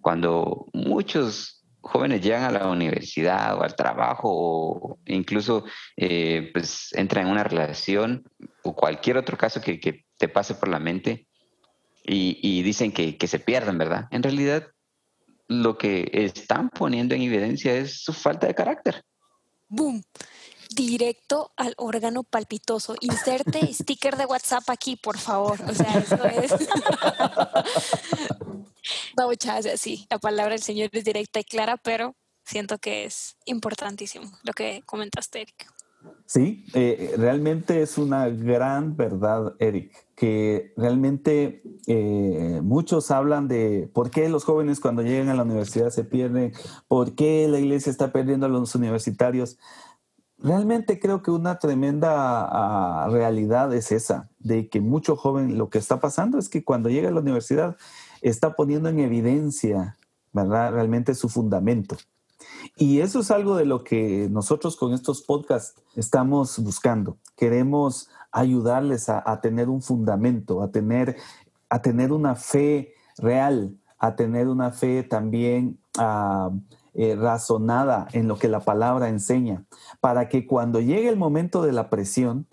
Cuando 0.00 0.66
muchos 0.72 1.57
jóvenes 1.88 2.20
llegan 2.20 2.44
a 2.44 2.50
la 2.50 2.68
universidad 2.68 3.56
o 3.56 3.62
al 3.62 3.74
trabajo 3.74 4.28
o 4.30 4.98
incluso 5.06 5.64
eh, 5.96 6.50
pues 6.52 6.92
entran 6.92 7.26
en 7.26 7.32
una 7.32 7.44
relación 7.44 8.24
o 8.62 8.74
cualquier 8.74 9.16
otro 9.16 9.36
caso 9.36 9.60
que, 9.60 10.04
te 10.18 10.28
pase 10.28 10.56
por 10.56 10.68
la 10.68 10.80
mente 10.80 11.28
y, 12.02 12.62
dicen 12.62 12.90
que, 12.90 13.16
que 13.16 13.28
se 13.28 13.38
pierden, 13.38 13.78
¿verdad? 13.78 14.08
En 14.10 14.24
realidad 14.24 14.66
lo 15.46 15.78
que 15.78 16.10
están 16.12 16.70
poniendo 16.70 17.14
en 17.14 17.22
evidencia 17.22 17.74
es 17.74 18.02
su 18.02 18.12
falta 18.12 18.48
de 18.48 18.54
carácter. 18.54 19.04
¡Boom! 19.68 20.02
Directo 20.68 21.52
al 21.56 21.74
órgano 21.76 22.22
palpitoso. 22.22 22.94
Inserte 23.00 23.60
sticker 23.72 24.16
de 24.16 24.26
WhatsApp 24.26 24.68
aquí, 24.68 24.96
por 24.96 25.18
favor. 25.18 25.58
O 25.68 25.74
sea, 25.74 25.98
eso 25.98 26.24
es. 26.24 26.52
no, 29.16 29.26
muchas 29.26 29.66
sí, 29.80 30.06
la 30.10 30.18
palabra 30.18 30.52
del 30.52 30.62
Señor 30.62 30.90
es 30.92 31.04
directa 31.04 31.40
y 31.40 31.44
clara, 31.44 31.76
pero 31.76 32.14
siento 32.44 32.78
que 32.78 33.04
es 33.04 33.36
importantísimo 33.44 34.30
lo 34.42 34.52
que 34.52 34.82
comentaste, 34.86 35.42
Eric. 35.42 35.66
Sí, 36.26 36.66
eh, 36.74 37.14
realmente 37.16 37.82
es 37.82 37.98
una 37.98 38.28
gran 38.28 38.96
verdad, 38.96 39.54
Eric, 39.58 39.92
que 40.14 40.72
realmente 40.76 41.62
eh, 41.86 42.60
muchos 42.62 43.10
hablan 43.10 43.48
de 43.48 43.90
por 43.92 44.10
qué 44.10 44.28
los 44.28 44.44
jóvenes 44.44 44.78
cuando 44.78 45.02
llegan 45.02 45.30
a 45.30 45.34
la 45.34 45.42
universidad 45.42 45.90
se 45.90 46.04
pierden, 46.04 46.52
por 46.86 47.14
qué 47.14 47.48
la 47.48 47.58
iglesia 47.58 47.90
está 47.90 48.12
perdiendo 48.12 48.46
a 48.46 48.50
los 48.50 48.74
universitarios 48.74 49.58
realmente 50.38 51.00
creo 51.00 51.22
que 51.22 51.30
una 51.30 51.58
tremenda 51.58 52.42
ah, 52.42 53.08
realidad 53.10 53.74
es 53.74 53.92
esa, 53.92 54.28
de 54.38 54.68
que 54.68 54.80
mucho 54.80 55.16
joven 55.16 55.58
lo 55.58 55.68
que 55.68 55.78
está 55.78 56.00
pasando 56.00 56.38
es 56.38 56.48
que 56.48 56.64
cuando 56.64 56.88
llega 56.88 57.08
a 57.08 57.12
la 57.12 57.20
universidad 57.20 57.76
está 58.22 58.54
poniendo 58.54 58.88
en 58.88 59.00
evidencia, 59.00 59.96
¿verdad? 60.32 60.72
Realmente 60.72 61.14
su 61.14 61.28
fundamento. 61.28 61.96
Y 62.76 63.00
eso 63.00 63.20
es 63.20 63.30
algo 63.30 63.56
de 63.56 63.64
lo 63.64 63.82
que 63.82 64.28
nosotros 64.30 64.76
con 64.76 64.92
estos 64.92 65.22
podcasts 65.22 65.80
estamos 65.96 66.58
buscando. 66.60 67.18
Queremos 67.36 68.08
ayudarles 68.30 69.08
a, 69.08 69.40
tener 69.40 69.68
un 69.68 69.82
fundamento, 69.82 70.62
a 70.62 70.70
tener, 70.70 71.16
a 71.68 71.82
tener 71.82 72.12
una 72.12 72.34
fe 72.34 72.94
real, 73.16 73.76
a 73.98 74.14
tener 74.14 74.48
una 74.48 74.70
fe 74.70 75.02
también 75.02 75.78
uh, 75.98 76.56
eh, 77.00 77.14
razonada 77.14 78.08
en 78.12 78.26
lo 78.26 78.38
que 78.38 78.48
la 78.48 78.58
palabra 78.58 79.08
enseña, 79.08 79.64
para 80.00 80.28
que 80.28 80.48
cuando 80.48 80.80
llegue 80.80 81.08
el 81.08 81.16
momento 81.16 81.62
de 81.62 81.70
la 81.70 81.90
presión, 81.90 82.48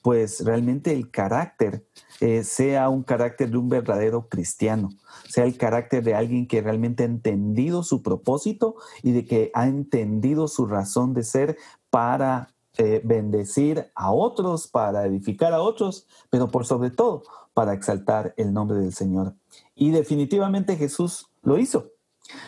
pues 0.00 0.42
realmente 0.42 0.94
el 0.94 1.10
carácter 1.10 1.84
eh, 2.20 2.42
sea 2.42 2.88
un 2.88 3.02
carácter 3.02 3.50
de 3.50 3.58
un 3.58 3.68
verdadero 3.68 4.26
cristiano, 4.26 4.88
sea 5.28 5.44
el 5.44 5.58
carácter 5.58 6.02
de 6.02 6.14
alguien 6.14 6.48
que 6.48 6.62
realmente 6.62 7.02
ha 7.02 7.06
entendido 7.06 7.82
su 7.82 8.02
propósito 8.02 8.76
y 9.02 9.12
de 9.12 9.26
que 9.26 9.50
ha 9.52 9.66
entendido 9.66 10.48
su 10.48 10.64
razón 10.64 11.12
de 11.12 11.22
ser 11.22 11.58
para 11.90 12.54
eh, 12.78 13.02
bendecir 13.04 13.90
a 13.94 14.12
otros, 14.12 14.66
para 14.66 15.04
edificar 15.04 15.52
a 15.52 15.60
otros, 15.60 16.06
pero 16.30 16.48
por 16.48 16.64
sobre 16.64 16.88
todo 16.88 17.24
para 17.52 17.74
exaltar 17.74 18.32
el 18.38 18.54
nombre 18.54 18.78
del 18.78 18.94
Señor. 18.94 19.34
Y 19.74 19.90
definitivamente 19.90 20.78
Jesús 20.78 21.26
lo 21.42 21.58
hizo, 21.58 21.90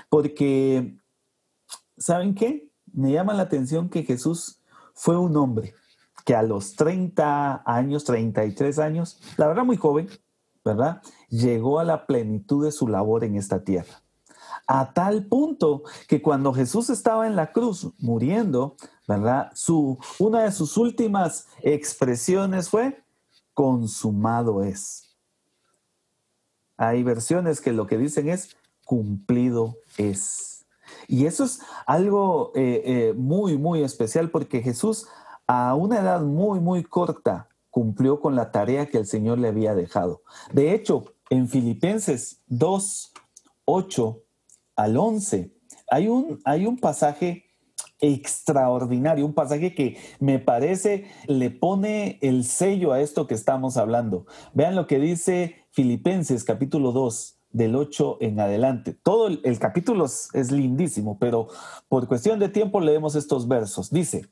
porque 0.09 0.97
¿saben 2.03 2.35
qué? 2.35 2.71
Me 2.93 3.13
llama 3.13 3.35
la 3.35 3.45
atención 3.45 3.89
que 3.89 4.03
Jesús 4.03 4.61
fue 4.95 5.17
un 5.17 5.37
hombre 5.37 5.75
que 6.25 6.35
a 6.35 6.43
los 6.43 6.77
30 6.77 7.63
años, 7.67 8.05
33 8.05 8.79
años, 8.79 9.21
la 9.37 9.49
verdad 9.49 9.65
muy 9.65 9.77
joven, 9.77 10.09
¿verdad? 10.65 11.03
Llegó 11.29 11.81
a 11.81 11.85
la 11.85 12.07
plenitud 12.07 12.65
de 12.65 12.73
su 12.73 12.87
labor 12.89 13.25
en 13.25 13.37
esta 13.37 13.65
tierra. 13.65 14.03
A 14.67 14.93
tal 14.93 15.27
punto 15.27 15.83
que 16.07 16.23
cuando 16.23 16.53
Jesús 16.53 16.91
estaba 16.91 17.27
en 17.27 17.35
la 17.35 17.53
cruz 17.53 17.93
muriendo, 17.99 18.77
¿verdad? 19.09 19.51
Su, 19.55 19.99
una 20.19 20.45
de 20.45 20.53
sus 20.53 20.77
últimas 20.77 21.49
expresiones 21.63 22.69
fue, 22.69 23.03
consumado 23.55 24.63
es. 24.63 25.17
Hay 26.77 27.03
versiones 27.03 27.61
que 27.61 27.73
lo 27.73 27.87
que 27.87 27.99
dicen 27.99 28.29
es, 28.29 28.57
cumplido 28.85 29.77
es. 29.97 30.52
Y 31.09 31.27
eso 31.27 31.45
es 31.45 31.61
algo 31.87 32.53
eh, 32.55 32.83
eh, 32.85 33.15
muy, 33.17 33.59
muy 33.59 33.83
especial 33.83 34.31
porque 34.31 34.63
Jesús 34.63 35.07
a 35.47 35.75
una 35.75 36.01
edad 36.01 36.23
muy, 36.23 36.61
muy 36.61 36.85
corta 36.85 37.49
cumplió 37.71 38.21
con 38.21 38.37
la 38.37 38.51
tarea 38.51 38.87
que 38.87 38.99
el 38.99 39.07
Señor 39.07 39.39
le 39.39 39.49
había 39.49 39.75
dejado. 39.75 40.23
De 40.53 40.75
hecho, 40.75 41.15
en 41.31 41.49
Filipenses 41.49 42.43
2, 42.49 43.13
8 43.65 44.23
al 44.77 44.97
11, 44.97 45.53
hay 45.91 46.09
un, 46.09 46.41
hay 46.45 46.67
un 46.67 46.79
pasaje 46.79 47.47
extraordinario, 48.01 49.25
un 49.25 49.33
pasaje 49.33 49.75
que 49.75 49.97
me 50.19 50.39
parece 50.39 51.07
le 51.27 51.51
pone 51.51 52.19
el 52.21 52.45
sello 52.45 52.93
a 52.93 53.01
esto 53.01 53.27
que 53.27 53.35
estamos 53.35 53.77
hablando. 53.77 54.27
Vean 54.53 54.75
lo 54.75 54.87
que 54.87 54.99
dice 54.99 55.65
Filipenses 55.71 56.45
capítulo 56.45 56.93
2, 56.93 57.39
del 57.53 57.77
8 57.77 58.19
en 58.21 58.41
adelante. 58.41 58.97
Todo 59.03 59.29
el, 59.29 59.59
capítulo 59.59 60.05
es, 60.05 60.51
lindísimo, 60.51 61.19
pero 61.19 61.49
por 61.89 62.09
cuestión 62.09 62.39
de 62.39 62.49
tiempo 62.49 62.81
leemos 62.81 63.15
estos 63.15 63.49
versos. 63.49 63.91
Dice, 63.91 64.29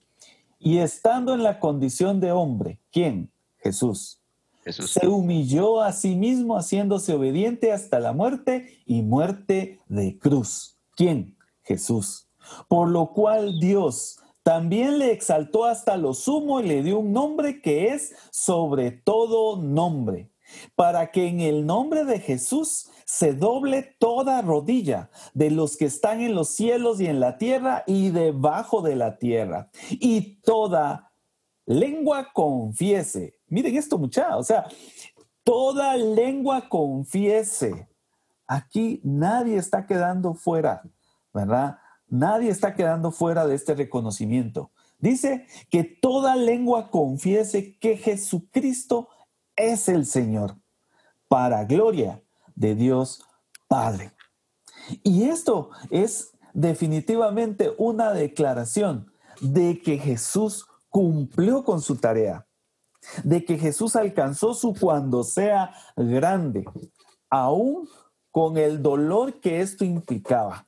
y 0.58 0.78
estando 0.78 1.34
en 1.34 1.42
la 1.42 1.58
condición 1.58 2.20
de 2.20 2.32
hombre, 2.32 2.78
¿quién? 2.92 3.30
Jesús. 3.58 4.20
Jesús. 4.64 4.90
Se 4.90 5.08
humilló 5.08 5.80
a 5.80 5.92
sí 5.92 6.14
mismo 6.14 6.56
haciéndose 6.56 7.14
obediente 7.14 7.72
hasta 7.72 7.98
la 7.98 8.12
muerte 8.12 8.78
y 8.84 9.02
muerte 9.02 9.78
de 9.88 10.18
cruz. 10.18 10.76
¿Quién? 10.94 11.36
Jesús. 11.62 12.28
Por 12.68 12.88
lo 12.88 13.12
cual 13.12 13.58
Dios 13.58 14.20
también 14.42 14.98
le 14.98 15.12
exaltó 15.12 15.64
hasta 15.64 15.96
lo 15.96 16.14
sumo 16.14 16.60
y 16.60 16.66
le 16.66 16.82
dio 16.82 16.98
un 16.98 17.12
nombre 17.12 17.60
que 17.60 17.88
es 17.88 18.14
sobre 18.30 18.90
todo 18.90 19.56
nombre, 19.56 20.30
para 20.74 21.10
que 21.10 21.28
en 21.28 21.40
el 21.40 21.66
nombre 21.66 22.04
de 22.04 22.18
Jesús 22.20 22.88
se 23.10 23.34
doble 23.34 23.96
toda 23.98 24.40
rodilla 24.40 25.10
de 25.34 25.50
los 25.50 25.76
que 25.76 25.86
están 25.86 26.20
en 26.20 26.36
los 26.36 26.50
cielos 26.50 27.00
y 27.00 27.06
en 27.06 27.18
la 27.18 27.38
tierra 27.38 27.82
y 27.88 28.10
debajo 28.10 28.82
de 28.82 28.94
la 28.94 29.18
tierra. 29.18 29.68
Y 29.90 30.36
toda 30.42 31.10
lengua 31.66 32.28
confiese. 32.32 33.34
Miren 33.48 33.76
esto, 33.76 33.98
muchachos. 33.98 34.36
O 34.36 34.44
sea, 34.44 34.68
toda 35.42 35.96
lengua 35.96 36.68
confiese. 36.68 37.88
Aquí 38.46 39.00
nadie 39.02 39.56
está 39.56 39.86
quedando 39.86 40.34
fuera, 40.34 40.80
¿verdad? 41.34 41.78
Nadie 42.06 42.50
está 42.50 42.76
quedando 42.76 43.10
fuera 43.10 43.44
de 43.44 43.56
este 43.56 43.74
reconocimiento. 43.74 44.70
Dice 45.00 45.46
que 45.68 45.82
toda 45.82 46.36
lengua 46.36 46.90
confiese 46.92 47.76
que 47.76 47.96
Jesucristo 47.96 49.08
es 49.56 49.88
el 49.88 50.06
Señor, 50.06 50.54
para 51.26 51.64
gloria 51.64 52.22
de 52.60 52.74
Dios 52.74 53.24
Padre. 53.68 54.12
Y 55.02 55.24
esto 55.24 55.70
es 55.90 56.32
definitivamente 56.52 57.72
una 57.78 58.12
declaración 58.12 59.10
de 59.40 59.80
que 59.80 59.96
Jesús 59.96 60.66
cumplió 60.90 61.64
con 61.64 61.80
su 61.80 61.96
tarea, 61.96 62.46
de 63.24 63.44
que 63.44 63.56
Jesús 63.56 63.96
alcanzó 63.96 64.52
su 64.52 64.74
cuando 64.74 65.24
sea 65.24 65.72
grande, 65.96 66.64
aún 67.30 67.88
con 68.30 68.58
el 68.58 68.82
dolor 68.82 69.40
que 69.40 69.60
esto 69.60 69.84
implicaba, 69.84 70.66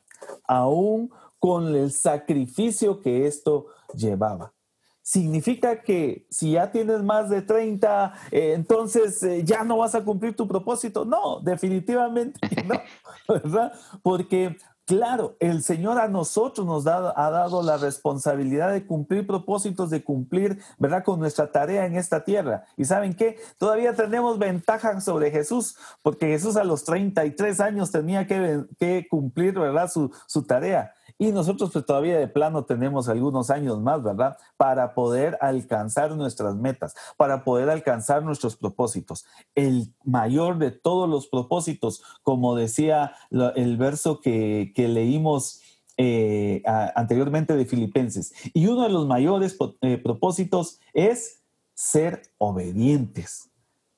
aún 0.49 1.11
con 1.39 1.75
el 1.75 1.93
sacrificio 1.93 3.03
que 3.03 3.27
esto 3.27 3.67
llevaba 3.95 4.55
significa 5.03 5.83
que 5.83 6.27
si 6.31 6.53
ya 6.53 6.71
tienes 6.71 7.03
más 7.03 7.29
de 7.29 7.43
30, 7.43 8.15
eh, 8.31 8.53
entonces 8.55 9.23
eh, 9.23 9.43
ya 9.45 9.65
no 9.65 9.79
vas 9.79 9.95
a 9.95 10.05
cumplir 10.05 10.37
tu 10.37 10.47
propósito. 10.47 11.05
No, 11.05 11.41
definitivamente 11.41 12.39
no, 12.65 12.81
¿verdad? 13.29 13.73
Porque, 14.03 14.57
claro, 14.87 15.37
el 15.41 15.63
Señor 15.65 15.99
a 15.99 16.07
nosotros 16.07 16.67
nos 16.67 16.87
ha 16.87 17.31
dado 17.31 17.63
la 17.63 17.77
responsabilidad 17.79 18.73
de 18.73 18.87
cumplir 18.87 19.27
propósitos, 19.27 19.91
de 19.91 20.05
cumplir, 20.05 20.61
¿verdad?, 20.79 21.03
con 21.03 21.19
nuestra 21.19 21.51
tarea 21.51 21.85
en 21.85 21.97
esta 21.97 22.25
tierra. 22.25 22.65
Y 22.77 22.85
saben 22.85 23.15
qué? 23.15 23.39
Todavía 23.59 23.95
tenemos 23.95 24.39
ventaja 24.39 25.01
sobre 25.01 25.33
Jesús, 25.33 25.77
porque 26.03 26.29
Jesús 26.29 26.57
a 26.57 26.65
los 26.65 26.85
33 26.85 27.61
años 27.61 27.91
tenía 27.91 28.27
que, 28.29 28.65
que 28.79 29.07
cumplir, 29.11 29.59
¿verdad?, 29.59 29.91
su, 29.91 30.13
su 30.27 30.45
tarea. 30.45 30.95
Y 31.23 31.31
nosotros 31.31 31.71
pues 31.73 31.87
todavía 31.87 32.19
de 32.19 32.27
plano 32.27 32.65
tenemos 32.65 33.09
algunos 33.09 33.49
años 33.51 33.81
más, 33.81 34.03
¿verdad? 34.03 34.39
Para 34.57 34.93
poder 34.93 35.39
alcanzar 35.41 36.17
nuestras 36.17 36.57
metas, 36.57 36.97
para 37.17 37.45
poder 37.45 37.71
alcanzar 37.71 38.25
nuestros 38.25 38.57
propósitos. 38.57 39.25
El 39.55 39.95
mayor 40.03 40.59
de 40.59 40.73
todos 40.73 41.09
los 41.09 41.29
propósitos, 41.29 42.03
como 42.25 42.57
decía 42.57 43.15
el 43.55 43.77
verso 43.77 44.21
que, 44.21 44.73
leímos 44.77 45.61
eh, 45.97 46.61
anteriormente 46.97 47.55
de 47.55 47.67
Filipenses. 47.67 48.35
Y 48.53 48.67
uno 48.67 48.83
de 48.83 48.89
los 48.89 49.07
mayores 49.07 49.57
eh, 49.81 49.99
propósitos 49.99 50.81
es 50.93 51.45
ser 51.73 52.23
obedientes, 52.39 53.49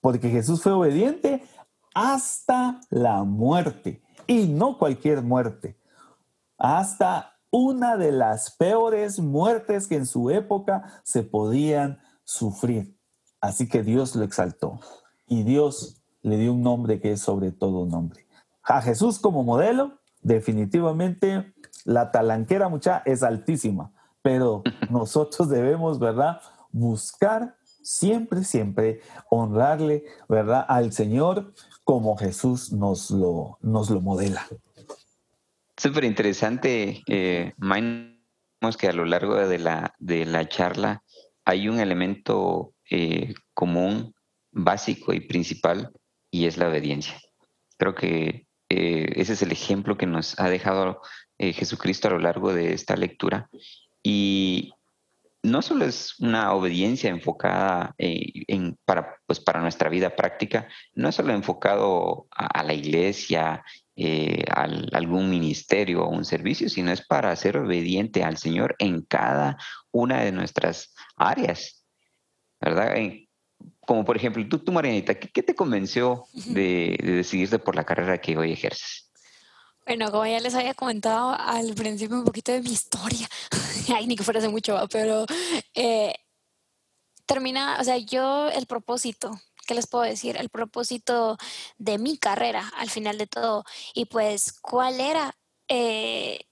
porque 0.02 0.28
Jesús 0.28 0.62
fue 0.62 0.72
obediente 0.72 1.42
hasta 1.94 2.82
la 2.90 3.24
muerte, 3.24 4.02
y 4.26 4.46
no 4.46 4.76
cualquier 4.76 5.22
muerte, 5.22 5.78
hasta 6.64 7.36
una 7.50 7.98
de 7.98 8.10
las 8.10 8.50
peores 8.52 9.20
muertes 9.20 9.86
que 9.86 9.96
en 9.96 10.06
su 10.06 10.30
época 10.30 11.02
se 11.02 11.22
podían 11.22 11.98
sufrir. 12.24 12.98
Así 13.38 13.68
que 13.68 13.82
Dios 13.82 14.16
lo 14.16 14.24
exaltó 14.24 14.80
y 15.26 15.42
Dios 15.42 16.00
le 16.22 16.38
dio 16.38 16.54
un 16.54 16.62
nombre 16.62 17.02
que 17.02 17.12
es 17.12 17.20
sobre 17.20 17.52
todo 17.52 17.84
nombre. 17.84 18.26
A 18.62 18.80
Jesús 18.80 19.18
como 19.18 19.44
modelo, 19.44 19.98
definitivamente 20.22 21.52
la 21.84 22.10
talanquera 22.10 22.70
mucha 22.70 23.02
es 23.04 23.22
altísima, 23.22 23.92
pero 24.22 24.62
nosotros 24.90 25.50
debemos, 25.50 25.98
¿verdad? 25.98 26.40
Buscar 26.72 27.56
siempre, 27.82 28.42
siempre 28.42 29.02
honrarle, 29.28 30.04
¿verdad? 30.30 30.64
Al 30.66 30.94
Señor 30.94 31.52
como 31.84 32.16
Jesús 32.16 32.72
nos 32.72 33.10
lo, 33.10 33.58
nos 33.60 33.90
lo 33.90 34.00
modela. 34.00 34.46
Súper 35.76 36.04
interesante, 36.04 37.02
eh, 37.08 37.52
que 38.78 38.88
a 38.88 38.92
lo 38.92 39.04
largo 39.04 39.34
de 39.34 39.58
la, 39.58 39.94
de 39.98 40.24
la 40.24 40.48
charla 40.48 41.02
hay 41.44 41.68
un 41.68 41.78
elemento 41.78 42.74
eh, 42.90 43.34
común, 43.52 44.14
básico 44.50 45.12
y 45.12 45.20
principal, 45.20 45.90
y 46.30 46.46
es 46.46 46.56
la 46.56 46.68
obediencia. 46.68 47.14
Creo 47.76 47.94
que 47.94 48.46
eh, 48.70 49.12
ese 49.16 49.34
es 49.34 49.42
el 49.42 49.52
ejemplo 49.52 49.98
que 49.98 50.06
nos 50.06 50.38
ha 50.40 50.48
dejado 50.48 51.02
eh, 51.38 51.52
Jesucristo 51.52 52.08
a 52.08 52.12
lo 52.12 52.18
largo 52.18 52.54
de 52.54 52.72
esta 52.72 52.96
lectura. 52.96 53.50
Y, 54.02 54.72
no 55.42 55.60
solo 55.60 55.84
es 55.84 56.18
una 56.20 56.54
obediencia 56.54 57.10
enfocada 57.10 57.94
en, 57.98 58.78
para, 58.86 59.18
pues 59.26 59.40
para 59.40 59.60
nuestra 59.60 59.90
vida 59.90 60.16
práctica, 60.16 60.68
no 60.94 61.12
solo 61.12 61.34
enfocado 61.34 62.26
a, 62.30 62.62
la 62.62 62.72
iglesia, 62.72 63.62
eh, 63.96 64.44
a 64.50 64.62
algún 64.92 65.30
ministerio 65.30 66.04
o 66.04 66.08
un 66.08 66.24
servicio, 66.24 66.68
sino 66.68 66.92
es 66.92 67.06
para 67.06 67.34
ser 67.36 67.58
obediente 67.58 68.24
al 68.24 68.36
Señor 68.36 68.74
en 68.78 69.02
cada 69.02 69.56
una 69.92 70.22
de 70.22 70.32
nuestras 70.32 70.94
áreas, 71.16 71.84
¿verdad? 72.60 72.94
como 73.86 74.04
por 74.04 74.16
ejemplo, 74.16 74.46
tú, 74.48 74.58
tú 74.58 74.72
Marianita, 74.72 75.14
¿qué, 75.14 75.42
te 75.42 75.54
convenció 75.54 76.24
de, 76.32 76.96
de 77.02 77.12
decidirte 77.12 77.58
por 77.58 77.76
la 77.76 77.84
carrera 77.84 78.18
que 78.18 78.36
hoy 78.36 78.52
ejerces? 78.52 79.10
Bueno, 79.86 80.10
como 80.10 80.24
ya 80.24 80.40
les 80.40 80.54
había 80.54 80.72
comentado 80.72 81.36
al 81.38 81.74
principio 81.74 82.16
un 82.16 82.24
poquito 82.24 82.52
de 82.52 82.62
mi 82.62 82.72
historia, 82.72 83.28
ay, 83.94 84.06
ni 84.06 84.16
que 84.16 84.24
fuera 84.24 84.40
hace 84.40 84.48
mucho, 84.48 84.78
pero 84.90 85.26
eh, 85.74 86.14
termina, 87.26 87.78
o 87.80 87.84
sea, 87.84 87.98
yo 87.98 88.48
el 88.48 88.66
propósito, 88.66 89.38
¿qué 89.64 89.74
les 89.74 89.86
puedo 89.86 90.04
decir? 90.04 90.36
El 90.36 90.50
propósito 90.50 91.36
de 91.78 91.98
mi 91.98 92.18
carrera 92.18 92.70
al 92.76 92.90
final 92.90 93.18
de 93.18 93.26
todo, 93.26 93.64
y 93.94 94.06
pues, 94.06 94.52
¿cuál 94.60 95.00
era? 95.00 95.36
Eh, 95.68 96.46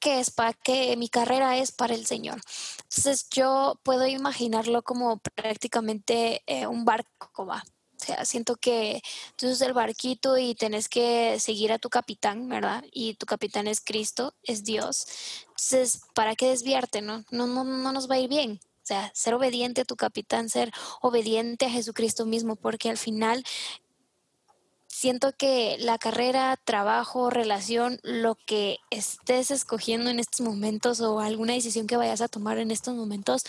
¿Qué 0.00 0.20
es 0.20 0.30
para 0.30 0.52
qué 0.52 0.96
mi 0.96 1.08
carrera 1.08 1.58
es 1.58 1.72
para 1.72 1.94
el 1.94 2.06
Señor. 2.06 2.40
Entonces 2.84 3.28
yo 3.30 3.80
puedo 3.82 4.06
imaginarlo 4.06 4.82
como 4.82 5.18
prácticamente 5.34 6.42
eh, 6.46 6.66
un 6.66 6.84
barco, 6.84 7.46
va. 7.46 7.64
O 8.00 8.04
sea, 8.04 8.24
siento 8.24 8.56
que 8.56 9.02
tú 9.36 9.46
eres 9.46 9.60
el 9.60 9.72
barquito 9.72 10.38
y 10.38 10.54
tenés 10.54 10.88
que 10.88 11.40
seguir 11.40 11.72
a 11.72 11.80
tu 11.80 11.90
capitán, 11.90 12.48
¿verdad? 12.48 12.84
Y 12.92 13.14
tu 13.14 13.26
capitán 13.26 13.66
es 13.66 13.80
Cristo, 13.80 14.34
es 14.44 14.62
Dios. 14.62 15.06
Entonces, 15.48 16.02
¿para 16.14 16.36
qué 16.36 16.50
desviarte, 16.50 17.02
no? 17.02 17.24
No, 17.30 17.48
no, 17.48 17.64
no 17.64 17.92
nos 17.92 18.08
va 18.08 18.14
a 18.14 18.20
ir 18.20 18.28
bien. 18.28 18.60
Sea, 18.88 19.10
ser 19.12 19.34
obediente 19.34 19.82
a 19.82 19.84
tu 19.84 19.96
capitán, 19.96 20.48
ser 20.48 20.72
obediente 21.02 21.66
a 21.66 21.70
Jesucristo 21.70 22.24
mismo, 22.24 22.56
porque 22.56 22.88
al 22.88 22.96
final 22.96 23.44
siento 24.86 25.32
que 25.36 25.76
la 25.78 25.98
carrera, 25.98 26.56
trabajo, 26.64 27.28
relación, 27.28 28.00
lo 28.02 28.36
que 28.46 28.78
estés 28.88 29.50
escogiendo 29.50 30.08
en 30.08 30.18
estos 30.18 30.40
momentos 30.40 31.02
o 31.02 31.20
alguna 31.20 31.52
decisión 31.52 31.86
que 31.86 31.98
vayas 31.98 32.22
a 32.22 32.28
tomar 32.28 32.56
en 32.56 32.70
estos 32.70 32.94
momentos, 32.94 33.44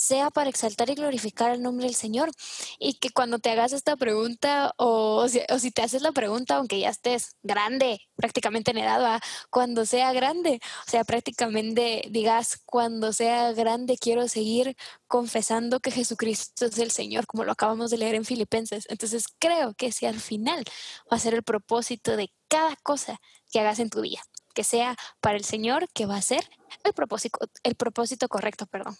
sea 0.00 0.30
para 0.30 0.48
exaltar 0.48 0.88
y 0.88 0.94
glorificar 0.94 1.52
el 1.52 1.62
nombre 1.62 1.86
del 1.86 1.94
Señor. 1.94 2.30
Y 2.78 2.94
que 2.94 3.10
cuando 3.10 3.38
te 3.38 3.50
hagas 3.50 3.72
esta 3.72 3.96
pregunta 3.96 4.72
o, 4.78 5.26
si, 5.28 5.70
te 5.70 5.82
haces 5.82 6.02
la 6.02 6.12
pregunta, 6.12 6.56
aunque 6.56 6.80
ya 6.80 6.88
estés 6.88 7.36
grande, 7.42 8.00
prácticamente 8.16 8.70
en 8.70 8.78
edad, 8.78 9.20
cuando 9.50 9.84
sea 9.84 10.12
grande, 10.12 10.60
o 10.86 10.90
sea, 10.90 11.04
prácticamente 11.04 12.04
digas, 12.10 12.62
cuando 12.64 13.12
sea 13.12 13.52
grande 13.52 13.98
quiero 13.98 14.26
seguir 14.28 14.74
confesando 15.06 15.80
que 15.80 15.90
Jesucristo 15.90 16.66
es 16.66 16.78
el 16.78 16.90
Señor, 16.90 17.26
como 17.26 17.44
lo 17.44 17.52
acabamos 17.52 17.90
de 17.90 17.98
leer 17.98 18.14
en 18.14 18.24
Filipenses. 18.24 18.86
Entonces 18.88 19.26
creo 19.38 19.74
que 19.74 19.92
si 19.92 20.06
al 20.06 20.20
final 20.20 20.64
va 21.12 21.18
a 21.18 21.20
ser 21.20 21.34
el 21.34 21.42
propósito 21.42 22.16
de 22.16 22.32
cada 22.48 22.74
cosa 22.76 23.20
que 23.52 23.60
hagas 23.60 23.78
en 23.80 23.90
tu 23.90 24.00
vida, 24.00 24.22
que 24.54 24.64
sea 24.64 24.96
para 25.20 25.36
el 25.36 25.44
Señor, 25.44 25.88
que 25.92 26.06
va 26.06 26.16
a 26.16 26.22
ser 26.22 26.48
el 26.84 26.94
propósito, 26.94 27.38
el 27.64 27.74
propósito 27.74 28.28
correcto, 28.28 28.66
perdón 28.66 28.96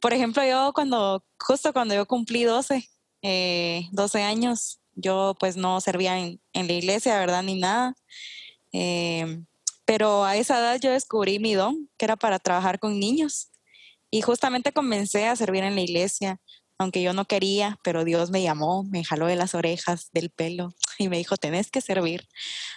por 0.00 0.12
ejemplo, 0.12 0.44
yo 0.44 0.72
cuando, 0.74 1.24
justo 1.38 1.72
cuando 1.72 1.94
yo 1.94 2.06
cumplí 2.06 2.44
12, 2.44 2.74
12 2.82 2.88
eh, 3.22 4.22
años, 4.22 4.80
yo 4.94 5.36
pues 5.38 5.56
no 5.56 5.80
servía 5.80 6.18
en, 6.18 6.40
la 6.52 6.72
iglesia, 6.72 7.18
¿verdad? 7.18 7.42
Ni 7.42 7.58
nada. 7.58 7.94
Eh, 8.72 9.42
pero 9.84 10.24
a 10.24 10.36
esa 10.36 10.58
edad 10.58 10.80
yo 10.80 10.90
descubrí 10.90 11.38
mi 11.38 11.54
don, 11.54 11.88
que 11.96 12.04
era 12.04 12.16
para 12.16 12.38
trabajar 12.38 12.78
con 12.78 12.98
niños. 12.98 13.50
Y 14.10 14.22
justamente 14.22 14.72
comencé 14.72 15.26
a 15.26 15.36
servir 15.36 15.64
en 15.64 15.74
la 15.74 15.80
iglesia, 15.82 16.40
aunque 16.78 17.02
yo 17.02 17.12
no 17.12 17.24
quería, 17.26 17.78
pero 17.82 18.04
Dios 18.04 18.30
me 18.30 18.42
llamó, 18.42 18.84
me 18.84 19.04
jaló 19.04 19.26
de 19.26 19.36
las 19.36 19.54
orejas, 19.54 20.08
del 20.12 20.30
pelo 20.30 20.74
y 20.98 21.08
me 21.08 21.18
dijo, 21.18 21.36
tenés 21.36 21.70
que 21.70 21.80
servir. 21.80 22.28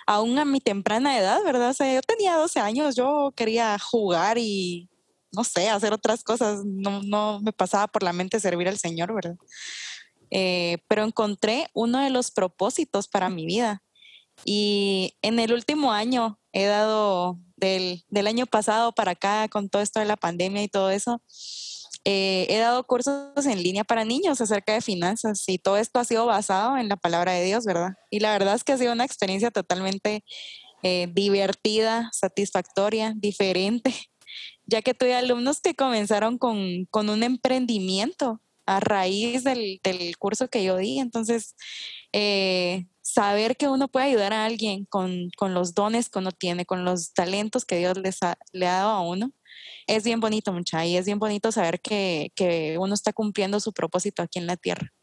Aún 0.07 0.37
a 0.39 0.45
mi 0.45 0.61
temprana 0.61 1.17
edad, 1.17 1.43
¿verdad? 1.43 1.71
O 1.71 1.73
sea, 1.73 1.93
yo 1.93 2.01
tenía 2.01 2.35
12 2.35 2.59
años, 2.59 2.95
yo 2.95 3.33
quería 3.35 3.77
jugar 3.79 4.37
y 4.37 4.90
no 5.31 5.43
sé, 5.43 5.69
hacer 5.69 5.93
otras 5.93 6.23
cosas. 6.23 6.61
No, 6.65 7.01
no 7.03 7.39
me 7.41 7.53
pasaba 7.53 7.87
por 7.87 8.03
la 8.03 8.13
mente 8.13 8.39
servir 8.39 8.67
al 8.67 8.77
Señor, 8.77 9.13
¿verdad? 9.13 9.35
Eh, 10.29 10.77
pero 10.87 11.03
encontré 11.03 11.67
uno 11.73 11.99
de 12.03 12.09
los 12.09 12.31
propósitos 12.31 13.07
para 13.07 13.29
mi 13.29 13.45
vida. 13.45 13.83
Y 14.45 15.17
en 15.21 15.39
el 15.39 15.53
último 15.53 15.91
año 15.91 16.39
he 16.53 16.65
dado, 16.65 17.37
del, 17.57 18.03
del 18.09 18.27
año 18.27 18.45
pasado 18.45 18.93
para 18.93 19.11
acá, 19.11 19.47
con 19.49 19.69
todo 19.69 19.81
esto 19.81 19.99
de 19.99 20.05
la 20.05 20.17
pandemia 20.17 20.63
y 20.63 20.67
todo 20.67 20.89
eso, 20.89 21.21
eh, 22.03 22.47
he 22.49 22.57
dado 22.57 22.83
cursos 22.85 23.45
en 23.45 23.61
línea 23.61 23.83
para 23.83 24.05
niños 24.05 24.41
acerca 24.41 24.73
de 24.73 24.81
finanzas 24.81 25.43
y 25.47 25.59
todo 25.59 25.77
esto 25.77 25.99
ha 25.99 26.05
sido 26.05 26.25
basado 26.25 26.77
en 26.77 26.89
la 26.89 26.97
palabra 26.97 27.33
de 27.33 27.43
Dios, 27.43 27.65
¿verdad? 27.65 27.91
Y 28.09 28.21
la 28.21 28.31
verdad 28.31 28.55
es 28.55 28.63
que 28.63 28.71
ha 28.71 28.77
sido 28.77 28.93
una 28.93 29.05
experiencia 29.05 29.51
totalmente 29.51 30.23
eh, 30.81 31.07
divertida, 31.13 32.09
satisfactoria, 32.11 33.13
diferente 33.15 33.93
ya 34.71 34.81
que 34.81 34.93
tuve 34.93 35.13
alumnos 35.13 35.59
que 35.59 35.75
comenzaron 35.75 36.37
con, 36.37 36.87
un 36.93 37.23
emprendimiento 37.23 38.41
a 38.65 38.79
raíz 38.79 39.43
del, 39.43 39.81
curso 40.17 40.47
que 40.47 40.63
yo 40.63 40.77
di. 40.77 40.99
Entonces, 40.99 41.55
eh, 42.13 42.85
saber 43.01 43.57
que 43.57 43.67
uno 43.67 43.89
puede 43.89 44.05
ayudar 44.05 44.31
a 44.31 44.45
alguien 44.45 44.85
con, 44.85 45.29
los 45.49 45.75
dones 45.75 46.09
que 46.09 46.19
uno 46.19 46.31
tiene, 46.31 46.65
con 46.65 46.85
los 46.85 47.13
talentos 47.13 47.65
que 47.65 47.77
Dios 47.77 47.97
les 47.97 48.19
le 48.53 48.67
ha 48.67 48.77
dado 48.77 48.91
a 48.91 49.01
uno, 49.01 49.31
es 49.87 50.05
bien 50.05 50.21
bonito, 50.21 50.53
mucha, 50.53 50.85
y 50.85 50.95
es 50.95 51.05
bien 51.05 51.19
bonito 51.19 51.51
saber 51.51 51.81
que, 51.81 52.77
uno 52.79 52.93
está 52.93 53.11
cumpliendo 53.11 53.59
su 53.59 53.73
propósito 53.73 54.21
aquí 54.23 54.39
en 54.39 54.47
la 54.47 54.55
tierra. 54.55 54.93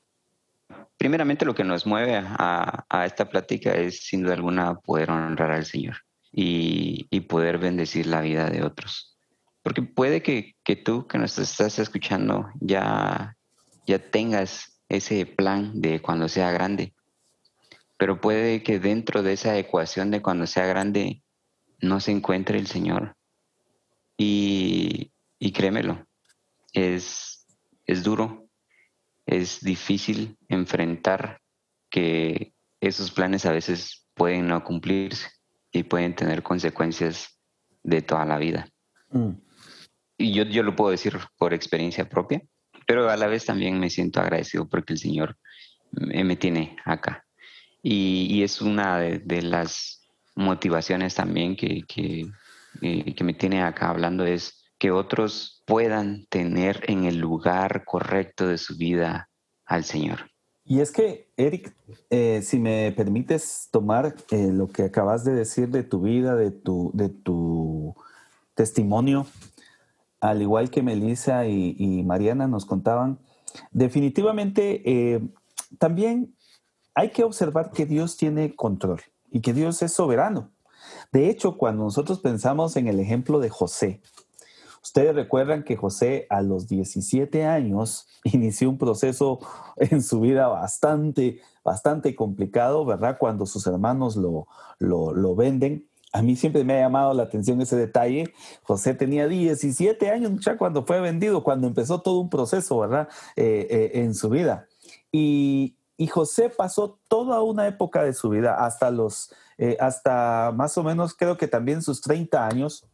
Primeramente, 0.96 1.44
lo 1.44 1.54
que 1.54 1.64
nos 1.64 1.86
mueve 1.86 2.16
a, 2.16 3.04
esta 3.04 3.28
plática 3.28 3.74
es, 3.74 4.00
sin 4.00 4.22
duda 4.22 4.32
alguna, 4.32 4.80
poder 4.80 5.10
honrar 5.10 5.50
al 5.50 5.66
Señor 5.66 5.96
y, 6.32 7.06
y 7.10 7.20
poder 7.20 7.58
bendecir 7.58 8.06
la 8.06 8.22
vida 8.22 8.48
de 8.48 8.64
otros. 8.64 9.17
Porque 9.68 9.82
puede 9.82 10.22
que, 10.22 10.54
tú 10.82 11.06
que 11.06 11.18
nos 11.18 11.38
estás 11.38 11.78
escuchando 11.78 12.48
ya, 12.58 13.36
ya 13.86 13.98
tengas 13.98 14.80
ese 14.88 15.26
plan 15.26 15.82
de 15.82 16.00
cuando 16.00 16.26
sea 16.26 16.50
grande, 16.50 16.94
pero 17.98 18.18
puede 18.18 18.62
que 18.62 18.80
dentro 18.80 19.22
de 19.22 19.34
esa 19.34 19.58
ecuación 19.58 20.10
de 20.10 20.22
cuando 20.22 20.46
sea 20.46 20.64
grande 20.64 21.22
no 21.82 22.00
se 22.00 22.12
encuentre 22.12 22.58
el 22.58 22.66
Señor. 22.66 23.14
Y, 24.16 25.12
y 25.38 25.52
créemelo, 25.52 26.02
es, 26.72 27.46
es 27.84 28.02
duro, 28.02 28.48
es 29.26 29.60
difícil 29.60 30.38
enfrentar 30.48 31.42
que 31.90 32.54
esos 32.80 33.10
planes 33.10 33.44
a 33.44 33.52
veces 33.52 34.06
pueden 34.14 34.48
no 34.48 34.64
cumplirse 34.64 35.28
y 35.72 35.82
pueden 35.82 36.16
tener 36.16 36.42
consecuencias 36.42 37.38
de 37.82 38.00
toda 38.00 38.24
la 38.24 38.38
vida. 38.38 38.66
Mm. 39.10 39.47
Y 40.18 40.32
yo, 40.32 40.42
yo 40.42 40.64
lo 40.64 40.74
puedo 40.74 40.90
decir 40.90 41.16
por 41.38 41.54
experiencia 41.54 42.08
propia, 42.08 42.42
pero 42.86 43.08
a 43.08 43.16
la 43.16 43.28
vez 43.28 43.46
también 43.46 43.78
me 43.78 43.88
siento 43.88 44.20
agradecido 44.20 44.68
porque 44.68 44.92
el 44.92 44.98
Señor 44.98 45.36
me, 45.92 46.36
tiene 46.36 46.76
acá. 46.84 47.24
Y, 47.82 48.42
es 48.42 48.60
una 48.60 48.98
de, 48.98 49.42
las 49.42 50.06
motivaciones 50.34 51.14
también 51.14 51.56
que, 51.56 51.84
eh, 52.82 53.14
que, 53.14 53.24
me 53.24 53.34
tiene 53.34 53.62
acá 53.62 53.90
hablando, 53.90 54.26
es 54.26 54.72
que 54.78 54.90
otros 54.90 55.62
puedan 55.66 56.26
tener 56.26 56.84
en 56.88 57.04
el 57.04 57.18
lugar 57.18 57.84
correcto 57.84 58.48
de 58.48 58.58
su 58.58 58.76
vida 58.76 59.28
al 59.64 59.84
Señor. 59.84 60.30
Y 60.64 60.80
es 60.80 60.90
que, 60.90 61.30
Eric, 61.36 61.74
eh, 62.10 62.42
si 62.42 62.58
me 62.58 62.92
permites 62.92 63.68
tomar 63.70 64.14
eh, 64.30 64.50
lo 64.52 64.68
que 64.68 64.82
acabas 64.82 65.24
de 65.24 65.32
decir 65.32 65.68
de 65.68 65.82
tu 65.82 66.02
vida, 66.02 66.36
de 66.36 66.50
tu, 66.50 66.90
de 66.92 67.08
tu 67.08 67.94
testimonio, 68.54 69.26
al 70.20 70.42
igual 70.42 70.70
que 70.70 70.82
Melissa 70.82 71.46
y, 71.46 72.02
Mariana 72.04 72.46
nos 72.46 72.66
contaban, 72.66 73.18
definitivamente 73.70 74.82
eh, 74.84 75.20
también 75.78 76.34
hay 76.94 77.10
que 77.10 77.24
observar 77.24 77.70
que 77.70 77.86
Dios 77.86 78.16
tiene 78.16 78.54
control 78.56 79.00
y 79.30 79.40
que 79.40 79.52
Dios 79.52 79.82
es 79.82 79.92
soberano. 79.92 80.50
De 81.12 81.28
hecho, 81.28 81.56
cuando 81.56 81.84
nosotros 81.84 82.20
pensamos 82.20 82.76
en 82.76 82.88
el 82.88 82.98
ejemplo 83.00 83.40
de 83.40 83.50
José, 83.50 84.00
Ustedes 84.88 85.14
recuerdan 85.14 85.64
que 85.64 85.76
José 85.76 86.26
a 86.30 86.40
los 86.40 86.66
17 86.66 87.44
años 87.44 88.06
inició 88.24 88.70
un 88.70 88.78
proceso 88.78 89.38
en 89.76 90.02
su 90.02 90.20
vida 90.20 90.48
bastante, 90.48 91.40
bastante 91.64 92.14
complicado, 92.14 92.84
¿verdad? 92.84 93.18
Cuando 93.18 93.46
sus 93.46 93.66
hermanos 93.66 94.16
lo, 94.16 94.46
lo, 94.78 95.34
venden. 95.36 95.88
A 96.12 96.22
mí 96.22 96.36
siempre 96.36 96.64
me 96.64 96.74
ha 96.74 96.80
llamado 96.80 97.12
la 97.12 97.24
atención 97.24 97.60
ese 97.60 97.76
detalle. 97.76 98.32
José 98.62 98.94
tenía 98.94 99.28
17 99.28 100.10
años 100.10 100.32
ya 100.44 100.56
cuando 100.56 100.84
fue 100.84 101.00
vendido, 101.00 101.42
cuando 101.42 101.66
empezó 101.66 102.00
todo 102.00 102.20
un 102.20 102.30
proceso, 102.30 102.78
¿verdad? 102.78 103.08
Eh, 103.36 103.66
eh, 103.70 103.90
en 104.00 104.14
su 104.14 104.30
vida. 104.30 104.66
Y, 105.12 105.74
José 106.12 106.48
pasó 106.48 107.00
toda 107.08 107.42
una 107.42 107.66
época 107.66 108.04
de 108.04 108.14
su 108.14 108.28
vida, 108.28 108.64
hasta 108.64 108.92
los, 108.92 109.34
eh, 109.58 109.76
hasta 109.80 110.52
más 110.54 110.78
o 110.78 110.84
menos 110.84 111.12
creo 111.12 111.36
que 111.36 111.48
también 111.48 111.82
sus 111.82 112.00
30 112.00 112.46
años, 112.46 112.86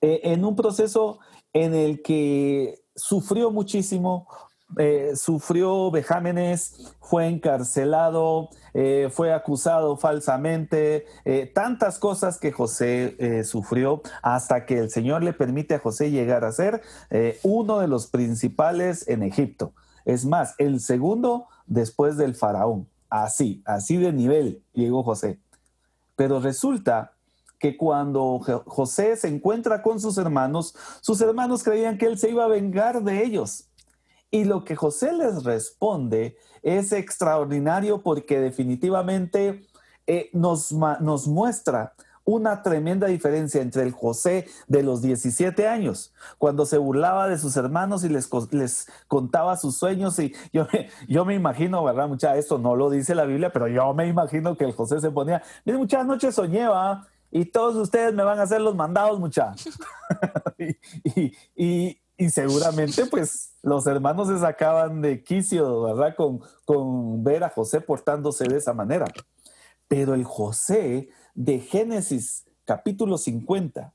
en 0.00 0.42
un 0.46 0.56
proceso 0.56 1.18
en 1.52 1.74
el 1.74 2.00
que 2.02 2.82
sufrió 2.94 3.50
muchísimo, 3.50 4.26
eh, 4.78 5.12
sufrió 5.14 5.90
vejámenes, 5.90 6.94
fue 7.00 7.28
encarcelado, 7.28 8.50
eh, 8.74 9.08
fue 9.12 9.32
acusado 9.32 9.96
falsamente, 9.96 11.06
tantas 11.54 11.98
cosas 11.98 12.38
que 12.38 12.52
José 12.52 13.44
sufrió 13.44 14.02
hasta 14.22 14.66
que 14.66 14.78
el 14.78 14.90
Señor 14.90 15.22
le 15.22 15.32
permite 15.32 15.74
a 15.74 15.78
José 15.78 16.10
llegar 16.10 16.44
a 16.44 16.52
ser 16.52 16.82
uno 17.42 17.78
de 17.78 17.88
los 17.88 18.08
principales 18.08 19.08
en 19.08 19.22
Egipto. 19.22 19.72
Es 20.04 20.24
más, 20.24 20.54
el 20.58 20.80
segundo 20.80 21.46
después 21.66 22.16
del 22.16 22.34
faraón. 22.34 22.88
Así, 23.08 23.62
así 23.64 23.96
de 23.96 24.12
nivel 24.12 24.62
llegó 24.72 25.02
José. 25.02 25.38
Pero 26.16 26.40
resulta 26.40 27.12
que 27.58 27.76
cuando 27.76 28.40
José 28.66 29.16
se 29.16 29.28
encuentra 29.28 29.82
con 29.82 30.00
sus 30.00 30.18
hermanos, 30.18 30.74
sus 31.00 31.20
hermanos 31.20 31.62
creían 31.62 31.98
que 31.98 32.06
él 32.06 32.18
se 32.18 32.30
iba 32.30 32.44
a 32.44 32.48
vengar 32.48 33.02
de 33.02 33.24
ellos. 33.24 33.68
Y 34.30 34.44
lo 34.44 34.64
que 34.64 34.76
José 34.76 35.12
les 35.12 35.44
responde 35.44 36.36
es 36.62 36.92
extraordinario 36.92 38.02
porque 38.02 38.40
definitivamente 38.40 39.66
eh, 40.06 40.30
nos, 40.32 40.72
nos 40.72 41.26
muestra 41.26 41.94
una 42.26 42.60
tremenda 42.60 43.06
diferencia 43.06 43.62
entre 43.62 43.84
el 43.84 43.92
José 43.92 44.46
de 44.66 44.82
los 44.82 45.00
17 45.00 45.68
años, 45.68 46.12
cuando 46.38 46.66
se 46.66 46.76
burlaba 46.76 47.28
de 47.28 47.38
sus 47.38 47.56
hermanos 47.56 48.02
y 48.02 48.08
les, 48.08 48.28
les 48.50 48.88
contaba 49.06 49.56
sus 49.56 49.76
sueños. 49.76 50.18
Y 50.18 50.34
yo, 50.52 50.66
yo 51.08 51.24
me 51.24 51.34
imagino, 51.34 51.84
¿verdad? 51.84 52.08
Mucha, 52.08 52.36
esto 52.36 52.58
no 52.58 52.74
lo 52.74 52.90
dice 52.90 53.14
la 53.14 53.24
Biblia, 53.24 53.52
pero 53.52 53.68
yo 53.68 53.94
me 53.94 54.08
imagino 54.08 54.56
que 54.56 54.64
el 54.64 54.72
José 54.72 55.00
se 55.00 55.10
ponía, 55.12 55.40
mire, 55.64 55.78
muchas 55.78 56.04
noches 56.04 56.34
soñé, 56.34 56.66
y 57.30 57.44
todos 57.44 57.76
ustedes 57.76 58.12
me 58.12 58.24
van 58.24 58.40
a 58.40 58.42
hacer 58.42 58.60
los 58.60 58.74
mandados, 58.74 59.20
muchachos. 59.20 59.78
y, 61.54 62.00
seguramente, 62.30 63.06
pues, 63.06 63.52
los 63.62 63.86
hermanos 63.86 64.28
se 64.28 64.38
sacaban 64.38 65.02
de 65.02 65.22
quicio, 65.22 65.82
¿verdad? 65.82 66.14
Con, 66.16 66.40
con 66.64 67.22
ver 67.22 67.44
a 67.44 67.50
José 67.50 67.80
portándose 67.80 68.44
de 68.44 68.56
esa 68.56 68.72
manera. 68.72 69.06
Pero 69.88 70.14
el 70.14 70.24
José 70.24 71.10
de 71.34 71.60
Génesis 71.60 72.44
capítulo 72.64 73.18
50 73.18 73.94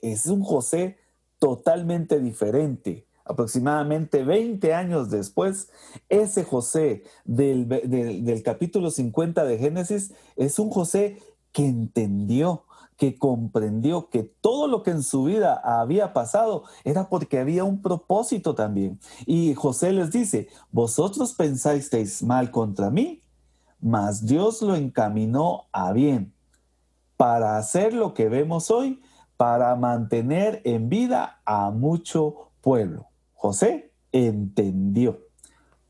es 0.00 0.26
un 0.26 0.42
José 0.42 0.98
totalmente 1.38 2.20
diferente. 2.20 3.06
Aproximadamente 3.24 4.24
20 4.24 4.74
años 4.74 5.10
después, 5.10 5.70
ese 6.08 6.44
José 6.44 7.04
del, 7.24 7.68
del 7.68 8.42
capítulo 8.42 8.90
50 8.90 9.44
de 9.44 9.58
Génesis 9.58 10.14
es 10.36 10.58
un 10.58 10.70
José 10.70 11.18
que 11.52 11.66
entendió, 11.66 12.64
que 12.98 13.16
comprendió 13.16 14.10
que 14.10 14.24
todo 14.24 14.66
lo 14.66 14.82
que 14.82 14.90
en 14.90 15.04
su 15.04 15.24
vida 15.24 15.54
había 15.54 16.12
pasado 16.12 16.64
era 16.84 17.08
porque 17.08 17.38
había 17.38 17.62
un 17.62 17.80
propósito 17.80 18.56
también. 18.56 18.98
Y 19.24 19.54
José 19.54 19.92
les 19.92 20.10
dice, 20.10 20.48
vosotros 20.72 21.32
pensasteis 21.34 22.24
mal 22.24 22.50
contra 22.50 22.90
mí, 22.90 23.22
mas 23.80 24.26
Dios 24.26 24.60
lo 24.62 24.74
encaminó 24.74 25.68
a 25.72 25.92
bien 25.92 26.34
para 27.16 27.56
hacer 27.56 27.94
lo 27.94 28.14
que 28.14 28.28
vemos 28.28 28.70
hoy, 28.70 29.00
para 29.36 29.76
mantener 29.76 30.60
en 30.64 30.88
vida 30.88 31.40
a 31.44 31.70
mucho 31.70 32.50
pueblo. 32.60 33.06
José 33.34 33.92
entendió 34.10 35.20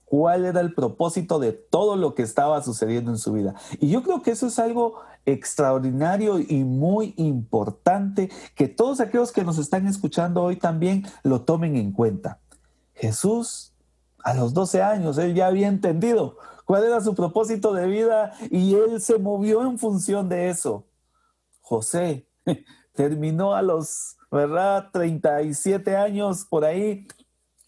cuál 0.05 0.45
era 0.45 0.61
el 0.61 0.75
propósito 0.75 1.39
de 1.39 1.53
todo 1.53 1.97
lo 1.97 2.15
que 2.15 2.23
estaba 2.23 2.63
sucediendo 2.63 3.11
en 3.11 3.19
su 3.19 3.33
vida. 3.33 3.55
Y 3.81 3.89
yo 3.89 4.03
creo 4.03 4.23
que 4.23 4.31
eso 4.31 4.47
es 4.47 4.59
algo 4.59 5.01
extraordinario 5.33 6.39
y 6.39 6.65
muy 6.65 7.15
importante 7.17 8.31
que 8.55 8.69
todos 8.69 9.01
aquellos 9.01 9.33
que 9.33 9.45
nos 9.45 9.59
están 9.59 9.87
escuchando 9.87 10.43
hoy 10.43 10.57
también 10.57 11.07
lo 11.23 11.43
tomen 11.43 11.77
en 11.77 11.93
cuenta. 11.93 12.41
Jesús, 12.95 13.75
a 14.25 14.35
los 14.35 14.55
12 14.55 14.83
años, 14.83 15.19
él 15.19 15.35
ya 15.35 15.47
había 15.47 15.69
entendido 15.69 16.37
cuál 16.65 16.85
era 16.85 17.01
su 17.01 17.15
propósito 17.15 17.73
de 17.73 17.87
vida 17.87 18.33
y 18.51 18.75
él 18.75 19.01
se 19.01 19.19
movió 19.19 19.63
en 19.63 19.79
función 19.79 20.29
de 20.29 20.49
eso. 20.49 20.87
José 21.61 22.29
terminó 22.95 23.55
a 23.55 23.63
los, 23.63 24.17
¿verdad? 24.31 24.91
37 24.93 25.97
años 25.97 26.47
por 26.49 26.65
ahí 26.65 27.07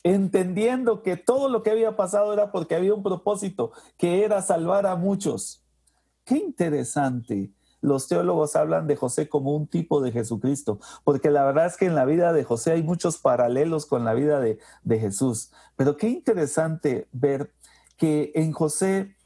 entendiendo 0.02 1.02
que 1.02 1.16
todo 1.16 1.48
lo 1.48 1.62
que 1.62 1.70
había 1.70 1.96
pasado 1.96 2.32
era 2.32 2.50
porque 2.52 2.74
había 2.74 2.94
un 2.94 3.02
propósito, 3.02 3.72
que 3.96 4.24
era 4.24 4.40
salvar 4.42 4.86
a 4.86 4.96
muchos. 4.96 5.62
Qué 6.30 6.36
interesante. 6.36 7.50
Los 7.80 8.06
teólogos 8.06 8.54
hablan 8.54 8.86
de 8.86 8.94
José 8.94 9.28
como 9.28 9.52
un 9.56 9.66
tipo 9.66 10.00
de 10.00 10.12
Jesucristo, 10.12 10.78
porque 11.02 11.28
la 11.28 11.44
verdad 11.44 11.66
es 11.66 11.76
que 11.76 11.86
en 11.86 11.96
la 11.96 12.04
vida 12.04 12.32
de 12.32 12.44
José 12.44 12.70
hay 12.70 12.84
muchos 12.84 13.18
paralelos 13.18 13.84
con 13.84 14.04
la 14.04 14.14
vida 14.14 14.38
de, 14.38 14.60
Jesús. 15.00 15.50
Pero 15.74 15.96
qué 15.96 16.08
interesante 16.08 17.08
ver 17.10 17.52
que 17.96 18.30
en 18.36 18.52
José 18.52 19.16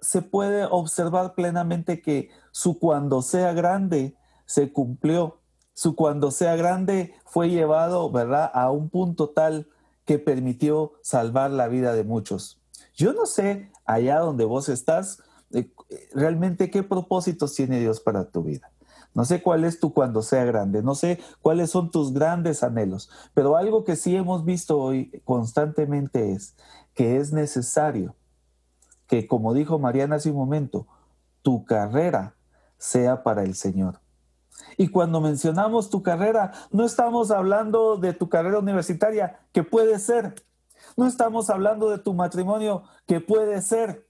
se 0.00 0.22
puede 0.22 0.64
observar 0.64 1.34
plenamente 1.34 2.00
que 2.00 2.30
su 2.50 2.78
cuando 2.78 3.20
sea 3.20 3.52
grande 3.52 4.16
se 4.46 4.72
cumplió. 4.72 5.42
Su 5.74 5.94
cuando 5.94 6.30
sea 6.30 6.56
grande 6.56 7.14
fue 7.26 7.50
llevado, 7.50 8.10
¿verdad?, 8.10 8.50
a 8.54 8.70
un 8.70 8.88
punto 8.88 9.28
tal 9.28 9.68
que 10.06 10.18
permitió 10.18 10.94
salvar 11.02 11.50
la 11.50 11.68
vida 11.68 11.92
de 11.92 12.04
muchos. 12.04 12.58
Yo 12.94 13.12
no 13.12 13.26
sé 13.26 13.70
allá 13.84 14.20
donde 14.20 14.46
vos 14.46 14.70
estás, 14.70 15.22
realmente 16.12 16.70
qué 16.70 16.82
propósitos 16.82 17.54
tiene 17.54 17.80
Dios 17.80 18.00
para 18.00 18.28
tu 18.28 18.42
vida. 18.42 18.70
No 19.14 19.24
sé 19.24 19.42
cuál 19.42 19.64
es 19.64 19.80
tu 19.80 19.92
cuando 19.92 20.22
sea 20.22 20.44
grande, 20.44 20.82
no 20.82 20.94
sé 20.94 21.18
cuáles 21.40 21.70
son 21.70 21.90
tus 21.90 22.12
grandes 22.12 22.62
anhelos, 22.62 23.10
pero 23.34 23.56
algo 23.56 23.82
que 23.84 23.96
sí 23.96 24.14
hemos 24.14 24.44
visto 24.44 24.78
hoy 24.78 25.22
constantemente 25.24 26.32
es 26.32 26.54
que 26.94 27.16
es 27.16 27.32
necesario 27.32 28.14
que, 29.06 29.26
como 29.26 29.54
dijo 29.54 29.78
Mariana 29.78 30.16
hace 30.16 30.30
un 30.30 30.36
momento, 30.36 30.86
tu 31.42 31.64
carrera 31.64 32.34
sea 32.76 33.22
para 33.22 33.42
el 33.42 33.54
Señor. 33.54 34.00
Y 34.76 34.88
cuando 34.88 35.20
mencionamos 35.20 35.90
tu 35.90 36.02
carrera, 36.02 36.52
no 36.70 36.84
estamos 36.84 37.30
hablando 37.30 37.96
de 37.96 38.12
tu 38.12 38.28
carrera 38.28 38.58
universitaria, 38.58 39.40
que 39.52 39.62
puede 39.62 39.98
ser. 39.98 40.34
No 40.96 41.06
estamos 41.06 41.50
hablando 41.50 41.90
de 41.90 41.98
tu 41.98 42.14
matrimonio, 42.14 42.82
que 43.06 43.20
puede 43.20 43.62
ser. 43.62 44.07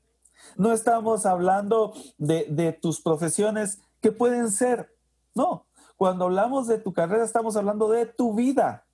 No 0.57 0.72
estamos 0.72 1.26
hablando 1.26 1.93
de, 2.18 2.78
tus 2.80 3.01
profesiones, 3.01 3.80
que 4.01 4.12
pueden 4.12 4.51
ser. 4.51 4.95
No, 5.34 5.66
cuando 5.97 6.26
hablamos 6.26 6.66
de 6.66 6.78
tu 6.78 6.93
carrera, 6.93 7.24
estamos 7.24 7.57
hablando 7.57 7.89
de 7.91 8.07
tu 8.07 8.34
vida. 8.34 8.84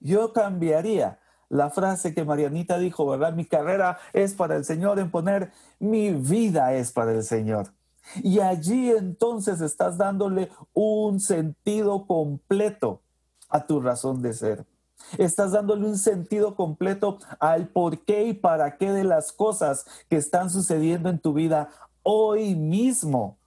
Yo 0.00 0.32
cambiaría 0.32 1.20
la 1.48 1.70
frase 1.70 2.14
que 2.14 2.24
Marianita 2.24 2.78
dijo, 2.78 3.06
¿verdad? 3.06 3.34
Mi 3.34 3.44
carrera 3.44 3.98
es 4.12 4.34
para 4.34 4.56
el 4.56 4.64
Señor 4.64 4.98
en 4.98 5.10
poner, 5.10 5.52
mi 5.78 6.10
vida 6.10 6.74
es 6.74 6.92
para 6.92 7.12
el 7.12 7.22
Señor. 7.22 7.72
Y 8.22 8.40
allí 8.40 8.90
entonces 8.90 9.60
estás 9.60 9.96
dándole 9.96 10.50
un 10.72 11.20
sentido 11.20 12.06
completo 12.06 13.02
a 13.48 13.66
tu 13.66 13.80
razón 13.80 14.22
de 14.22 14.32
ser. 14.32 14.66
Estás 15.18 15.52
dándole 15.52 15.86
un 15.86 15.98
sentido 15.98 16.54
completo 16.54 17.18
al 17.38 17.68
por 17.68 18.04
qué 18.04 18.24
y 18.24 18.32
para 18.32 18.76
qué 18.76 18.92
de 18.92 19.04
las 19.04 19.32
cosas 19.32 19.84
que 20.08 20.16
están 20.16 20.50
sucediendo 20.50 21.08
en 21.08 21.18
tu 21.18 21.32
vida 21.32 21.68
hoy 22.02 22.54
mismo. 22.54 23.38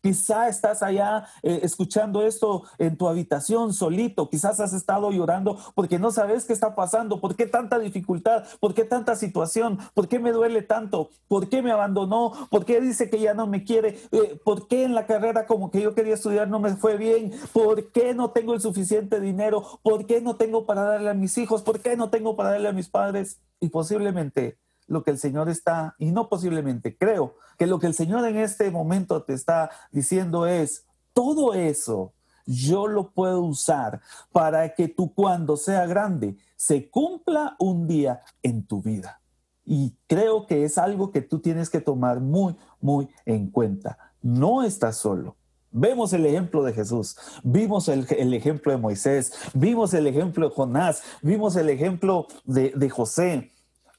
Quizá 0.00 0.48
estás 0.48 0.82
allá 0.84 1.26
eh, 1.42 1.60
escuchando 1.62 2.22
esto 2.22 2.62
en 2.78 2.96
tu 2.96 3.08
habitación 3.08 3.72
solito, 3.72 4.30
quizás 4.30 4.60
has 4.60 4.72
estado 4.72 5.10
llorando 5.10 5.58
porque 5.74 5.98
no 5.98 6.12
sabes 6.12 6.44
qué 6.44 6.52
está 6.52 6.76
pasando, 6.76 7.20
por 7.20 7.34
qué 7.34 7.46
tanta 7.46 7.80
dificultad, 7.80 8.44
por 8.60 8.74
qué 8.74 8.84
tanta 8.84 9.16
situación, 9.16 9.78
por 9.94 10.06
qué 10.06 10.20
me 10.20 10.30
duele 10.30 10.62
tanto, 10.62 11.10
por 11.26 11.48
qué 11.48 11.62
me 11.62 11.72
abandonó, 11.72 12.32
por 12.48 12.64
qué 12.64 12.80
dice 12.80 13.10
que 13.10 13.18
ya 13.18 13.34
no 13.34 13.48
me 13.48 13.64
quiere, 13.64 13.98
eh, 14.12 14.40
por 14.44 14.68
qué 14.68 14.84
en 14.84 14.94
la 14.94 15.04
carrera 15.04 15.46
como 15.46 15.72
que 15.72 15.82
yo 15.82 15.94
quería 15.96 16.14
estudiar 16.14 16.48
no 16.48 16.60
me 16.60 16.76
fue 16.76 16.96
bien, 16.96 17.32
por 17.52 17.90
qué 17.90 18.14
no 18.14 18.30
tengo 18.30 18.54
el 18.54 18.60
suficiente 18.60 19.20
dinero, 19.20 19.80
por 19.82 20.06
qué 20.06 20.20
no 20.20 20.36
tengo 20.36 20.64
para 20.64 20.82
darle 20.82 21.10
a 21.10 21.14
mis 21.14 21.36
hijos, 21.38 21.62
por 21.62 21.80
qué 21.80 21.96
no 21.96 22.08
tengo 22.08 22.36
para 22.36 22.50
darle 22.50 22.68
a 22.68 22.72
mis 22.72 22.88
padres. 22.88 23.40
Y 23.60 23.70
posiblemente 23.70 24.58
lo 24.88 25.04
que 25.04 25.12
el 25.12 25.18
Señor 25.18 25.48
está, 25.48 25.94
y 25.98 26.10
no 26.10 26.28
posiblemente, 26.28 26.96
creo 26.96 27.36
que 27.56 27.66
lo 27.66 27.78
que 27.78 27.86
el 27.86 27.94
Señor 27.94 28.26
en 28.26 28.36
este 28.36 28.70
momento 28.70 29.22
te 29.22 29.34
está 29.34 29.70
diciendo 29.92 30.46
es, 30.46 30.84
todo 31.12 31.54
eso 31.54 32.12
yo 32.46 32.86
lo 32.86 33.10
puedo 33.10 33.42
usar 33.42 34.00
para 34.32 34.74
que 34.74 34.88
tú 34.88 35.12
cuando 35.12 35.56
sea 35.56 35.86
grande 35.86 36.36
se 36.56 36.88
cumpla 36.88 37.56
un 37.58 37.86
día 37.86 38.22
en 38.42 38.66
tu 38.66 38.80
vida. 38.80 39.20
Y 39.64 39.94
creo 40.06 40.46
que 40.46 40.64
es 40.64 40.78
algo 40.78 41.10
que 41.10 41.20
tú 41.20 41.40
tienes 41.40 41.68
que 41.68 41.80
tomar 41.80 42.20
muy, 42.20 42.56
muy 42.80 43.08
en 43.26 43.50
cuenta. 43.50 43.98
No 44.22 44.62
estás 44.62 44.96
solo. 44.96 45.36
Vemos 45.70 46.14
el 46.14 46.24
ejemplo 46.24 46.62
de 46.62 46.72
Jesús, 46.72 47.18
vimos 47.44 47.88
el, 47.88 48.32
ejemplo 48.32 48.72
de 48.72 48.78
Moisés, 48.78 49.34
vimos 49.52 49.92
el 49.92 50.06
ejemplo 50.06 50.48
de 50.48 50.54
Jonás, 50.54 51.02
vimos 51.20 51.56
el 51.56 51.68
ejemplo 51.68 52.26
de, 52.46 52.72
de 52.74 52.88
José 52.88 53.52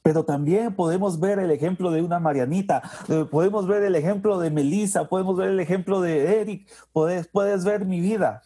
pero 0.10 0.26
también 0.26 0.74
podemos 0.74 1.20
ver 1.20 1.38
el 1.38 1.52
ejemplo 1.52 1.92
de 1.92 2.02
una 2.02 2.20
Marianita, 2.20 2.82
eh, 3.10 3.28
podemos 3.30 3.68
ver 3.68 3.84
el 3.84 3.94
ejemplo 3.94 4.40
de 4.40 4.50
Melissa, 4.50 5.08
podemos 5.08 5.38
ver 5.38 5.50
el 5.50 5.60
ejemplo 5.60 6.02
de 6.02 6.42
Eric, 6.42 6.68
puedes, 6.92 7.28
puedes 7.28 7.64
ver 7.64 7.86
mi 7.86 8.02
vida. 8.02 8.42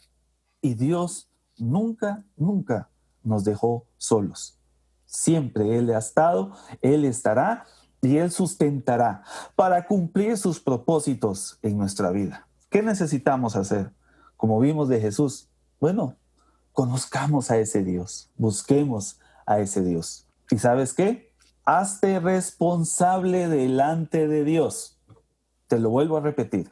Y 0.60 0.74
Dios 0.74 1.32
nunca, 1.58 2.26
nunca 2.36 2.90
nos 3.24 3.46
dejó 3.46 3.88
solos. 3.98 4.60
Siempre 5.06 5.78
Él 5.78 5.90
ha 5.92 6.00
estado, 6.00 6.52
Él 6.82 7.06
estará 7.06 7.64
y 8.02 8.18
Él 8.18 8.30
sustentará 8.30 9.24
para 9.56 9.88
cumplir 9.88 10.38
sus 10.38 10.60
propósitos 10.60 11.60
en 11.62 11.78
nuestra 11.78 12.12
vida. 12.12 12.46
¿Qué 12.70 12.84
necesitamos 12.84 13.56
hacer? 13.56 13.90
Como 14.36 14.60
vimos 14.60 14.90
de 14.90 15.00
Jesús, 15.00 15.48
bueno, 15.80 16.18
conozcamos 16.74 17.52
a 17.52 17.58
ese 17.58 17.86
Dios, 17.86 18.30
busquemos 18.36 19.18
a 19.46 19.62
ese 19.62 19.82
Dios. 19.82 20.28
¿Y 20.52 20.60
sabes 20.60 20.92
qué? 20.92 21.33
Hazte 21.66 22.20
responsable 22.20 23.48
delante 23.48 24.28
de 24.28 24.44
Dios. 24.44 25.00
Te 25.68 25.80
lo 25.80 25.90
vuelvo 25.90 26.18
a 26.18 26.22
repetir. 26.22 26.72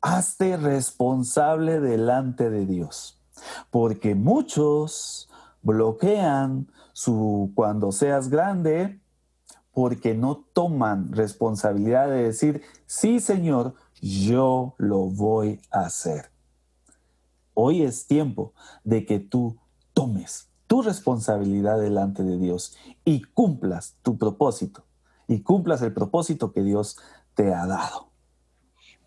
Hazte 0.00 0.56
responsable 0.56 1.80
delante 1.80 2.50
de 2.50 2.66
Dios. 2.66 3.22
Porque 3.70 4.14
muchos 4.14 5.28
bloquean 5.62 6.70
su 6.92 7.52
cuando 7.54 7.90
seas 7.92 8.28
grande 8.28 9.00
porque 9.72 10.14
no 10.14 10.44
toman 10.52 11.12
responsabilidad 11.12 12.08
de 12.08 12.22
decir, 12.22 12.62
sí 12.86 13.18
Señor, 13.18 13.74
yo 14.00 14.76
lo 14.78 15.06
voy 15.06 15.60
a 15.70 15.80
hacer. 15.80 16.30
Hoy 17.54 17.82
es 17.82 18.06
tiempo 18.06 18.52
de 18.84 19.04
que 19.04 19.18
tú 19.18 19.58
tomes 19.92 20.53
tu 20.66 20.82
responsabilidad 20.82 21.78
delante 21.80 22.22
de 22.22 22.38
Dios 22.38 22.76
y 23.04 23.22
cumplas 23.22 23.96
tu 24.02 24.18
propósito 24.18 24.84
y 25.28 25.40
cumplas 25.40 25.82
el 25.82 25.92
propósito 25.92 26.52
que 26.52 26.62
Dios 26.62 26.96
te 27.34 27.52
ha 27.52 27.66
dado. 27.66 28.14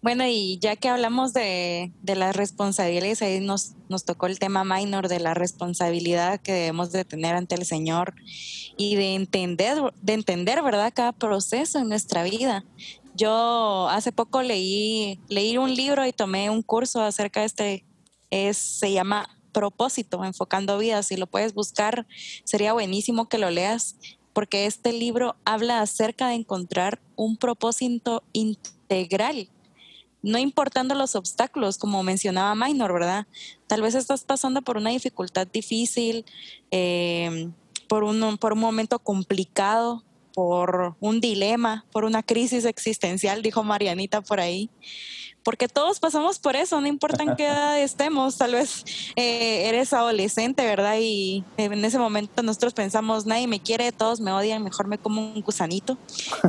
Bueno, 0.02 0.26
y 0.28 0.60
ya 0.60 0.76
que 0.76 0.90
hablamos 0.90 1.34
de, 1.34 1.92
de 2.04 2.16
las 2.16 2.36
responsabilidades, 2.36 3.22
ahí 3.24 3.40
nos, 3.40 3.74
nos 3.90 4.06
tocó 4.06 4.28
el 4.28 4.38
tema 4.38 4.64
minor 4.64 5.08
de 5.08 5.20
la 5.20 5.34
responsabilidad 5.34 6.40
que 6.40 6.54
debemos 6.54 6.92
de 6.92 7.04
tener 7.04 7.36
ante 7.36 7.56
el 7.56 7.66
Señor 7.66 8.14
y 8.78 8.96
de 8.96 9.16
entender, 9.16 9.78
de 10.02 10.14
entender, 10.14 10.62
¿verdad?, 10.62 10.94
cada 10.96 11.14
proceso 11.14 11.80
en 11.80 11.90
nuestra 11.90 12.24
vida. 12.24 12.64
Yo 13.16 13.90
hace 13.90 14.12
poco 14.12 14.44
leí, 14.44 15.20
leí 15.28 15.58
un 15.58 15.74
libro 15.74 16.06
y 16.06 16.14
tomé 16.14 16.52
un 16.52 16.62
curso 16.62 17.02
acerca 17.02 17.40
de 17.40 17.46
este, 17.48 17.86
es, 18.30 18.58
se 18.58 18.92
llama 18.92 19.28
propósito, 19.58 20.24
enfocando 20.24 20.78
vidas. 20.78 21.08
Si 21.08 21.18
lo 21.18 21.26
puedes 21.26 21.56
buscar, 21.56 22.06
sería 22.44 22.74
buenísimo 22.74 23.28
que 23.28 23.40
lo 23.40 23.50
leas, 23.50 23.96
porque 24.32 24.68
este 24.68 24.94
libro 24.94 25.36
habla 25.46 25.82
acerca 25.82 26.28
de 26.28 26.36
encontrar 26.36 27.02
un 27.16 27.38
propósito 27.38 28.22
integral, 28.34 29.50
no 30.22 30.38
importando 30.38 30.94
los 30.94 31.16
obstáculos, 31.16 31.80
como 31.80 32.04
mencionaba 32.04 32.54
Minor, 32.54 32.94
¿verdad? 32.94 33.26
Tal 33.66 33.82
vez 33.82 33.96
estás 33.96 34.26
pasando 34.26 34.62
por 34.62 34.78
una 34.78 34.92
dificultad 34.92 35.48
difícil, 35.48 36.24
eh, 36.70 37.50
por, 37.88 38.04
un, 38.04 38.38
por 38.38 38.54
un 38.54 38.60
momento 38.60 39.00
complicado, 39.00 40.04
por 40.36 40.96
un 41.00 41.20
dilema, 41.20 41.84
por 41.92 42.06
una 42.06 42.22
crisis 42.22 42.66
existencial, 42.66 43.42
dijo 43.42 43.64
Marianita 43.64 44.22
por 44.22 44.40
ahí 44.40 44.70
porque 45.48 45.70
todos 45.70 46.02
pasamos 46.02 46.40
por 46.40 46.58
eso, 46.58 46.82
no 46.82 46.88
importa 46.88 47.24
en 47.24 47.38
qué 47.38 47.46
edad 47.48 47.80
estemos, 47.80 48.38
tal 48.38 48.52
vez 48.52 48.84
eh, 49.16 49.70
eres 49.70 49.94
adolescente, 49.94 50.66
¿verdad? 50.66 50.98
Y 51.00 51.46
en 51.56 51.86
ese 51.86 51.98
momento 51.98 52.44
nosotros 52.44 52.74
pensamos, 52.74 53.26
nadie 53.26 53.48
me 53.48 53.62
quiere, 53.62 53.94
todos 53.94 54.20
me 54.20 54.34
odian, 54.34 54.62
mejor 54.62 54.88
me 54.88 54.98
como 54.98 55.22
un 55.22 55.42
gusanito. 55.42 55.98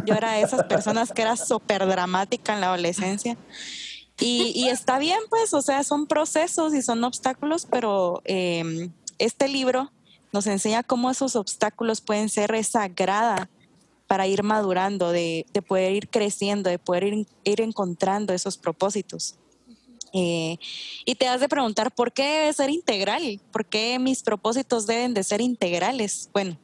Yo 0.04 0.14
era 0.14 0.32
de 0.32 0.42
esas 0.42 0.64
personas 0.64 1.12
que 1.12 1.22
era 1.22 1.36
súper 1.36 1.86
dramática 1.86 2.54
en 2.54 2.60
la 2.60 2.66
adolescencia. 2.66 3.38
Y, 4.18 4.66
está 4.66 4.98
bien, 4.98 5.20
pues, 5.30 5.54
o 5.54 5.62
sea, 5.62 5.84
son 5.84 6.08
procesos 6.08 6.74
y 6.74 6.82
son 6.82 7.04
obstáculos, 7.04 7.68
pero 7.70 8.20
em, 8.24 8.90
este 9.18 9.46
libro 9.46 9.92
nos 10.32 10.48
enseña 10.48 10.82
cómo 10.82 11.08
esos 11.08 11.36
obstáculos 11.36 12.00
pueden 12.00 12.28
ser 12.30 12.52
esa 12.56 12.88
grada 12.88 13.48
para 14.08 14.26
ir 14.26 14.42
madurando, 14.42 15.12
de, 15.12 15.46
poder 15.68 15.92
ir 15.92 16.08
creciendo, 16.08 16.70
de 16.70 16.78
poder 16.78 17.04
ir, 17.44 17.60
encontrando 17.60 18.32
esos 18.32 18.56
propósitos. 18.56 19.36
Eh, 20.14 20.56
y 21.04 21.14
te 21.14 21.28
has 21.28 21.40
de 21.40 21.48
preguntar, 21.48 21.94
¿por 21.94 22.12
qué 22.12 22.22
debe 22.22 22.52
ser 22.54 22.70
integral? 22.70 23.40
¿Por 23.52 23.66
qué 23.66 23.98
mis 23.98 24.22
propósitos 24.22 24.86
deben 24.86 25.12
de 25.12 25.22
ser 25.22 25.42
integrales? 25.42 26.30
Bueno, 26.32 26.58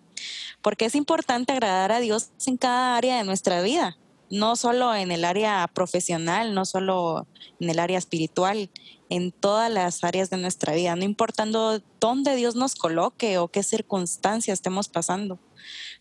porque 0.62 0.86
es 0.86 0.94
importante 0.94 1.52
agradar 1.52 1.92
a 1.92 2.00
Dios 2.00 2.30
en 2.46 2.56
cada 2.56 2.96
área 2.96 3.18
de 3.18 3.24
nuestra 3.24 3.60
vida, 3.60 3.98
no 4.34 4.56
solo 4.56 4.94
en 4.94 5.10
el 5.10 5.24
área 5.24 5.68
profesional, 5.72 6.54
no 6.54 6.64
solo 6.64 7.26
en 7.60 7.70
el 7.70 7.78
área 7.78 7.98
espiritual, 7.98 8.70
en 9.08 9.32
todas 9.32 9.70
las 9.70 10.04
áreas 10.04 10.30
de 10.30 10.38
nuestra 10.38 10.74
vida, 10.74 10.96
no 10.96 11.04
importando 11.04 11.80
dónde 12.00 12.36
Dios 12.36 12.56
nos 12.56 12.74
coloque 12.74 13.38
o 13.38 13.48
qué 13.48 13.62
circunstancias 13.62 14.58
estemos 14.58 14.88
pasando 14.88 15.38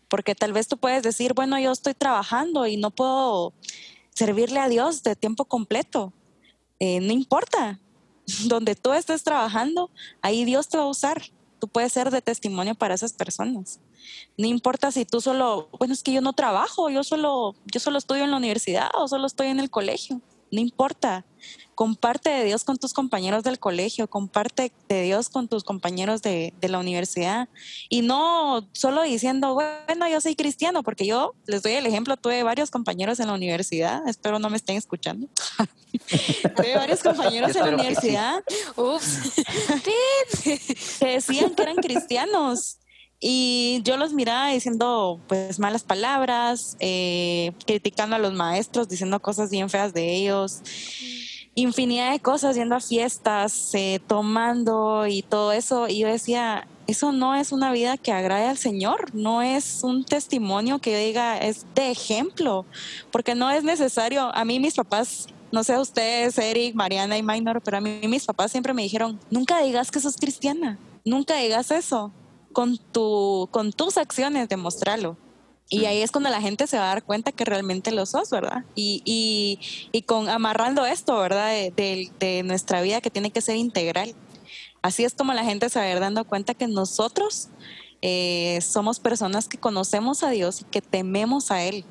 porque 0.08 0.34
tal 0.34 0.52
vez 0.52 0.68
tú 0.68 0.78
puedes 0.78 1.02
decir, 1.02 1.34
bueno, 1.34 1.58
yo 1.58 1.72
estoy 1.72 1.94
trabajando 1.94 2.66
y 2.66 2.76
no 2.76 2.90
puedo 2.90 3.52
servirle 4.14 4.60
a 4.60 4.68
Dios 4.68 5.02
de 5.02 5.16
tiempo 5.16 5.44
completo. 5.46 6.12
Eh, 6.78 7.00
no 7.00 7.12
importa, 7.12 7.80
donde 8.46 8.74
tú 8.74 8.92
estés 8.92 9.22
trabajando, 9.22 9.90
ahí 10.22 10.44
Dios 10.44 10.68
te 10.68 10.76
va 10.76 10.84
a 10.84 10.88
usar. 10.88 11.22
Tú 11.64 11.68
puedes 11.68 11.94
ser 11.94 12.10
de 12.10 12.20
testimonio 12.20 12.74
para 12.74 12.92
esas 12.92 13.14
personas. 13.14 13.80
No 14.36 14.46
importa 14.46 14.92
si 14.92 15.06
tú 15.06 15.22
solo, 15.22 15.70
bueno, 15.78 15.94
es 15.94 16.02
que 16.02 16.12
yo 16.12 16.20
no 16.20 16.34
trabajo, 16.34 16.90
yo 16.90 17.02
solo, 17.02 17.54
yo 17.64 17.80
solo 17.80 17.96
estudio 17.96 18.24
en 18.24 18.32
la 18.32 18.36
universidad 18.36 18.90
o 18.92 19.08
solo 19.08 19.26
estoy 19.26 19.46
en 19.46 19.60
el 19.60 19.70
colegio. 19.70 20.20
No 20.50 20.60
importa. 20.60 21.24
Comparte 21.74 22.30
de 22.30 22.44
Dios 22.44 22.64
con 22.64 22.78
tus 22.78 22.92
compañeros 22.92 23.42
del 23.42 23.58
colegio, 23.58 24.08
comparte 24.08 24.72
de 24.88 25.02
Dios 25.02 25.28
con 25.28 25.48
tus 25.48 25.64
compañeros 25.64 26.22
de, 26.22 26.52
la 26.62 26.78
universidad. 26.78 27.48
Y 27.88 28.02
no 28.02 28.68
solo 28.72 29.02
diciendo, 29.02 29.54
bueno, 29.54 30.08
yo 30.08 30.20
soy 30.20 30.36
cristiano, 30.36 30.82
porque 30.82 31.06
yo 31.06 31.34
les 31.46 31.62
doy 31.62 31.72
el 31.72 31.86
ejemplo, 31.86 32.16
tuve 32.16 32.42
varios 32.44 32.70
compañeros 32.70 33.20
en 33.20 33.26
la 33.26 33.34
universidad, 33.34 34.06
espero 34.08 34.38
no 34.38 34.48
me 34.48 34.56
estén 34.56 34.76
escuchando. 34.76 35.26
tuve 36.56 36.76
varios 36.76 37.02
compañeros 37.02 37.54
en 37.56 37.62
la 37.62 37.74
universidad. 37.74 38.44
Que 40.98 41.06
decían 41.06 41.54
que 41.54 41.62
eran 41.62 41.76
cristianos. 41.76 42.78
Y 43.26 43.80
yo 43.84 43.96
los 43.96 44.12
miraba 44.12 44.50
diciendo 44.50 45.18
pues 45.28 45.58
malas 45.58 45.82
palabras, 45.82 46.76
eh, 46.78 47.52
criticando 47.66 48.16
a 48.16 48.18
los 48.18 48.34
maestros, 48.34 48.86
diciendo 48.86 49.18
cosas 49.18 49.48
bien 49.48 49.70
feas 49.70 49.94
de 49.94 50.14
ellos 50.14 50.60
infinidad 51.54 52.12
de 52.12 52.20
cosas, 52.20 52.56
yendo 52.56 52.74
a 52.74 52.80
fiestas, 52.80 53.70
eh, 53.74 54.00
tomando 54.06 55.06
y 55.06 55.22
todo 55.22 55.52
eso. 55.52 55.88
Y 55.88 56.00
yo 56.00 56.08
decía, 56.08 56.66
eso 56.86 57.12
no 57.12 57.34
es 57.34 57.52
una 57.52 57.72
vida 57.72 57.96
que 57.96 58.12
agrade 58.12 58.48
al 58.48 58.58
Señor, 58.58 59.14
no 59.14 59.40
es 59.40 59.80
un 59.82 60.04
testimonio 60.04 60.80
que 60.80 60.98
diga, 60.98 61.38
es 61.38 61.64
de 61.74 61.90
ejemplo, 61.90 62.66
porque 63.10 63.34
no 63.34 63.50
es 63.50 63.64
necesario. 63.64 64.34
A 64.34 64.44
mí 64.44 64.60
mis 64.60 64.74
papás 64.74 65.28
no 65.52 65.62
sé 65.62 65.74
a 65.74 65.80
ustedes, 65.80 66.36
Eric, 66.36 66.74
Mariana 66.74 67.16
y 67.16 67.22
Minor, 67.22 67.60
pero 67.62 67.76
a 67.76 67.80
mí 67.80 68.00
mis 68.08 68.24
papás 68.24 68.50
siempre 68.50 68.74
me 68.74 68.82
dijeron, 68.82 69.20
nunca 69.30 69.62
digas 69.62 69.92
que 69.92 70.00
sos 70.00 70.16
cristiana, 70.16 70.78
nunca 71.04 71.36
digas 71.36 71.70
eso, 71.70 72.10
con, 72.54 72.78
tu, 72.78 73.50
con 73.50 73.72
tus 73.72 73.98
acciones 73.98 74.48
demostrarlo. 74.48 75.18
Y 75.68 75.86
ahí 75.86 76.02
es 76.02 76.10
cuando 76.10 76.30
la 76.30 76.40
gente 76.40 76.66
se 76.66 76.76
va 76.76 76.84
a 76.84 76.88
dar 76.88 77.02
cuenta 77.02 77.32
que 77.32 77.44
realmente 77.44 77.90
lo 77.90 78.06
sos, 78.06 78.30
¿verdad? 78.30 78.64
Y, 78.74 79.02
y, 79.04 79.58
y 79.92 80.02
con 80.02 80.28
amarrando 80.28 80.84
esto, 80.86 81.18
¿verdad? 81.18 81.48
De, 81.48 82.10
de, 82.18 82.42
nuestra 82.42 82.82
vida 82.82 83.00
que 83.00 83.10
tiene 83.10 83.30
que 83.30 83.40
ser 83.40 83.56
integral. 83.56 84.14
Así 84.82 85.04
es 85.04 85.14
como 85.14 85.32
la 85.32 85.44
gente 85.44 85.68
se 85.70 85.78
va 85.78 85.86
a 85.86 85.90
ir 85.90 86.00
dando 86.00 86.24
cuenta 86.24 86.54
que 86.54 86.68
nosotros 86.68 87.48
eh, 88.02 88.60
somos 88.60 89.00
personas 89.00 89.48
que 89.48 89.58
conocemos 89.58 90.22
a 90.22 90.30
Dios 90.30 90.60
y 90.60 90.64
que 90.64 90.82
tememos 90.82 91.50
a 91.50 91.62
Él 91.62 91.84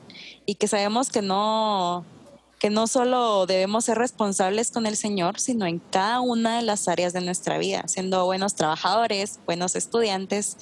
y 0.45 0.55
que 0.55 0.68
sabemos 0.68 1.09
que 1.09 1.24
no, 1.24 2.05
que 2.64 2.70
no 2.70 2.88
solo 2.88 3.45
debemos 3.45 3.84
ser 3.84 3.97
responsables 3.97 4.72
con 4.72 4.86
el 4.86 4.95
Señor, 4.95 5.38
sino 5.38 5.66
en 5.66 5.80
cada 5.80 6.22
una 6.22 6.55
de 6.55 6.61
las 6.61 6.88
áreas 6.88 7.11
de 7.11 7.20
nuestra 7.20 7.57
vida, 7.57 7.84
siendo 7.89 8.24
buenos 8.24 8.55
trabajadores, 8.55 9.41
buenos 9.45 9.76
estudiantes, 9.76 10.55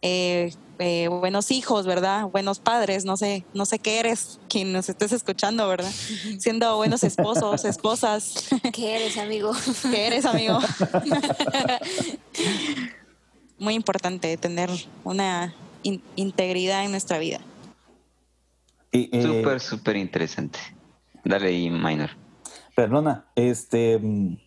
eh, 0.00 0.54
eh, 0.78 1.08
buenos 1.08 1.50
hijos, 1.50 1.84
¿verdad? 1.84 2.26
Buenos 2.26 2.60
padres, 2.60 3.04
no 3.04 3.16
sé, 3.16 3.44
no 3.54 3.66
sé 3.66 3.80
qué 3.80 3.98
eres, 3.98 4.38
quien 4.48 4.72
nos 4.72 4.88
estés 4.88 5.10
escuchando, 5.10 5.66
¿verdad? 5.66 5.90
Siendo 6.38 6.76
buenos 6.76 7.02
esposos, 7.02 7.64
esposas. 7.64 8.50
¿Qué 8.72 8.94
eres, 8.94 9.18
amigo? 9.18 9.50
¿Qué 9.82 10.06
eres, 10.06 10.26
amigo? 10.26 10.60
muy 13.58 13.74
importante 13.74 14.36
tener 14.36 14.70
una 15.02 15.52
integridad 15.82 16.84
en 16.84 16.92
nuestra 16.92 17.18
vida. 17.18 17.40
Eh, 18.92 19.10
súper, 19.20 19.58
súper 19.58 19.96
interesante. 19.96 20.77
Dale 21.28 21.48
ahí, 21.48 21.68
Minor. 21.68 22.08
Perdona, 22.74 23.26
este, 23.34 23.98
mm, 23.98 24.38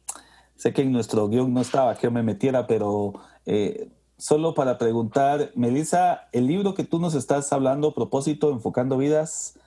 sé 0.55 0.73
que 0.73 0.82
en 0.82 0.91
nuestro 0.91 1.29
guion 1.29 1.53
no 1.53 1.61
estaba 1.61 1.93
que 1.93 2.07
yo 2.07 2.11
me 2.11 2.23
metiera, 2.23 2.65
pero 2.65 3.13
eh, 3.45 3.91
solo 4.17 4.55
para 4.55 4.79
preguntar, 4.79 5.51
Melissa, 5.53 6.27
el 6.32 6.47
libro 6.47 6.73
que 6.73 6.84
tú 6.84 6.99
nos 6.99 7.13
estás 7.13 7.53
hablando, 7.53 7.93
Propósito, 7.93 8.49
Enfocando 8.49 8.97
Vidas, 8.97 9.59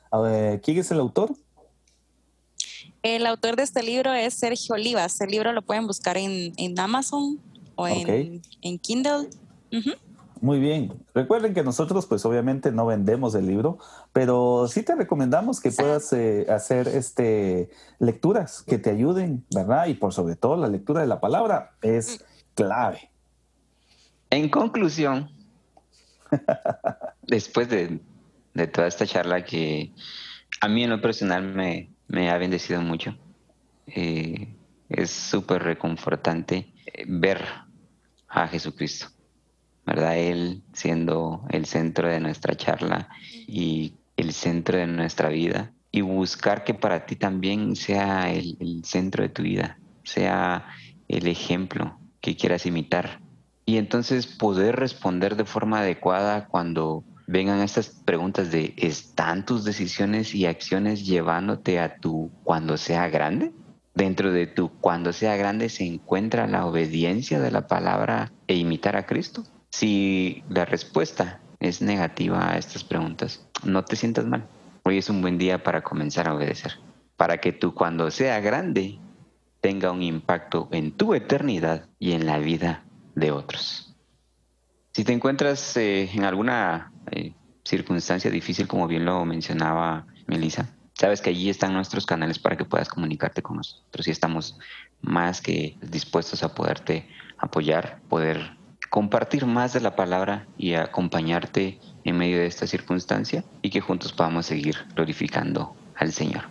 ¿quién 0.65 0.79
es 0.79 0.91
el 0.91 0.99
autor? 0.99 1.37
El 3.05 3.27
autor 3.27 3.55
de 3.55 3.63
este 3.63 3.85
libro 3.85 4.13
es 4.13 4.35
Sergio 4.35 4.75
Olivas. 4.75 5.21
El 5.21 5.31
libro 5.31 5.53
lo 5.53 5.63
pueden 5.63 5.87
buscar 5.87 6.17
en, 6.17 6.53
en 6.57 6.81
Amazon 6.81 7.39
o 7.77 7.87
en, 7.87 8.43
Kindle. 8.81 9.29
Muy 10.45 10.61
bien. 10.61 10.93
Recuerden 11.15 11.55
que 11.55 11.63
nosotros, 11.63 12.05
pues 12.05 12.23
obviamente 12.27 12.71
no 12.71 12.85
vendemos 12.85 13.35
el 13.35 13.47
libro, 13.47 13.79
pero 14.13 14.69
sí 14.69 14.83
te 14.83 14.95
recomendamos 14.95 15.59
que 15.59 15.71
puedas 15.71 16.13
eh, 16.13 16.45
hacer 16.51 16.87
este, 16.87 17.71
lecturas 17.99 18.63
que 18.63 18.77
te 18.77 18.91
ayuden, 18.91 19.43
¿verdad? 19.55 19.87
Y 19.87 19.95
por 19.95 20.13
sobre 20.13 20.37
todo 20.37 20.57
la 20.57 20.69
lectura 20.69 21.01
de 21.01 21.07
la 21.07 21.19
palabra 21.19 21.71
es 21.81 22.23
clave. 22.55 23.11
En 24.29 24.51
conclusión, 24.51 25.31
después 27.23 27.71
de, 27.71 28.01
toda 28.71 28.87
esta 28.87 29.07
charla 29.07 29.47
que 29.47 29.95
a 30.61 30.69
mí 30.69 30.85
en 30.85 30.91
lo 30.91 31.01
personal 31.01 31.55
me, 31.55 32.31
ha 32.31 32.37
bendecido 32.37 32.83
mucho, 32.83 33.17
eh, 33.87 34.55
es 34.91 35.11
súper 35.11 35.63
reconfortante 35.63 36.71
ver 37.07 37.43
a 38.29 38.47
Jesucristo, 38.47 39.14
¿verdad? 39.87 40.17
Él 40.17 40.63
siendo 40.73 41.45
el 41.51 41.67
centro 41.67 42.09
de 42.09 42.21
nuestra 42.21 42.57
charla 42.57 43.09
y 43.47 43.95
el 44.17 44.33
centro 44.33 44.79
de 44.79 44.87
nuestra 44.87 45.29
vida 45.29 45.73
y 45.91 46.01
buscar 46.01 46.65
que 46.65 46.75
para 46.75 47.07
ti 47.07 47.17
también 47.17 47.77
sea 47.77 48.33
el, 48.33 48.83
centro 48.85 49.23
de 49.23 49.29
tu 49.29 49.43
vida, 49.43 49.79
sea 50.03 50.67
el 51.09 51.27
ejemplo 51.29 51.99
que 52.21 52.37
quieras 52.37 52.67
imitar. 52.67 53.21
Y 53.67 53.77
entonces 53.77 54.27
poder 54.27 54.77
responder 54.77 55.37
de 55.37 55.45
forma 55.45 55.81
adecuada 55.81 56.47
cuando 56.47 57.05
vengan 57.27 57.61
estas 57.61 57.89
preguntas 57.89 58.51
de 58.51 58.75
¿están 58.77 59.47
tus 59.47 59.65
decisiones 59.65 60.35
y 60.35 60.47
acciones 60.47 61.07
llevándote 61.07 61.79
a 61.79 61.97
tu 61.97 62.31
cuando 62.43 62.77
sea 62.77 63.09
grande? 63.09 63.53
dentro 63.95 64.33
de 64.33 64.47
tu 64.47 64.71
cuando 64.81 65.13
sea 65.13 65.37
grande 65.37 65.69
se 65.69 65.87
encuentra 65.87 66.47
la 66.47 66.67
obediencia 66.67 67.41
de 67.41 67.51
la 67.51 67.67
palabra 67.67 68.33
e 68.47 68.57
imitar 68.57 68.97
a 68.97 69.07
Cristo? 69.07 69.45
Si 69.77 70.45
la 70.49 70.65
respuesta 70.65 71.41
es 71.59 71.83
negativa 71.83 72.49
a 72.49 72.59
estas 72.59 72.85
preguntas, 72.85 73.45
no 73.65 73.85
te 73.85 73.97
sientas 73.97 74.25
mal. 74.25 74.47
Hoy 74.85 74.99
es 74.99 75.11
un 75.11 75.21
buen 75.21 75.37
día 75.37 75.65
para 75.65 75.83
comenzar 75.83 76.29
a 76.29 76.35
obedecer, 76.37 76.75
para 77.17 77.39
que 77.39 77.51
tú 77.51 77.75
cuando 77.75 78.09
sea 78.13 78.39
grande 78.39 79.01
tenga 79.61 79.91
un 79.91 80.05
impacto 80.05 80.69
en 80.71 80.93
tu 80.93 81.13
eternidad 81.13 81.89
y 81.99 82.13
en 82.13 82.25
la 82.25 82.39
vida 82.39 82.85
de 83.17 83.33
otros. 83.33 83.93
Si 84.93 85.03
te 85.03 85.13
encuentras 85.13 85.77
eh, 85.77 86.09
en 86.15 86.23
alguna 86.23 86.93
eh, 87.11 87.35
circunstancia 87.65 88.31
difícil, 88.31 88.69
como 88.69 88.87
bien 88.87 89.05
lo 89.05 89.25
mencionaba 89.25 90.07
Melissa, 90.29 90.69
Sabes 90.97 91.21
que 91.21 91.31
allí 91.31 91.51
están 91.51 91.73
nuestros 91.73 92.07
canales 92.07 92.39
para 92.39 92.57
que 92.57 92.65
puedas 92.65 92.89
comunicarte 92.89 93.43
con 93.43 93.57
nosotros 93.57 94.07
y 94.07 94.13
estamos 94.13 94.57
más 95.01 95.41
que 95.41 95.77
dispuestos 95.83 96.45
a 96.45 96.55
poderte 96.55 97.09
apoyar, 97.37 98.01
poder 98.09 98.57
compartir 98.95 99.45
más 99.45 99.73
de 99.73 99.81
la 99.81 99.97
palabra 99.97 100.47
y 100.57 100.75
acompañarte 100.75 101.81
en 102.05 102.17
medio 102.17 102.39
de 102.39 102.47
esta 102.47 102.69
circunstancia 102.69 103.43
y 103.61 103.71
que 103.71 103.81
juntos 103.81 104.13
podamos 104.13 104.47
seguir 104.47 104.77
glorificando 104.95 105.75
al 105.97 106.13
Señor. 106.13 106.45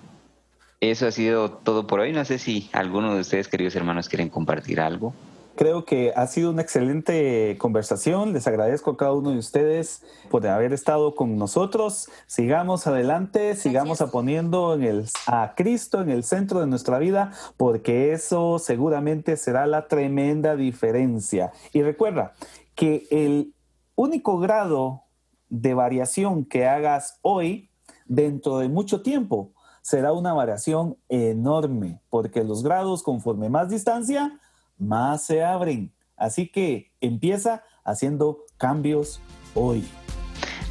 Eso 0.82 1.08
ha 1.08 1.12
sido 1.12 1.52
todo 1.52 1.88
por 1.88 2.02
hoy. 2.02 2.12
No 2.12 2.26
sé 2.26 2.40
si 2.40 2.70
alguno 2.74 3.16
de 3.16 3.22
ustedes, 3.22 3.48
queridos 3.48 3.78
hermanos, 3.78 4.10
quieren 4.10 4.28
compartir 4.28 4.82
algo 4.82 5.14
Creo 5.56 5.86
que 5.86 6.12
ha 6.16 6.26
sido 6.26 6.50
una 6.50 6.64
excelente 6.64 7.58
conversación. 7.60 8.34
Les 8.34 8.48
agradezco 8.48 8.92
a 8.92 8.98
cada 8.98 9.14
uno 9.14 9.32
de 9.32 9.38
ustedes 9.38 10.04
por 10.32 10.46
haber 10.48 10.74
estado 10.74 11.14
con 11.14 11.38
nosotros. 11.38 12.10
Sigamos 12.26 12.88
adelante, 12.88 13.56
sigamos 13.56 14.04
poniendo 14.12 14.74
en 14.74 14.84
el, 14.84 15.06
a 15.28 15.54
Cristo 15.56 16.02
en 16.02 16.10
el 16.10 16.24
centro 16.24 16.60
de 16.60 16.66
nuestra 16.66 16.98
vida, 16.98 17.34
porque 17.56 18.14
eso 18.14 18.58
seguramente 18.58 19.38
será 19.38 19.68
la 19.68 19.88
tremenda 19.88 20.56
diferencia. 20.56 21.52
Y 21.72 21.84
recuerda 21.84 22.34
que 22.74 23.06
el 23.12 23.54
único 23.96 24.40
grado 24.40 25.04
de 25.50 25.76
variación 25.76 26.46
que 26.46 26.66
hagas 26.66 27.20
hoy, 27.22 27.70
dentro 28.08 28.58
de 28.58 28.70
mucho 28.70 29.04
tiempo, 29.04 29.52
será 29.84 30.14
una 30.14 30.34
variación 30.34 30.98
enorme, 31.10 32.02
porque 32.10 32.44
los 32.44 32.64
grados 32.64 33.04
conforme 33.04 33.50
más 33.50 33.70
distancia, 33.70 34.40
más 34.78 35.26
se 35.26 35.44
abren. 35.44 35.94
Así 36.16 36.48
que 36.48 36.92
empieza 37.02 37.64
haciendo 37.84 38.46
cambios 38.58 39.22
hoy. 39.54 39.84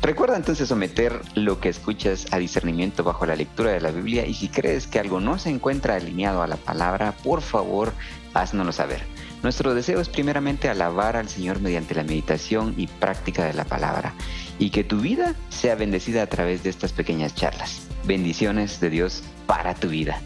Recuerda 0.03 0.37
entonces 0.37 0.69
someter 0.69 1.21
lo 1.37 1.61
que 1.61 1.69
escuchas 1.69 2.27
a 2.33 2.39
discernimiento 2.39 3.05
bajo 3.05 3.25
la 3.25 3.37
lectura 3.37 3.71
de 3.71 3.81
la 3.81 3.93
Biblia 3.93 4.27
y 4.27 4.35
si 4.35 4.49
crees 4.49 4.89
que 4.89 4.99
algo 4.99 5.21
no 5.21 5.39
se 5.39 5.51
encuentra 5.51 5.95
alineado 5.95 6.43
a 6.43 6.49
la 6.49 6.57
palabra, 6.57 7.13
por 7.23 7.41
favor, 7.41 7.93
haznoslo 8.35 8.73
saber. 8.73 9.03
Nuestro 9.45 9.75
deseo 9.75 10.01
es 10.01 10.09
primeramente 10.09 10.69
alabar 10.69 11.17
al 11.17 11.29
Señor 11.29 11.61
mediante 11.61 11.95
la 11.95 12.03
meditación 12.03 12.75
y 12.77 12.89
práctica 12.89 13.45
de 13.45 13.55
la 13.55 13.65
palabra 13.65 14.13
y 14.59 14.71
que 14.71 14.83
tu 14.83 15.01
vida 15.01 15.37
sea 15.51 15.77
bendecida 15.77 16.23
a 16.23 16.27
través 16.27 16.65
de 16.65 16.71
estas 16.71 16.93
pequeñas 16.93 17.35
charlas. 17.35 17.87
Bendiciones 18.05 18.81
de 18.81 18.91
Dios 18.91 19.23
para 19.47 19.75
tu 19.75 19.89
vida. 19.89 20.21